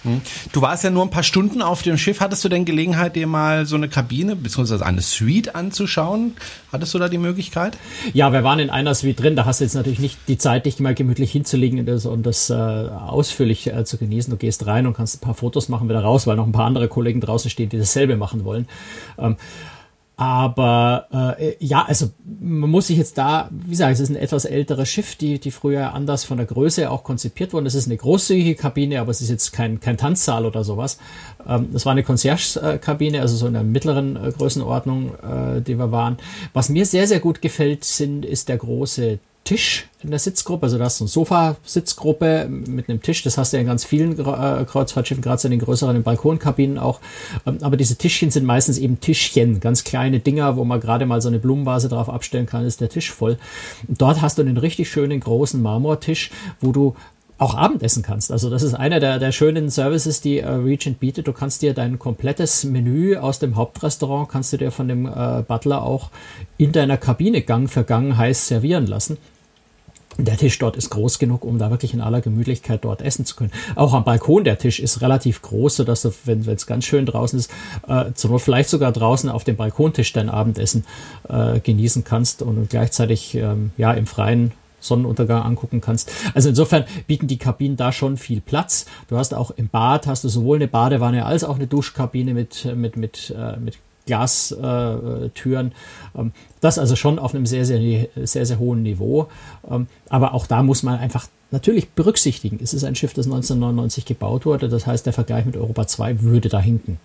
Hm. 0.04 0.22
Du 0.52 0.62
warst 0.62 0.84
ja 0.84 0.90
nur 0.90 1.04
ein 1.04 1.10
paar 1.10 1.24
Stunden 1.24 1.62
auf 1.62 1.84
dem 1.84 1.98
Schiff. 1.98 2.20
Hattest 2.20 2.44
du 2.44 2.50
denn 2.50 2.66
Gelegenheit, 2.66 3.16
dir 3.16 3.28
mal 3.28 3.66
so 3.66 3.76
eine 3.76 3.88
Kabine 3.88 4.36
bzw. 4.36 4.84
eine 4.84 5.02
Suite 5.02 5.56
anzuschauen? 5.56 6.36
Hattest 6.72 6.94
du 6.94 7.00
da 7.00 7.08
die 7.08 7.18
Möglichkeit? 7.18 7.78
Ja, 8.14 8.34
wir 8.34 8.44
waren 8.44 8.60
in 8.60 8.70
einer 8.70 8.96
Suite 8.96 9.20
drin. 9.20 9.36
Da 9.36 9.46
hast 9.46 9.60
du 9.60 9.66
jetzt 9.66 9.76
natürlich 9.76 10.00
nicht 10.00 10.18
die 10.28 10.38
Zeit, 10.38 10.66
dich 10.66 10.80
mal 10.80 10.96
gemütlich 10.96 11.32
hinzulegen 11.32 11.80
und 11.80 11.86
das, 11.86 12.06
und 12.06 12.24
das 12.26 12.50
äh, 12.50 12.54
ausführlich 12.54 13.68
äh, 13.68 13.86
zu 13.86 13.98
genießen. 13.98 14.32
Du 14.32 14.38
gehst 14.38 14.66
rein 14.66 14.88
und 14.88 14.94
kannst 14.94 15.18
ein 15.18 15.20
paar 15.20 15.36
Fotos 15.36 15.70
machen, 15.70 15.88
wieder 15.88 16.02
raus, 16.02 16.26
weil 16.28 16.36
noch 16.36 16.48
ein 16.48 16.52
paar 16.52 16.66
andere 16.66 16.88
Kollegen 16.88 17.22
draußen 17.22 17.52
stehen, 17.52 17.70
die 17.70 17.78
dasselbe 17.78 18.18
machen 18.18 18.44
wollen. 18.44 18.68
Ähm, 19.18 19.38
aber 20.22 21.36
äh, 21.40 21.56
ja, 21.58 21.84
also 21.84 22.12
man 22.40 22.70
muss 22.70 22.86
sich 22.86 22.98
jetzt 23.00 23.18
da, 23.18 23.50
wie 23.50 23.72
gesagt, 23.72 23.94
es 23.94 24.00
ist 24.00 24.10
ein 24.10 24.16
etwas 24.16 24.46
älteres 24.46 24.88
Schiff, 24.88 25.16
die, 25.16 25.40
die 25.40 25.50
früher 25.50 25.96
anders 25.96 26.26
von 26.26 26.38
der 26.38 26.46
Größe 26.46 26.92
auch 26.92 27.04
konzipiert 27.04 27.54
wurden. 27.54 27.66
Es 27.66 27.74
ist 27.74 27.88
eine 27.88 27.98
großzügige 27.98 28.54
Kabine, 28.54 29.02
aber 29.02 29.10
es 29.10 29.22
ist 29.22 29.32
jetzt 29.32 29.52
kein, 29.52 29.80
kein 29.80 29.98
Tanzsaal 29.98 30.46
oder 30.46 30.64
sowas. 30.64 31.00
Ähm, 31.48 31.70
das 31.74 31.88
war 31.88 31.94
eine 31.94 32.04
Concierge-Kabine, 32.04 33.20
also 33.20 33.36
so 33.36 33.48
in 33.48 33.54
der 33.54 33.64
mittleren 33.64 34.16
äh, 34.16 34.32
Größenordnung, 34.32 35.16
äh, 35.24 35.62
die 35.62 35.80
wir 35.80 35.92
waren. 35.92 36.18
Was 36.54 36.70
mir 36.70 36.86
sehr, 36.86 37.08
sehr 37.08 37.20
gut 37.20 37.42
gefällt, 37.42 37.84
sind, 37.84 38.24
ist 38.24 38.48
der 38.48 38.58
große 38.58 39.18
Tisch 39.44 39.88
in 40.04 40.12
der 40.12 40.20
Sitzgruppe. 40.20 40.66
Also 40.66 40.78
da 40.78 40.86
hast 40.86 41.00
du 41.00 41.06
eine 41.06 41.10
Sofa-Sitzgruppe 41.10 42.48
mit 42.50 42.90
einem 42.90 43.02
Tisch. 43.02 43.24
Das 43.24 43.38
hast 43.38 43.54
du 43.54 43.58
ja 43.58 43.62
in 43.62 43.68
ganz 43.68 43.84
vielen 43.84 44.18
äh, 44.20 44.66
Kreuzfahrtschiffen, 44.66 45.24
gerade 45.24 45.44
in 45.46 45.52
den 45.52 45.60
größeren 45.60 46.04
Balkonkabinen 46.04 46.78
auch. 46.78 47.00
Ähm, 47.46 47.58
aber 47.62 47.78
diese 47.78 47.96
Tischchen 47.96 48.32
sind 48.32 48.46
meistens 48.46 48.78
eben 48.78 49.00
Tischchen, 49.00 49.60
ganz 49.60 49.84
kleine 49.84 50.20
Dinger, 50.20 50.58
wo 50.58 50.64
man 50.64 50.80
gerade 50.80 51.06
mal 51.06 51.22
so 51.22 51.28
eine 51.28 51.40
Blumenvase 51.40 51.90
drauf 51.90 52.10
abstellen 52.10 52.46
kann, 52.46 52.66
ist 52.66 52.82
der 52.82 52.90
Tisch 52.90 53.12
voll. 53.12 53.38
Dort 53.88 54.22
hast 54.22 54.38
du 54.38 54.44
einen 54.44 54.58
richtig 54.58 54.90
schönen 54.90 55.20
großen 55.20 55.62
Marmortisch, 55.62 56.32
wo 56.60 56.72
du 56.72 56.96
auch 57.42 57.56
Abendessen 57.56 58.04
kannst. 58.04 58.32
Also 58.32 58.52
das 58.52 58.62
ist 58.62 58.76
einer 58.76 59.00
der, 59.00 59.18
der 59.18 59.32
schönen 59.32 59.72
Services, 59.72 60.22
die 60.22 60.40
äh, 60.40 60.48
Regent 60.48 61.00
bietet. 61.00 61.28
Du 61.28 61.34
kannst 61.34 61.64
dir 61.64 61.74
dein 61.74 61.98
komplettes 61.98 62.64
Menü 62.64 63.18
aus 63.18 63.40
dem 63.40 63.56
Hauptrestaurant, 63.56 64.30
kannst 64.30 64.54
du 64.54 64.58
dir 64.58 64.70
von 64.70 64.88
dem 64.88 65.08
äh, 65.08 65.42
Butler 65.48 65.82
auch 65.82 66.12
in 66.58 66.72
deiner 66.72 66.98
Kabine 66.98 67.42
Gang 67.42 67.68
für 67.68 67.84
Gang 67.84 68.16
heiß 68.16 68.48
servieren 68.48 68.86
lassen. 68.86 69.18
Der 70.18 70.38
Tisch 70.38 70.60
dort 70.60 70.76
ist 70.76 70.90
groß 70.90 71.20
genug, 71.20 71.46
um 71.46 71.58
da 71.58 71.72
wirklich 71.72 71.94
in 71.94 72.02
aller 72.02 72.22
Gemütlichkeit 72.22 72.84
dort 72.84 73.02
essen 73.02 73.26
zu 73.26 73.36
können. 73.36 73.52
Auch 73.76 73.94
am 73.94 74.04
Balkon 74.04 74.44
der 74.44 74.58
Tisch 74.58 74.80
ist 74.80 75.02
relativ 75.02 75.42
groß, 75.42 75.78
sodass 75.78 76.02
du, 76.02 76.12
wenn 76.26 76.42
es 76.42 76.68
ganz 76.68 76.86
schön 76.86 77.06
draußen 77.06 77.40
ist, 77.40 77.52
äh, 77.88 78.12
zur 78.14 78.40
vielleicht 78.40 78.70
sogar 78.70 78.92
draußen 78.92 79.30
auf 79.30 79.44
dem 79.44 79.56
Balkontisch 79.56 80.12
dein 80.14 80.30
Abendessen 80.30 80.86
äh, 81.30 81.60
genießen 81.60 82.04
kannst 82.04 82.42
und 82.42 82.70
gleichzeitig 82.70 83.36
ähm, 83.36 83.72
ja 83.78 83.94
im 83.94 84.06
Freien 84.06 84.52
Sonnenuntergang 84.82 85.44
angucken 85.44 85.80
kannst. 85.80 86.12
Also 86.34 86.50
insofern 86.50 86.86
bieten 87.08 87.28
die 87.28 87.38
Kabinen 87.38 87.78
da 87.78 87.92
schon 87.92 88.18
viel 88.18 88.42
Platz. 88.42 88.86
Du 89.08 89.18
hast 89.18 89.34
auch 89.34 89.52
im 89.52 89.70
Bad 89.70 90.08
hast 90.08 90.24
du 90.24 90.30
sowohl 90.30 90.58
eine 90.58 90.68
Badewanne 90.68 91.26
als 91.26 91.44
auch 91.44 91.56
eine 91.56 91.68
Duschkabine 91.68 92.34
mit 92.34 92.66
mit 92.76 92.98
mit 92.98 93.34
äh, 93.38 93.58
mit 93.58 93.78
Glastüren. 94.12 95.72
Äh, 95.72 96.20
ähm, 96.20 96.32
das 96.60 96.78
also 96.78 96.96
schon 96.96 97.18
auf 97.18 97.34
einem 97.34 97.46
sehr, 97.46 97.66
sehr, 97.66 98.08
sehr, 98.16 98.46
sehr 98.46 98.60
hohen 98.60 98.84
Niveau. 98.84 99.28
Ähm, 99.70 99.88
aber 100.10 100.34
auch 100.34 100.48
da 100.48 100.64
muss 100.64 100.84
man 100.84 101.00
einfach 101.00 101.28
natürlich 101.52 101.92
berücksichtigen. 101.92 102.60
Es 102.62 102.74
ist 102.74 102.84
ein 102.84 102.96
Schiff, 102.96 103.14
das 103.14 103.26
1999 103.26 104.06
gebaut 104.06 104.46
wurde. 104.46 104.68
Das 104.68 104.86
heißt, 104.86 105.06
der 105.06 105.14
Vergleich 105.14 105.46
mit 105.46 105.56
Europa 105.56 105.88
2 105.88 106.22
würde 106.22 106.50
da 106.50 106.60
hinken. 106.60 107.00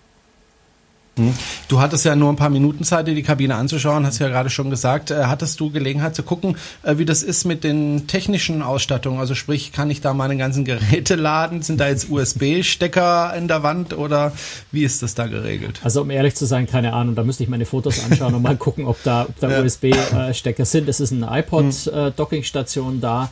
Hm. 1.17 1.33
Du 1.67 1.81
hattest 1.81 2.05
ja 2.05 2.15
nur 2.15 2.31
ein 2.31 2.35
paar 2.35 2.49
Minuten 2.49 2.83
Zeit, 2.83 3.07
dir 3.07 3.15
die 3.15 3.23
Kabine 3.23 3.55
anzuschauen, 3.55 4.05
hast 4.05 4.19
ja 4.19 4.27
gerade 4.27 4.49
schon 4.49 4.69
gesagt. 4.69 5.11
Äh, 5.11 5.25
hattest 5.25 5.59
du 5.59 5.71
Gelegenheit 5.71 6.15
zu 6.15 6.23
gucken, 6.23 6.57
äh, 6.83 6.97
wie 6.97 7.05
das 7.05 7.23
ist 7.23 7.45
mit 7.45 7.63
den 7.63 8.07
technischen 8.07 8.61
Ausstattungen? 8.61 9.19
Also 9.19 9.35
sprich, 9.35 9.71
kann 9.71 9.89
ich 9.89 10.01
da 10.01 10.13
meine 10.13 10.37
ganzen 10.37 10.63
Geräte 10.63 11.15
laden? 11.15 11.61
Sind 11.61 11.79
da 11.79 11.87
jetzt 11.87 12.09
USB-Stecker 12.09 13.33
in 13.35 13.47
der 13.47 13.63
Wand 13.63 13.97
oder 13.97 14.31
wie 14.71 14.83
ist 14.83 15.03
das 15.03 15.15
da 15.15 15.27
geregelt? 15.27 15.81
Also 15.83 16.01
um 16.01 16.09
ehrlich 16.09 16.35
zu 16.35 16.45
sein, 16.45 16.67
keine 16.67 16.93
Ahnung. 16.93 17.15
Da 17.15 17.23
müsste 17.23 17.43
ich 17.43 17.49
meine 17.49 17.65
Fotos 17.65 18.03
anschauen 18.03 18.33
und 18.35 18.41
mal 18.41 18.55
gucken, 18.57 18.85
ob 18.85 19.01
da, 19.03 19.23
ob 19.23 19.39
da 19.39 19.49
ja. 19.49 19.63
USB-Stecker 19.63 20.65
sind. 20.65 20.87
Es 20.87 20.99
ist 20.99 21.11
eine 21.11 21.27
iPod-Dockingstation 21.39 22.91
hm. 22.91 22.97
äh, 22.97 23.01
da. 23.01 23.29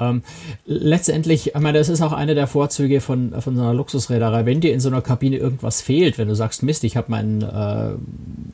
Ähm, 0.00 0.22
letztendlich, 0.64 1.54
ich 1.54 1.60
meine, 1.60 1.78
das 1.78 1.88
ist 1.88 2.02
auch 2.02 2.12
eine 2.12 2.34
der 2.34 2.46
Vorzüge 2.46 3.00
von, 3.00 3.40
von 3.40 3.56
so 3.56 3.62
einer 3.62 3.74
Luxusräderei. 3.74 4.46
Wenn 4.46 4.60
dir 4.60 4.72
in 4.72 4.80
so 4.80 4.88
einer 4.88 5.02
Kabine 5.02 5.36
irgendwas 5.36 5.80
fehlt, 5.80 6.18
wenn 6.18 6.28
du 6.28 6.34
sagst, 6.34 6.62
Mist, 6.62 6.84
ich 6.84 6.96
habe 6.96 7.10
mein 7.10 7.42
äh, 7.42 7.94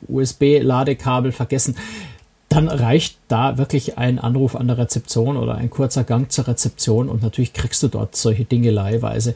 USB-Ladekabel 0.07 1.31
vergessen, 1.31 1.75
dann 2.53 2.67
reicht 2.67 3.17
da 3.29 3.57
wirklich 3.57 3.97
ein 3.97 4.19
Anruf 4.19 4.55
an 4.55 4.67
der 4.67 4.77
Rezeption 4.77 5.37
oder 5.37 5.55
ein 5.55 5.71
kurzer 5.71 6.03
Gang 6.03 6.31
zur 6.31 6.47
Rezeption 6.47 7.09
und 7.09 7.23
natürlich 7.23 7.53
kriegst 7.53 7.81
du 7.81 7.87
dort 7.87 8.15
solche 8.15 8.45
Dinge 8.45 8.69
leihweise. 8.69 9.33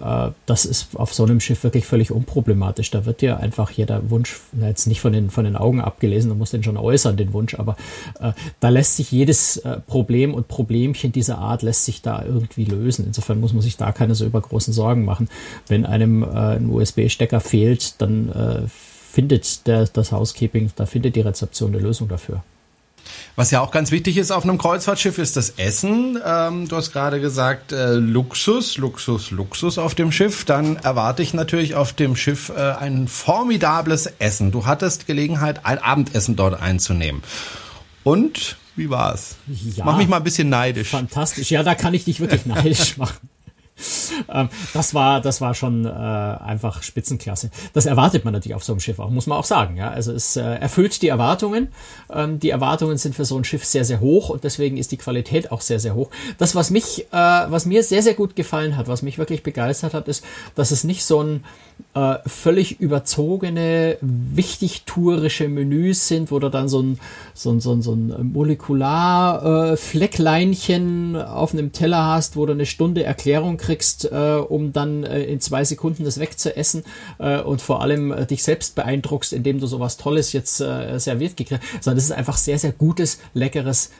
Äh, 0.00 0.30
das 0.46 0.64
ist 0.64 0.96
auf 0.96 1.14
so 1.14 1.22
einem 1.22 1.38
Schiff 1.38 1.62
wirklich 1.62 1.86
völlig 1.86 2.10
unproblematisch. 2.10 2.90
Da 2.90 3.04
wird 3.04 3.20
dir 3.20 3.38
einfach 3.38 3.70
jeder 3.70 4.10
Wunsch, 4.10 4.40
jetzt 4.60 4.86
nicht 4.86 5.00
von 5.00 5.12
den, 5.12 5.30
von 5.30 5.44
den 5.44 5.54
Augen 5.54 5.80
abgelesen, 5.80 6.28
du 6.28 6.34
musst 6.34 6.54
den 6.54 6.64
schon 6.64 6.76
äußern, 6.76 7.16
den 7.16 7.32
Wunsch, 7.32 7.54
aber 7.54 7.76
äh, 8.20 8.32
da 8.58 8.68
lässt 8.68 8.96
sich 8.96 9.12
jedes 9.12 9.58
äh, 9.58 9.78
Problem 9.86 10.34
und 10.34 10.48
Problemchen 10.48 11.12
dieser 11.12 11.38
Art 11.38 11.62
lässt 11.62 11.84
sich 11.84 12.02
da 12.02 12.24
irgendwie 12.24 12.64
lösen. 12.64 13.06
Insofern 13.06 13.38
muss 13.38 13.52
man 13.52 13.62
sich 13.62 13.76
da 13.76 13.92
keine 13.92 14.16
so 14.16 14.26
übergroßen 14.26 14.72
Sorgen 14.72 15.04
machen. 15.04 15.28
Wenn 15.68 15.86
einem 15.86 16.24
äh, 16.24 16.56
ein 16.56 16.68
USB-Stecker 16.68 17.38
fehlt, 17.38 18.00
dann 18.02 18.32
äh, 18.32 18.62
findet 19.12 19.68
der, 19.68 19.86
das 19.86 20.10
Housekeeping, 20.10 20.72
da 20.74 20.84
findet 20.84 21.14
die 21.14 21.20
Rezeption 21.20 21.72
eine 21.72 21.80
Lösung 21.80 22.08
dafür. 22.08 22.42
Was 23.36 23.50
ja 23.50 23.60
auch 23.60 23.70
ganz 23.70 23.90
wichtig 23.90 24.16
ist 24.16 24.30
auf 24.30 24.44
einem 24.44 24.58
Kreuzfahrtschiff, 24.58 25.18
ist 25.18 25.36
das 25.36 25.50
Essen. 25.50 26.18
Ähm, 26.24 26.68
du 26.68 26.76
hast 26.76 26.92
gerade 26.92 27.20
gesagt, 27.20 27.72
äh, 27.72 27.94
Luxus, 27.94 28.78
Luxus, 28.78 29.30
Luxus 29.30 29.78
auf 29.78 29.94
dem 29.94 30.12
Schiff. 30.12 30.44
Dann 30.44 30.76
erwarte 30.76 31.22
ich 31.22 31.34
natürlich 31.34 31.74
auf 31.74 31.92
dem 31.92 32.16
Schiff 32.16 32.50
äh, 32.56 32.72
ein 32.72 33.08
formidables 33.08 34.06
Essen. 34.18 34.52
Du 34.52 34.66
hattest 34.66 35.06
Gelegenheit, 35.06 35.66
ein 35.66 35.78
Abendessen 35.78 36.36
dort 36.36 36.60
einzunehmen. 36.60 37.22
Und 38.04 38.56
wie 38.76 38.90
war's? 38.90 39.36
Ja, 39.48 39.84
Mach 39.84 39.96
mich 39.96 40.08
mal 40.08 40.18
ein 40.18 40.24
bisschen 40.24 40.48
neidisch. 40.48 40.88
Fantastisch. 40.90 41.50
Ja, 41.50 41.62
da 41.62 41.74
kann 41.74 41.94
ich 41.94 42.04
dich 42.04 42.20
wirklich 42.20 42.46
neidisch 42.46 42.96
machen. 42.96 43.28
ähm, 44.32 44.48
das 44.72 44.94
war, 44.94 45.20
das 45.20 45.40
war 45.40 45.54
schon 45.54 45.84
äh, 45.84 45.88
einfach 45.88 46.82
Spitzenklasse. 46.82 47.50
Das 47.72 47.86
erwartet 47.86 48.24
man 48.24 48.32
natürlich 48.32 48.54
auf 48.54 48.64
so 48.64 48.72
einem 48.72 48.80
Schiff 48.80 48.98
auch, 48.98 49.10
muss 49.10 49.26
man 49.26 49.38
auch 49.38 49.44
sagen. 49.44 49.76
Ja, 49.76 49.90
also 49.90 50.12
es 50.12 50.36
äh, 50.36 50.42
erfüllt 50.42 51.02
die 51.02 51.08
Erwartungen. 51.08 51.68
Ähm, 52.10 52.40
die 52.40 52.50
Erwartungen 52.50 52.96
sind 52.96 53.14
für 53.14 53.24
so 53.24 53.36
ein 53.36 53.44
Schiff 53.44 53.64
sehr, 53.64 53.84
sehr 53.84 54.00
hoch 54.00 54.30
und 54.30 54.44
deswegen 54.44 54.76
ist 54.76 54.92
die 54.92 54.96
Qualität 54.96 55.52
auch 55.52 55.60
sehr, 55.60 55.80
sehr 55.80 55.94
hoch. 55.94 56.10
Das, 56.38 56.54
was 56.54 56.70
mich, 56.70 57.06
äh, 57.12 57.12
was 57.12 57.66
mir 57.66 57.82
sehr, 57.82 58.02
sehr 58.02 58.14
gut 58.14 58.36
gefallen 58.36 58.76
hat, 58.76 58.88
was 58.88 59.02
mich 59.02 59.18
wirklich 59.18 59.42
begeistert 59.42 59.94
hat, 59.94 60.08
ist, 60.08 60.24
dass 60.54 60.70
es 60.70 60.84
nicht 60.84 61.04
so 61.04 61.22
ein 61.22 61.44
äh, 61.94 62.16
völlig 62.26 62.80
überzogene, 62.80 63.96
wichtigtuerische 64.00 65.48
Menüs 65.48 66.08
sind, 66.08 66.30
wo 66.30 66.38
du 66.38 66.50
dann 66.50 66.68
so 66.68 66.82
ein, 66.82 66.98
so 67.34 67.50
ein, 67.50 67.60
so 67.60 67.72
ein, 67.72 67.82
so 67.82 67.94
ein 67.94 68.32
Molekular-Fleckleinchen 68.32 71.14
äh, 71.14 71.22
auf 71.22 71.52
einem 71.52 71.72
Teller 71.72 72.06
hast, 72.06 72.36
wo 72.36 72.46
du 72.46 72.52
eine 72.52 72.66
Stunde 72.66 73.04
Erklärung 73.04 73.56
kriegst, 73.56 73.65
äh, 74.10 74.36
um 74.36 74.72
dann 74.72 75.04
äh, 75.04 75.22
in 75.24 75.40
zwei 75.40 75.64
Sekunden 75.64 76.04
das 76.04 76.18
wegzuessen 76.18 76.84
äh, 77.18 77.40
und 77.40 77.60
vor 77.62 77.82
allem 77.82 78.12
äh, 78.12 78.26
dich 78.26 78.42
selbst 78.42 78.74
beeindruckst, 78.74 79.32
indem 79.32 79.60
du 79.60 79.66
sowas 79.66 79.96
Tolles 79.96 80.32
jetzt 80.32 80.60
äh, 80.60 80.98
serviert 80.98 81.36
gekriegt 81.36 81.62
hast, 81.62 81.84
sondern 81.84 81.96
das 81.96 82.04
ist 82.04 82.12
einfach 82.12 82.36
sehr, 82.36 82.58
sehr 82.58 82.72
gutes, 82.72 83.18
leckeres 83.34 83.90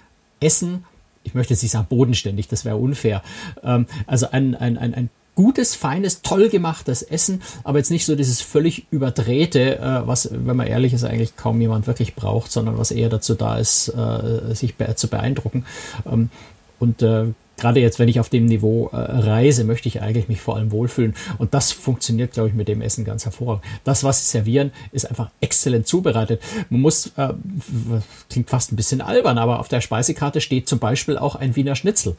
Essen. 0.40 0.84
Ich 1.24 1.34
möchte 1.34 1.54
jetzt 1.54 1.62
nicht 1.62 1.72
sagen 1.72 1.86
bodenständig, 1.88 2.48
das 2.48 2.64
wäre 2.64 2.76
unfair. 2.76 3.22
Ähm, 3.62 3.86
also 4.06 4.30
ein, 4.30 4.54
ein, 4.54 4.78
ein, 4.78 4.94
ein 4.94 5.10
gutes, 5.36 5.74
feines, 5.74 6.22
toll 6.22 6.48
gemachtes 6.48 7.02
Essen, 7.02 7.42
aber 7.62 7.78
jetzt 7.78 7.90
nicht 7.90 8.06
so 8.06 8.16
dieses 8.16 8.40
völlig 8.40 8.86
überdrehte, 8.90 9.78
äh, 9.78 10.06
was, 10.06 10.30
wenn 10.32 10.56
man 10.56 10.66
ehrlich 10.66 10.92
ist, 10.92 11.04
eigentlich 11.04 11.36
kaum 11.36 11.60
jemand 11.60 11.86
wirklich 11.86 12.14
braucht, 12.16 12.50
sondern 12.50 12.78
was 12.78 12.90
eher 12.90 13.10
dazu 13.10 13.34
da 13.34 13.58
ist, 13.58 13.88
äh, 13.88 14.54
sich 14.54 14.76
be 14.76 14.96
zu 14.96 15.08
beeindrucken. 15.08 15.64
Ähm, 16.10 16.30
und 16.78 17.02
äh, 17.02 17.26
gerade 17.56 17.80
jetzt, 17.80 17.98
wenn 17.98 18.08
ich 18.08 18.20
auf 18.20 18.28
dem 18.28 18.46
Niveau 18.46 18.88
äh, 18.92 18.96
reise, 18.96 19.64
möchte 19.64 19.88
ich 19.88 20.02
eigentlich 20.02 20.28
mich 20.28 20.40
vor 20.40 20.56
allem 20.56 20.70
wohlfühlen. 20.70 21.14
Und 21.38 21.54
das 21.54 21.72
funktioniert, 21.72 22.32
glaube 22.32 22.48
ich, 22.48 22.54
mit 22.54 22.68
dem 22.68 22.82
Essen 22.82 23.04
ganz 23.04 23.24
hervorragend. 23.24 23.64
Das, 23.84 24.04
was 24.04 24.20
sie 24.20 24.30
servieren, 24.30 24.72
ist 24.92 25.08
einfach 25.08 25.30
exzellent 25.40 25.86
zubereitet. 25.86 26.42
Man 26.70 26.80
muss, 26.80 27.12
äh, 27.16 27.34
klingt 28.28 28.50
fast 28.50 28.72
ein 28.72 28.76
bisschen 28.76 29.00
albern, 29.00 29.38
aber 29.38 29.60
auf 29.60 29.68
der 29.68 29.80
Speisekarte 29.80 30.40
steht 30.40 30.68
zum 30.68 30.78
Beispiel 30.78 31.18
auch 31.18 31.36
ein 31.36 31.56
Wiener 31.56 31.76
Schnitzel 31.76 32.16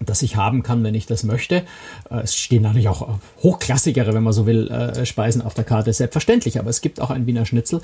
das 0.00 0.22
ich 0.22 0.36
haben 0.36 0.62
kann, 0.62 0.82
wenn 0.84 0.94
ich 0.94 1.06
das 1.06 1.24
möchte. 1.24 1.64
Äh, 2.10 2.20
es 2.22 2.34
stehen 2.36 2.62
natürlich 2.62 2.88
auch 2.88 3.18
hochklassigere, 3.42 4.12
wenn 4.14 4.22
man 4.22 4.32
so 4.32 4.46
will, 4.46 4.68
äh, 4.68 5.04
Speisen 5.06 5.42
auf 5.42 5.54
der 5.54 5.64
Karte, 5.64 5.92
selbstverständlich, 5.92 6.58
aber 6.58 6.70
es 6.70 6.80
gibt 6.80 7.00
auch 7.00 7.10
ein 7.10 7.26
Wiener 7.26 7.46
Schnitzel. 7.46 7.80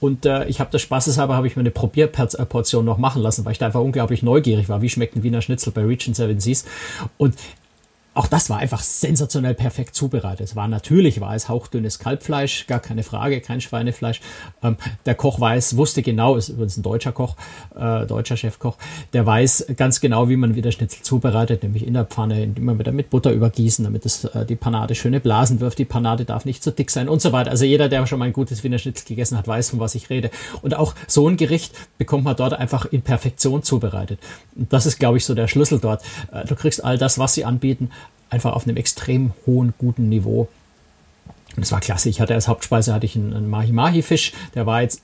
Und 0.00 0.26
äh, 0.26 0.46
ich 0.46 0.60
habe 0.60 0.70
das 0.70 0.82
spaßeshalber, 0.82 1.34
habe 1.34 1.46
ich 1.46 1.56
mir 1.56 1.60
eine 1.60 1.70
Probierportion 1.70 2.84
noch 2.84 2.98
machen 2.98 3.22
lassen, 3.22 3.44
weil 3.44 3.52
ich 3.52 3.58
da 3.58 3.66
einfach 3.66 3.80
unglaublich 3.80 4.22
neugierig 4.22 4.68
war, 4.68 4.82
wie 4.82 4.88
schmeckt 4.88 5.16
ein 5.16 5.22
Wiener 5.22 5.42
Schnitzel 5.42 5.72
bei 5.72 5.84
Region 5.84 6.14
Seven 6.14 6.40
Seas? 6.40 6.64
Und 7.16 7.34
auch 8.18 8.26
das 8.26 8.50
war 8.50 8.58
einfach 8.58 8.82
sensationell 8.82 9.54
perfekt 9.54 9.94
zubereitet. 9.94 10.48
Es 10.48 10.56
war 10.56 10.66
natürlich, 10.66 11.20
war 11.20 11.36
es 11.36 11.48
hauchdünnes 11.48 12.00
Kalbfleisch, 12.00 12.66
gar 12.66 12.80
keine 12.80 13.04
Frage, 13.04 13.40
kein 13.40 13.60
Schweinefleisch. 13.60 14.20
Ähm, 14.60 14.76
der 15.06 15.14
Koch 15.14 15.38
weiß, 15.38 15.76
wusste 15.76 16.02
genau, 16.02 16.34
ist 16.34 16.48
übrigens 16.48 16.76
ein 16.76 16.82
deutscher 16.82 17.12
Koch, 17.12 17.36
äh, 17.76 18.06
deutscher 18.06 18.36
Chefkoch, 18.36 18.76
der 19.12 19.24
weiß 19.24 19.66
ganz 19.76 20.00
genau, 20.00 20.28
wie 20.28 20.36
man 20.36 20.56
wieder 20.56 20.72
Schnitzel 20.72 21.04
zubereitet, 21.04 21.62
nämlich 21.62 21.86
in 21.86 21.94
der 21.94 22.06
Pfanne, 22.06 22.42
immer 22.42 22.76
wieder 22.76 22.90
mit 22.90 23.08
Butter 23.08 23.30
übergießen, 23.30 23.84
damit 23.84 24.04
es 24.04 24.24
äh, 24.24 24.44
die 24.44 24.56
Panade 24.56 24.96
schöne 24.96 25.20
Blasen 25.20 25.60
wirft. 25.60 25.78
Die 25.78 25.84
Panade 25.84 26.24
darf 26.24 26.44
nicht 26.44 26.64
zu 26.64 26.72
dick 26.72 26.90
sein 26.90 27.08
und 27.08 27.22
so 27.22 27.30
weiter. 27.30 27.52
Also 27.52 27.66
jeder, 27.66 27.88
der 27.88 28.04
schon 28.08 28.18
mal 28.18 28.24
ein 28.24 28.32
gutes 28.32 28.64
Wiener 28.64 28.78
Schnitzel 28.78 29.06
gegessen 29.06 29.38
hat, 29.38 29.46
weiß, 29.46 29.70
von 29.70 29.78
was 29.78 29.94
ich 29.94 30.10
rede. 30.10 30.32
Und 30.60 30.74
auch 30.74 30.96
so 31.06 31.28
ein 31.28 31.36
Gericht 31.36 31.72
bekommt 31.98 32.24
man 32.24 32.34
dort 32.34 32.54
einfach 32.54 32.86
in 32.86 33.02
Perfektion 33.02 33.62
zubereitet. 33.62 34.18
Und 34.56 34.72
das 34.72 34.86
ist, 34.86 34.98
glaube 34.98 35.18
ich, 35.18 35.24
so 35.24 35.36
der 35.36 35.46
Schlüssel 35.46 35.78
dort. 35.78 36.02
Äh, 36.32 36.46
du 36.46 36.56
kriegst 36.56 36.84
all 36.84 36.98
das, 36.98 37.20
was 37.20 37.34
sie 37.34 37.44
anbieten, 37.44 37.90
einfach 38.30 38.52
auf 38.52 38.66
einem 38.66 38.76
extrem 38.76 39.32
hohen, 39.46 39.74
guten 39.78 40.08
Niveau. 40.08 40.48
Und 41.56 41.62
das 41.62 41.72
war 41.72 41.80
klasse. 41.80 42.08
Ich 42.08 42.20
hatte 42.20 42.34
als 42.34 42.48
Hauptspeise 42.48 42.94
hatte 42.94 43.06
ich 43.06 43.16
einen, 43.16 43.34
einen 43.34 43.48
Mahi-Mahi-Fisch. 43.48 44.32
Der 44.54 44.66
war 44.66 44.82
jetzt 44.82 45.02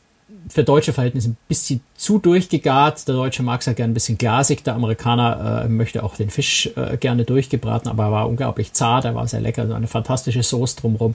für 0.49 0.65
deutsche 0.65 0.93
Verhältnisse 0.93 1.31
ein 1.31 1.37
bisschen 1.49 1.81
zu 1.97 2.19
durchgegart. 2.19 3.09
Der 3.09 3.15
Deutsche 3.15 3.43
mag 3.43 3.61
es 3.61 3.67
ja 3.67 3.73
gerne 3.73 3.93
ein 3.93 3.95
bisschen 3.95 4.19
glasig. 4.19 4.63
Der 4.65 4.75
Amerikaner 4.75 5.65
äh, 5.65 5.69
möchte 5.69 6.03
auch 6.03 6.17
den 6.17 6.31
Fisch 6.31 6.71
äh, 6.77 6.97
gerne 6.97 7.25
durchgebraten, 7.25 7.91
aber 7.91 8.05
er 8.05 8.13
war 8.13 8.29
unglaublich 8.29 8.73
zart. 8.73 9.05
Er 9.05 9.15
war 9.15 9.27
sehr 9.27 9.41
lecker. 9.41 9.67
So 9.67 9.75
eine 9.75 9.87
fantastische 9.87 10.43
Soße 10.43 10.81
drumherum. 10.81 11.15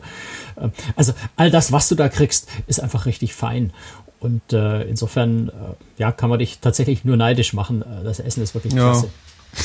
Äh, 0.56 0.70
also 0.96 1.14
all 1.36 1.52
das, 1.52 1.72
was 1.72 1.90
du 1.90 1.96
da 1.96 2.10
kriegst, 2.10 2.48
ist 2.68 2.82
einfach 2.82 3.06
richtig 3.06 3.34
fein. 3.34 3.72
Und 4.20 4.52
äh, 4.52 4.84
insofern, 4.84 5.50
äh, 5.50 5.52
ja, 6.02 6.12
kann 6.12 6.30
man 6.30 6.40
dich 6.40 6.60
tatsächlich 6.60 7.06
nur 7.06 7.16
neidisch 7.16 7.54
machen. 7.54 7.82
Äh, 7.82 8.04
das 8.04 8.20
Essen 8.20 8.44
ist 8.44 8.54
wirklich 8.54 8.74
klasse. 8.76 9.10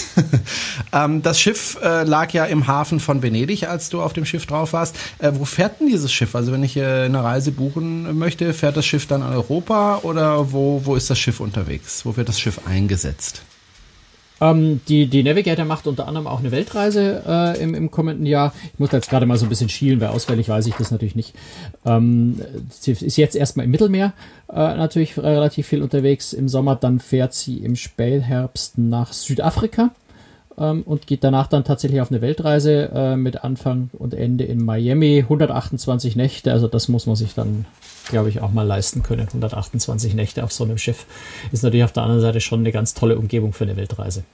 Ähm, 0.93 1.23
das 1.23 1.41
Schiff 1.41 1.77
äh, 1.83 2.05
lag 2.05 2.33
ja 2.33 2.45
im 2.45 2.69
Hafen 2.69 3.01
von 3.01 3.21
Venedig, 3.21 3.69
als 3.69 3.89
du 3.89 4.01
auf 4.01 4.13
dem 4.13 4.25
Schiff 4.25 4.47
drauf 4.47 4.73
warst. 4.73 4.97
Äh, 5.19 5.33
wo 5.35 5.45
fährt 5.45 5.81
denn 5.81 5.89
dieses 5.89 6.13
Schiff? 6.13 6.37
Also 6.37 6.53
wenn 6.53 6.63
ich 6.63 6.77
äh, 6.77 7.05
eine 7.07 7.25
Reise 7.25 7.51
buchen 7.51 8.17
möchte, 8.17 8.55
fährt 8.55 8.77
das 8.77 8.87
Schiff 8.87 9.07
dann 9.07 9.23
in 9.23 9.29
Europa 9.29 10.01
oder 10.03 10.53
wo, 10.53 10.83
wo 10.85 10.95
ist 10.95 11.11
das 11.11 11.19
Schiff 11.19 11.41
unterwegs? 11.41 12.07
Wo 12.07 12.17
wird 12.17 12.29
das 12.29 12.39
Schiff 12.39 12.61
eingesetzt? 12.67 13.43
Ähm, 14.41 14.81
die, 14.89 15.07
die 15.07 15.23
Navigator 15.23 15.65
macht 15.65 15.87
unter 15.87 16.09
anderem 16.09 16.27
auch 16.27 16.41
eine 16.41 16.51
Weltreise 16.51 17.23
äh, 17.27 17.63
im, 17.63 17.75
im 17.75 17.91
kommenden 17.91 18.27
Jahr. 18.27 18.53
Ich 18.73 18.79
muss 18.79 18.93
jetzt 18.93 19.09
gerade 19.09 19.27
mal 19.27 19.39
so 19.39 19.47
ein 19.47 19.49
bisschen 19.49 19.69
schielen, 19.69 20.01
weil 20.01 20.09
auswendig 20.09 20.49
weiß 20.49 20.67
ich 20.67 20.75
das 20.75 20.91
natürlich 20.91 21.15
nicht. 21.15 21.35
Ähm, 21.85 22.41
sie 22.69 22.93
ist 22.93 23.17
jetzt 23.17 23.37
erstmal 23.37 23.65
im 23.65 23.71
Mittelmeer 23.71 24.13
äh, 24.49 24.55
natürlich 24.55 25.17
relativ 25.19 25.69
viel 25.69 25.83
unterwegs. 25.83 26.33
Im 26.33 26.49
Sommer 26.49 26.77
dann 26.77 26.99
fährt 26.99 27.35
sie 27.35 27.59
im 27.59 27.77
Spätherbst 27.77 28.77
nach 28.77 29.13
Südafrika 29.13 29.91
ähm, 30.59 30.83
und 30.83 31.07
geht 31.07 31.23
danach 31.23 31.47
dann 31.47 31.65
tatsächlich 31.65 32.01
auf 32.01 32.11
eine 32.11 32.21
Weltreise 32.21 32.91
äh, 32.93 33.17
mit 33.17 33.45
Anfang 33.45 33.91
und 33.93 34.15
Ende 34.15 34.45
in 34.45 34.65
Miami. 34.65 35.21
128 35.21 36.17
Nächte, 36.17 36.53
also 36.53 36.67
das 36.67 36.89
muss 36.89 37.07
man 37.07 37.17
sich 37.17 37.35
dann 37.35 37.67
glaube 38.09 38.29
ich, 38.29 38.41
auch 38.41 38.53
mal 38.53 38.67
leisten 38.67 39.03
können. 39.03 39.27
128 39.27 40.15
Nächte 40.15 40.45
auf 40.45 40.53
so 40.53 40.65
einem 40.65 40.79
Schiff 40.79 41.07
ist 41.53 41.63
natürlich 41.63 41.85
auf 41.85 41.93
der 41.93 42.03
anderen 42.03 42.23
Seite 42.23 42.41
schon 42.41 42.61
eine 42.61 42.73
ganz 42.73 42.95
tolle 42.95 43.19
Umgebung 43.19 43.53
für 43.53 43.65
eine 43.65 43.77
Weltreise. 43.77 44.25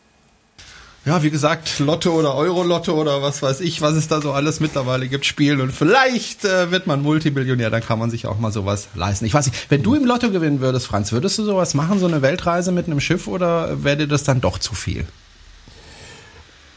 Ja, 1.06 1.22
wie 1.22 1.30
gesagt, 1.30 1.78
Lotto 1.78 2.12
oder 2.12 2.34
Euro-Lotto 2.34 2.92
oder 2.92 3.22
was 3.22 3.40
weiß 3.40 3.60
ich, 3.60 3.80
was 3.80 3.94
es 3.94 4.08
da 4.08 4.20
so 4.20 4.32
alles 4.32 4.60
mittlerweile 4.60 5.08
gibt, 5.08 5.24
spielen 5.24 5.62
und 5.62 5.72
vielleicht 5.72 6.44
äh, 6.44 6.70
wird 6.70 6.86
man 6.86 7.00
Multimillionär, 7.00 7.70
dann 7.70 7.82
kann 7.82 7.98
man 7.98 8.10
sich 8.10 8.26
auch 8.26 8.38
mal 8.38 8.52
sowas 8.52 8.88
leisten. 8.94 9.24
Ich 9.24 9.32
weiß 9.32 9.46
nicht, 9.46 9.70
wenn 9.70 9.82
du 9.82 9.94
im 9.94 10.04
Lotto 10.04 10.30
gewinnen 10.30 10.60
würdest, 10.60 10.86
Franz, 10.86 11.10
würdest 11.10 11.38
du 11.38 11.44
sowas 11.44 11.72
machen, 11.72 11.98
so 11.98 12.06
eine 12.06 12.20
Weltreise 12.20 12.70
mit 12.70 12.84
einem 12.84 13.00
Schiff 13.00 13.28
oder 13.28 13.82
wäre 13.82 13.96
dir 13.96 14.08
das 14.08 14.24
dann 14.24 14.42
doch 14.42 14.58
zu 14.58 14.74
viel? 14.74 15.06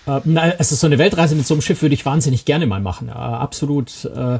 Äh, 0.06 0.22
also 0.58 0.76
so 0.76 0.88
eine 0.88 0.98
Weltreise 0.98 1.36
mit 1.36 1.46
so 1.46 1.54
einem 1.54 1.62
Schiff 1.62 1.82
würde 1.82 1.96
ich 1.96 2.06
wahnsinnig 2.06 2.46
gerne 2.46 2.66
mal 2.66 2.82
machen. 2.82 3.10
Äh, 3.10 3.12
absolut. 3.12 4.06
Äh, 4.06 4.40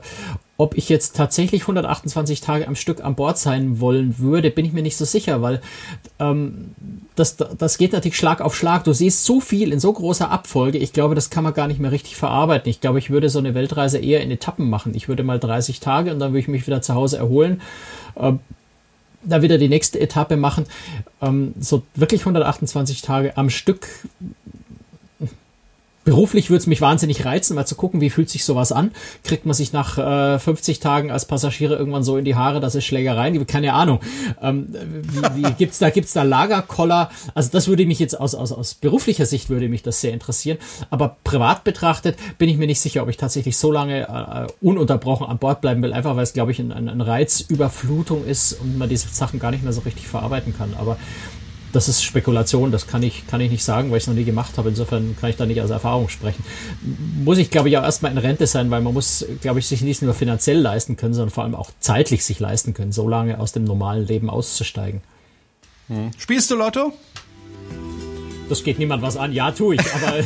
ob 0.58 0.78
ich 0.78 0.88
jetzt 0.88 1.16
tatsächlich 1.16 1.62
128 1.62 2.42
Tage 2.42 2.68
am 2.68 2.76
Stück 2.76 3.04
an 3.04 3.16
Bord 3.16 3.40
sein 3.40 3.80
wollen 3.80 4.20
würde, 4.20 4.52
bin 4.52 4.66
ich 4.66 4.74
mir 4.74 4.84
nicht 4.84 4.98
so 4.98 5.06
sicher, 5.06 5.42
weil 5.42 5.62
ähm, 6.20 6.76
das, 7.16 7.38
das 7.38 7.78
geht 7.78 7.94
natürlich 7.94 8.18
Schlag 8.18 8.40
auf 8.40 8.56
Schlag. 8.56 8.84
Du 8.84 8.94
siehst 8.94 9.26
so 9.26 9.40
viel 9.40 9.74
in 9.74 9.80
so 9.80 9.92
großer 9.92 10.30
Abfolge. 10.30 10.78
Ich 10.78 10.94
glaube, 10.94 11.16
das 11.16 11.32
kann 11.32 11.44
man 11.44 11.54
gar 11.54 11.68
nicht 11.68 11.80
mehr 11.80 11.92
richtig 11.92 12.16
verarbeiten. 12.16 12.70
Ich 12.70 12.82
glaube, 12.82 13.00
ich 13.00 13.10
würde 13.10 13.30
so 13.30 13.40
eine 13.40 13.56
Weltreise 13.56 13.98
eher 13.98 14.22
in 14.22 14.30
Etappen 14.30 14.70
machen. 14.70 14.94
Ich 14.96 15.08
würde 15.08 15.24
mal 15.24 15.40
30 15.40 15.80
Tage 15.80 16.12
und 16.12 16.20
dann 16.20 16.32
würde 16.32 16.40
ich 16.40 16.48
mich 16.48 16.68
wieder 16.68 16.82
zu 16.84 16.94
Hause 16.94 17.18
erholen. 17.18 17.62
Ähm, 18.16 18.40
da 19.24 19.42
wieder 19.42 19.58
die 19.58 19.70
nächste 19.70 20.00
Etappe 20.00 20.38
machen. 20.38 20.66
Ähm, 21.22 21.54
so 21.60 21.84
wirklich 21.96 22.22
128 22.22 23.02
Tage 23.02 23.38
am 23.38 23.50
Stück 23.50 23.88
Beruflich 26.06 26.50
würde 26.50 26.60
es 26.60 26.68
mich 26.68 26.82
wahnsinnig 26.82 27.24
reizen, 27.24 27.56
mal 27.56 27.66
zu 27.66 27.76
gucken, 27.76 28.02
wie 28.02 28.10
fühlt 28.10 28.30
sich 28.30 28.44
sowas 28.44 28.72
an. 28.72 28.92
Kriegt 29.24 29.46
man 29.46 29.54
sich 29.54 29.72
nach 29.72 29.98
äh, 29.98 30.40
50 30.40 30.80
Tagen 30.80 31.12
als 31.12 31.26
Passagiere 31.26 31.76
irgendwann 31.76 32.04
so 32.04 32.18
in 32.18 32.26
die 32.26 32.36
Haare, 32.36 32.60
dass 32.60 32.76
es 32.76 32.84
Schlägereien 32.84 33.34
gibt? 33.34 33.48
Keine 33.48 33.74
Ahnung. 33.74 34.00
Ähm, 34.42 34.68
wie, 35.34 35.44
wie 35.44 35.52
gibt's 35.54 35.80
da 35.80 35.90
gibt's 35.90 36.14
da 36.14 36.24
Lagerkoller? 36.24 37.10
Also 37.34 37.50
das 37.52 37.68
würde 37.68 37.86
mich 37.86 38.00
jetzt 38.00 38.20
aus, 38.20 38.36
aus, 38.36 38.52
aus 38.52 38.74
beruflicher 38.74 39.26
Sicht 39.26 39.50
würde 39.50 39.70
mich 39.70 39.82
das 39.82 40.02
sehr 40.02 40.12
interessieren. 40.14 40.58
Aber 40.90 41.16
privat 41.24 41.64
betrachtet 41.64 42.18
bin 42.38 42.50
ich 42.50 42.58
mir 42.58 42.68
nicht 42.68 42.82
sicher, 42.82 43.04
ob 43.04 43.10
ich 43.10 43.18
tatsächlich 43.18 43.58
so 43.58 43.72
lange 43.72 44.02
äh, 44.02 44.66
ununterbrochen 44.66 45.26
an 45.28 45.38
Bord 45.38 45.62
bleiben 45.62 45.82
will, 45.82 45.94
einfach 45.94 46.16
weil 46.16 46.24
es, 46.24 46.34
glaube 46.34 46.52
ich, 46.52 46.60
ein, 46.60 46.72
ein 46.72 47.02
Reizüberflutung 47.02 48.26
ist 48.26 48.54
und 48.54 48.78
man 48.78 48.90
diese 48.90 49.08
Sachen 49.08 49.40
gar 49.40 49.52
nicht 49.52 49.64
mehr 49.64 49.74
so 49.74 49.82
richtig 49.82 50.08
verarbeiten 50.08 50.56
kann. 50.58 50.74
Aber 50.78 50.98
das 51.74 51.90
ist 51.90 52.04
Spekulation, 52.04 52.72
das 52.72 52.88
kann 52.88 53.04
ich, 53.04 53.28
kann 53.28 53.42
ich 53.42 53.52
nicht 53.52 53.64
sagen, 53.64 53.90
weil 53.90 53.98
ich 53.98 54.04
es 54.04 54.08
noch 54.08 54.14
nie 54.14 54.24
gemacht 54.24 54.58
habe. 54.58 54.70
Insofern 54.70 55.18
kann 55.20 55.32
ich 55.32 55.36
da 55.36 55.46
nicht 55.46 55.60
aus 55.60 55.72
Erfahrung 55.72 56.08
sprechen. 56.08 56.44
Muss 57.24 57.40
ich, 57.40 57.50
glaube 57.50 57.68
ich, 57.68 57.78
auch 57.78 57.84
erstmal 57.84 58.12
in 58.12 58.18
Rente 58.20 58.48
sein, 58.48 58.70
weil 58.72 58.82
man 58.82 58.94
muss, 58.94 59.26
glaube 59.42 59.60
ich, 59.60 59.68
sich 59.68 59.82
nicht 59.82 60.02
nur 60.02 60.14
finanziell 60.14 60.60
leisten 60.60 60.96
können, 60.96 61.16
sondern 61.16 61.32
vor 61.32 61.44
allem 61.44 61.56
auch 61.56 61.72
zeitlich 61.80 62.24
sich 62.24 62.40
leisten 62.40 62.74
können, 62.74 62.92
so 62.92 63.10
lange 63.10 63.40
aus 63.40 63.52
dem 63.52 63.64
normalen 63.64 64.08
Leben 64.08 64.30
auszusteigen. 64.30 65.02
Hm. 65.88 66.12
Spielst 66.18 66.52
du 66.52 66.56
Lotto? 66.56 66.94
Das 68.50 68.64
geht 68.64 68.80
niemand 68.80 69.02
was 69.02 69.18
an. 69.18 69.34
Ja, 69.34 69.52
tue 69.52 69.76
ich, 69.76 69.82
aber. 69.94 70.14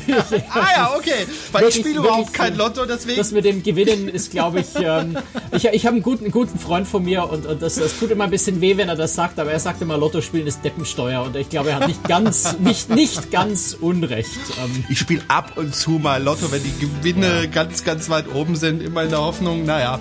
ah 0.49 0.67
ja, 0.75 0.93
okay. 0.95 1.25
Weil 1.51 1.67
ich 1.67 1.75
spiele 1.75 1.99
überhaupt 1.99 2.33
kein 2.33 2.55
Lotto, 2.55 2.85
deswegen. 2.85 3.17
Das 3.17 3.31
mit 3.31 3.45
dem 3.45 3.63
Gewinnen 3.63 4.07
ist, 4.07 4.31
glaube 4.31 4.61
ich, 4.61 4.67
ähm, 4.81 5.17
ich, 5.51 5.65
ich 5.65 5.85
habe 5.85 5.95
einen 5.95 6.03
guten, 6.03 6.31
guten 6.31 6.57
Freund 6.59 6.87
von 6.87 7.03
mir 7.03 7.29
und, 7.29 7.45
und 7.45 7.61
das, 7.61 7.75
das 7.75 7.97
tut 7.99 8.11
immer 8.11 8.25
ein 8.25 8.29
bisschen 8.31 8.61
weh, 8.61 8.77
wenn 8.77 8.89
er 8.89 8.95
das 8.95 9.15
sagt, 9.15 9.39
aber 9.39 9.51
er 9.51 9.59
sagt 9.59 9.81
immer, 9.81 9.97
Lotto 9.97 10.21
spielen 10.21 10.47
ist 10.47 10.63
Deppensteuer 10.63 11.23
und 11.23 11.35
ich 11.35 11.49
glaube, 11.49 11.69
er 11.69 11.77
hat 11.77 11.87
nicht 11.87 12.03
ganz, 12.07 12.57
nicht, 12.59 12.89
nicht 12.89 13.31
ganz 13.31 13.73
unrecht. 13.79 14.39
Ähm, 14.63 14.85
ich 14.89 14.99
spiele 14.99 15.21
ab 15.27 15.53
und 15.55 15.75
zu 15.75 15.91
mal 15.91 16.21
Lotto, 16.21 16.51
wenn 16.51 16.63
die 16.63 16.73
Gewinne 16.79 17.43
ja. 17.43 17.45
ganz, 17.45 17.83
ganz 17.83 18.09
weit 18.09 18.33
oben 18.33 18.55
sind, 18.55 18.81
immer 18.81 19.03
in 19.03 19.09
der 19.09 19.21
Hoffnung, 19.21 19.65
naja. 19.65 19.99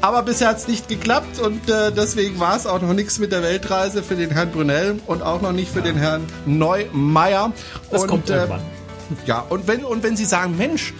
Aber 0.00 0.22
bisher 0.22 0.48
hat 0.48 0.58
es 0.58 0.68
nicht 0.68 0.88
geklappt 0.88 1.40
und 1.40 1.68
äh, 1.68 1.90
deswegen 1.90 2.38
war 2.38 2.56
es 2.56 2.66
auch 2.66 2.80
noch 2.80 2.92
nichts 2.92 3.18
mit 3.18 3.32
der 3.32 3.42
Weltreise 3.42 4.02
für 4.02 4.14
den 4.14 4.30
Herrn 4.30 4.52
Brunel 4.52 5.00
und 5.06 5.22
auch 5.22 5.40
noch 5.40 5.52
nicht 5.52 5.70
für 5.70 5.78
ja. 5.78 5.86
den 5.86 5.96
Herrn 5.96 6.26
Neumeier. 6.44 7.52
Das 7.90 8.02
und, 8.02 8.08
kommt 8.08 8.30
irgendwann. 8.30 8.60
Äh, 8.60 9.26
ja, 9.26 9.40
und 9.40 9.66
wenn, 9.68 9.84
und 9.84 10.02
wenn 10.02 10.16
Sie 10.16 10.24
sagen, 10.24 10.56
Mensch, 10.56 10.92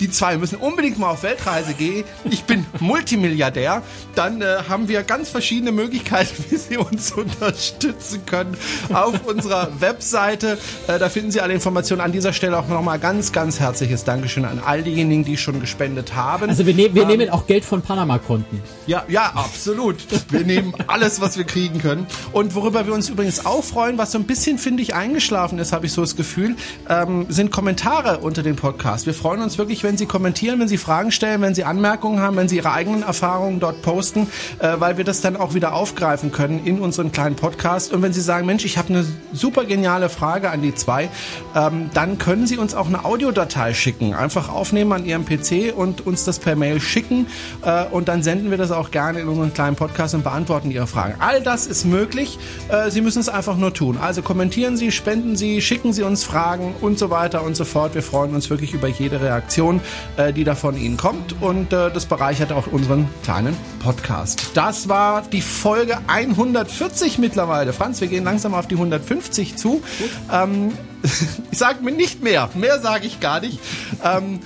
die 0.00 0.10
zwei 0.10 0.36
müssen 0.36 0.56
unbedingt 0.56 0.98
mal 0.98 1.10
auf 1.10 1.22
Weltreise 1.22 1.74
gehen, 1.74 2.04
ich 2.24 2.44
bin 2.44 2.66
Multimilliardär, 2.80 3.82
dann 4.14 4.42
äh, 4.42 4.58
haben 4.68 4.88
wir 4.88 5.02
ganz 5.02 5.28
verschiedene 5.28 5.72
Möglichkeiten, 5.72 6.44
wie 6.50 6.56
Sie 6.56 6.76
uns 6.76 7.12
unterstützen 7.12 8.24
können 8.26 8.56
auf 8.92 9.26
unserer 9.26 9.80
Webseite. 9.80 10.58
Äh, 10.86 10.98
da 10.98 11.08
finden 11.08 11.30
Sie 11.30 11.40
alle 11.40 11.54
Informationen. 11.54 12.00
An 12.00 12.12
dieser 12.12 12.32
Stelle 12.32 12.58
auch 12.58 12.68
nochmal 12.68 12.98
ganz, 12.98 13.32
ganz 13.32 13.60
herzliches 13.60 14.04
Dankeschön 14.04 14.44
an 14.44 14.60
all 14.64 14.82
diejenigen, 14.82 15.24
die 15.24 15.36
schon 15.36 15.60
gespendet 15.60 16.14
haben. 16.14 16.48
Also 16.48 16.66
wir, 16.66 16.74
ne 16.74 16.94
wir 16.94 17.02
ähm, 17.02 17.08
nehmen 17.08 17.30
auch 17.30 17.46
Geld 17.46 17.64
von 17.64 17.82
Panama-Konten. 17.82 18.62
Ja, 18.86 19.04
ja, 19.08 19.32
absolut. 19.34 19.96
Wir 20.30 20.44
nehmen 20.44 20.74
alles, 20.86 21.20
was 21.20 21.36
wir 21.36 21.44
kriegen 21.44 21.80
können. 21.80 22.06
Und 22.32 22.54
worüber 22.54 22.86
wir 22.86 22.94
uns 22.94 23.08
übrigens 23.08 23.46
auch 23.46 23.64
freuen, 23.64 23.98
was 23.98 24.12
so 24.12 24.18
ein 24.18 24.24
bisschen, 24.24 24.58
finde 24.58 24.82
ich, 24.82 24.94
eingeschlafen 24.94 25.58
ist, 25.58 25.72
habe 25.72 25.86
ich 25.86 25.92
so 25.92 26.00
das 26.02 26.16
Gefühl, 26.16 26.56
ähm, 26.88 27.26
sind 27.28 27.50
Kommentare 27.50 28.18
unter 28.18 28.42
dem 28.42 28.56
Podcast. 28.56 29.06
Wir 29.06 29.14
freuen 29.14 29.42
uns 29.42 29.58
wirklich, 29.58 29.82
wenn 29.86 29.96
Sie 29.96 30.06
kommentieren, 30.06 30.58
wenn 30.58 30.66
Sie 30.66 30.78
Fragen 30.78 31.12
stellen, 31.12 31.40
wenn 31.42 31.54
Sie 31.54 31.62
Anmerkungen 31.62 32.18
haben, 32.18 32.36
wenn 32.36 32.48
Sie 32.48 32.56
Ihre 32.56 32.72
eigenen 32.72 33.04
Erfahrungen 33.04 33.60
dort 33.60 33.82
posten, 33.82 34.26
äh, 34.58 34.74
weil 34.80 34.96
wir 34.96 35.04
das 35.04 35.20
dann 35.20 35.36
auch 35.36 35.54
wieder 35.54 35.74
aufgreifen 35.74 36.32
können 36.32 36.66
in 36.66 36.80
unseren 36.80 37.12
kleinen 37.12 37.36
Podcast. 37.36 37.92
Und 37.92 38.02
wenn 38.02 38.12
Sie 38.12 38.20
sagen, 38.20 38.46
Mensch, 38.46 38.64
ich 38.64 38.78
habe 38.78 38.88
eine 38.88 39.06
super 39.32 39.64
geniale 39.64 40.08
Frage 40.08 40.50
an 40.50 40.60
die 40.60 40.74
zwei, 40.74 41.08
ähm, 41.54 41.88
dann 41.94 42.18
können 42.18 42.48
Sie 42.48 42.58
uns 42.58 42.74
auch 42.74 42.88
eine 42.88 43.04
Audiodatei 43.04 43.74
schicken. 43.74 44.12
Einfach 44.12 44.48
aufnehmen 44.48 44.92
an 44.92 45.06
Ihrem 45.06 45.24
PC 45.24 45.72
und 45.74 46.04
uns 46.04 46.24
das 46.24 46.40
per 46.40 46.56
Mail 46.56 46.80
schicken. 46.80 47.28
Äh, 47.62 47.84
und 47.84 48.08
dann 48.08 48.24
senden 48.24 48.50
wir 48.50 48.58
das 48.58 48.72
auch 48.72 48.90
gerne 48.90 49.20
in 49.20 49.28
unseren 49.28 49.54
kleinen 49.54 49.76
Podcast 49.76 50.16
und 50.16 50.24
beantworten 50.24 50.72
Ihre 50.72 50.88
Fragen. 50.88 51.14
All 51.20 51.40
das 51.40 51.68
ist 51.68 51.84
möglich. 51.84 52.40
Äh, 52.68 52.90
Sie 52.90 53.02
müssen 53.02 53.20
es 53.20 53.28
einfach 53.28 53.56
nur 53.56 53.72
tun. 53.72 53.98
Also 53.98 54.22
kommentieren 54.22 54.76
Sie, 54.76 54.90
spenden 54.90 55.36
Sie, 55.36 55.62
schicken 55.62 55.92
Sie 55.92 56.02
uns 56.02 56.24
Fragen 56.24 56.74
und 56.80 56.98
so 56.98 57.10
weiter 57.10 57.44
und 57.44 57.54
so 57.54 57.64
fort. 57.64 57.94
Wir 57.94 58.02
freuen 58.02 58.34
uns 58.34 58.50
wirklich 58.50 58.74
über 58.74 58.88
jede 58.88 59.20
Reaktion. 59.20 59.75
Information, 59.76 59.80
äh, 60.16 60.32
die 60.32 60.44
da 60.44 60.54
von 60.54 60.76
Ihnen 60.76 60.96
kommt. 60.96 61.40
Und 61.40 61.72
äh, 61.72 61.90
das 61.90 62.06
bereichert 62.06 62.52
auch 62.52 62.66
unseren 62.66 63.08
kleinen 63.22 63.56
Podcast. 63.80 64.50
Das 64.54 64.88
war 64.88 65.22
die 65.22 65.42
Folge 65.42 65.98
140 66.06 67.18
mittlerweile. 67.18 67.72
Franz, 67.72 68.00
wir 68.00 68.08
gehen 68.08 68.24
langsam 68.24 68.54
auf 68.54 68.66
die 68.66 68.74
150 68.74 69.56
zu. 69.56 69.82
Ähm, 70.32 70.72
ich 71.50 71.58
sage 71.58 71.82
mir 71.82 71.92
nicht 71.92 72.22
mehr. 72.22 72.48
Mehr 72.54 72.80
sage 72.80 73.06
ich 73.06 73.20
gar 73.20 73.40
nicht. 73.40 73.58
Ähm, 74.04 74.40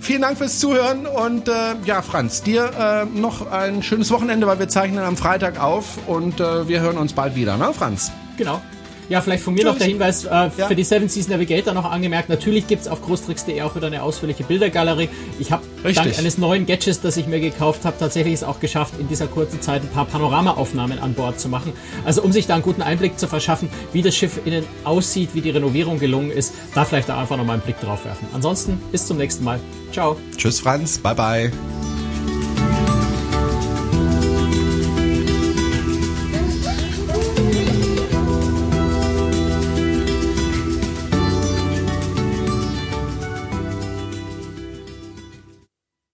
vielen 0.00 0.22
Dank 0.22 0.38
fürs 0.38 0.58
Zuhören 0.58 1.06
und 1.06 1.48
äh, 1.48 1.52
ja, 1.84 2.02
Franz, 2.02 2.42
dir 2.42 2.70
äh, 2.78 3.18
noch 3.18 3.50
ein 3.50 3.82
schönes 3.82 4.10
Wochenende, 4.10 4.46
weil 4.46 4.58
wir 4.58 4.68
zeichnen 4.68 5.04
am 5.04 5.16
Freitag 5.16 5.60
auf 5.60 5.98
und 6.06 6.40
äh, 6.40 6.68
wir 6.68 6.80
hören 6.80 6.98
uns 6.98 7.12
bald 7.12 7.34
wieder, 7.34 7.56
ne, 7.56 7.72
Franz? 7.72 8.12
Genau. 8.36 8.60
Ja, 9.08 9.20
vielleicht 9.20 9.44
von 9.44 9.54
mir 9.54 9.60
Tschüss. 9.60 9.72
noch 9.72 9.78
der 9.78 9.86
Hinweis 9.86 10.24
äh, 10.24 10.28
ja. 10.28 10.50
für 10.50 10.74
die 10.74 10.84
Seven 10.84 11.08
Seas 11.08 11.28
Navigator 11.28 11.72
noch 11.74 11.84
angemerkt. 11.84 12.28
Natürlich 12.28 12.66
gibt's 12.66 12.88
auf 12.88 13.02
großtricks.de 13.02 13.62
auch 13.62 13.76
wieder 13.76 13.86
eine 13.86 14.02
ausführliche 14.02 14.44
Bildergalerie. 14.44 15.08
Ich 15.38 15.52
habe 15.52 15.62
dank 15.82 16.18
eines 16.18 16.38
neuen 16.38 16.66
Gadgets, 16.66 17.00
das 17.00 17.16
ich 17.16 17.26
mir 17.26 17.40
gekauft 17.40 17.84
habe, 17.84 17.96
tatsächlich 17.98 18.34
es 18.34 18.44
auch 18.44 18.60
geschafft, 18.60 18.94
in 18.98 19.08
dieser 19.08 19.26
kurzen 19.26 19.60
Zeit 19.60 19.82
ein 19.82 19.88
paar 19.88 20.06
Panoramaaufnahmen 20.06 20.98
an 20.98 21.14
Bord 21.14 21.38
zu 21.38 21.48
machen. 21.48 21.72
Also 22.04 22.22
um 22.22 22.32
sich 22.32 22.46
da 22.46 22.54
einen 22.54 22.62
guten 22.62 22.82
Einblick 22.82 23.18
zu 23.18 23.28
verschaffen, 23.28 23.68
wie 23.92 24.02
das 24.02 24.16
Schiff 24.16 24.40
innen 24.44 24.64
aussieht, 24.84 25.30
wie 25.34 25.40
die 25.40 25.50
Renovierung 25.50 25.98
gelungen 25.98 26.30
ist, 26.30 26.54
da 26.74 26.84
vielleicht 26.84 27.08
da 27.08 27.20
einfach 27.20 27.36
nochmal 27.36 27.54
einen 27.54 27.62
Blick 27.62 27.80
drauf 27.80 28.04
werfen. 28.04 28.26
Ansonsten 28.34 28.80
bis 28.90 29.06
zum 29.06 29.18
nächsten 29.18 29.44
Mal. 29.44 29.60
Ciao. 29.92 30.16
Tschüss 30.36 30.60
Franz, 30.60 30.98
bye 30.98 31.14
bye. 31.14 31.95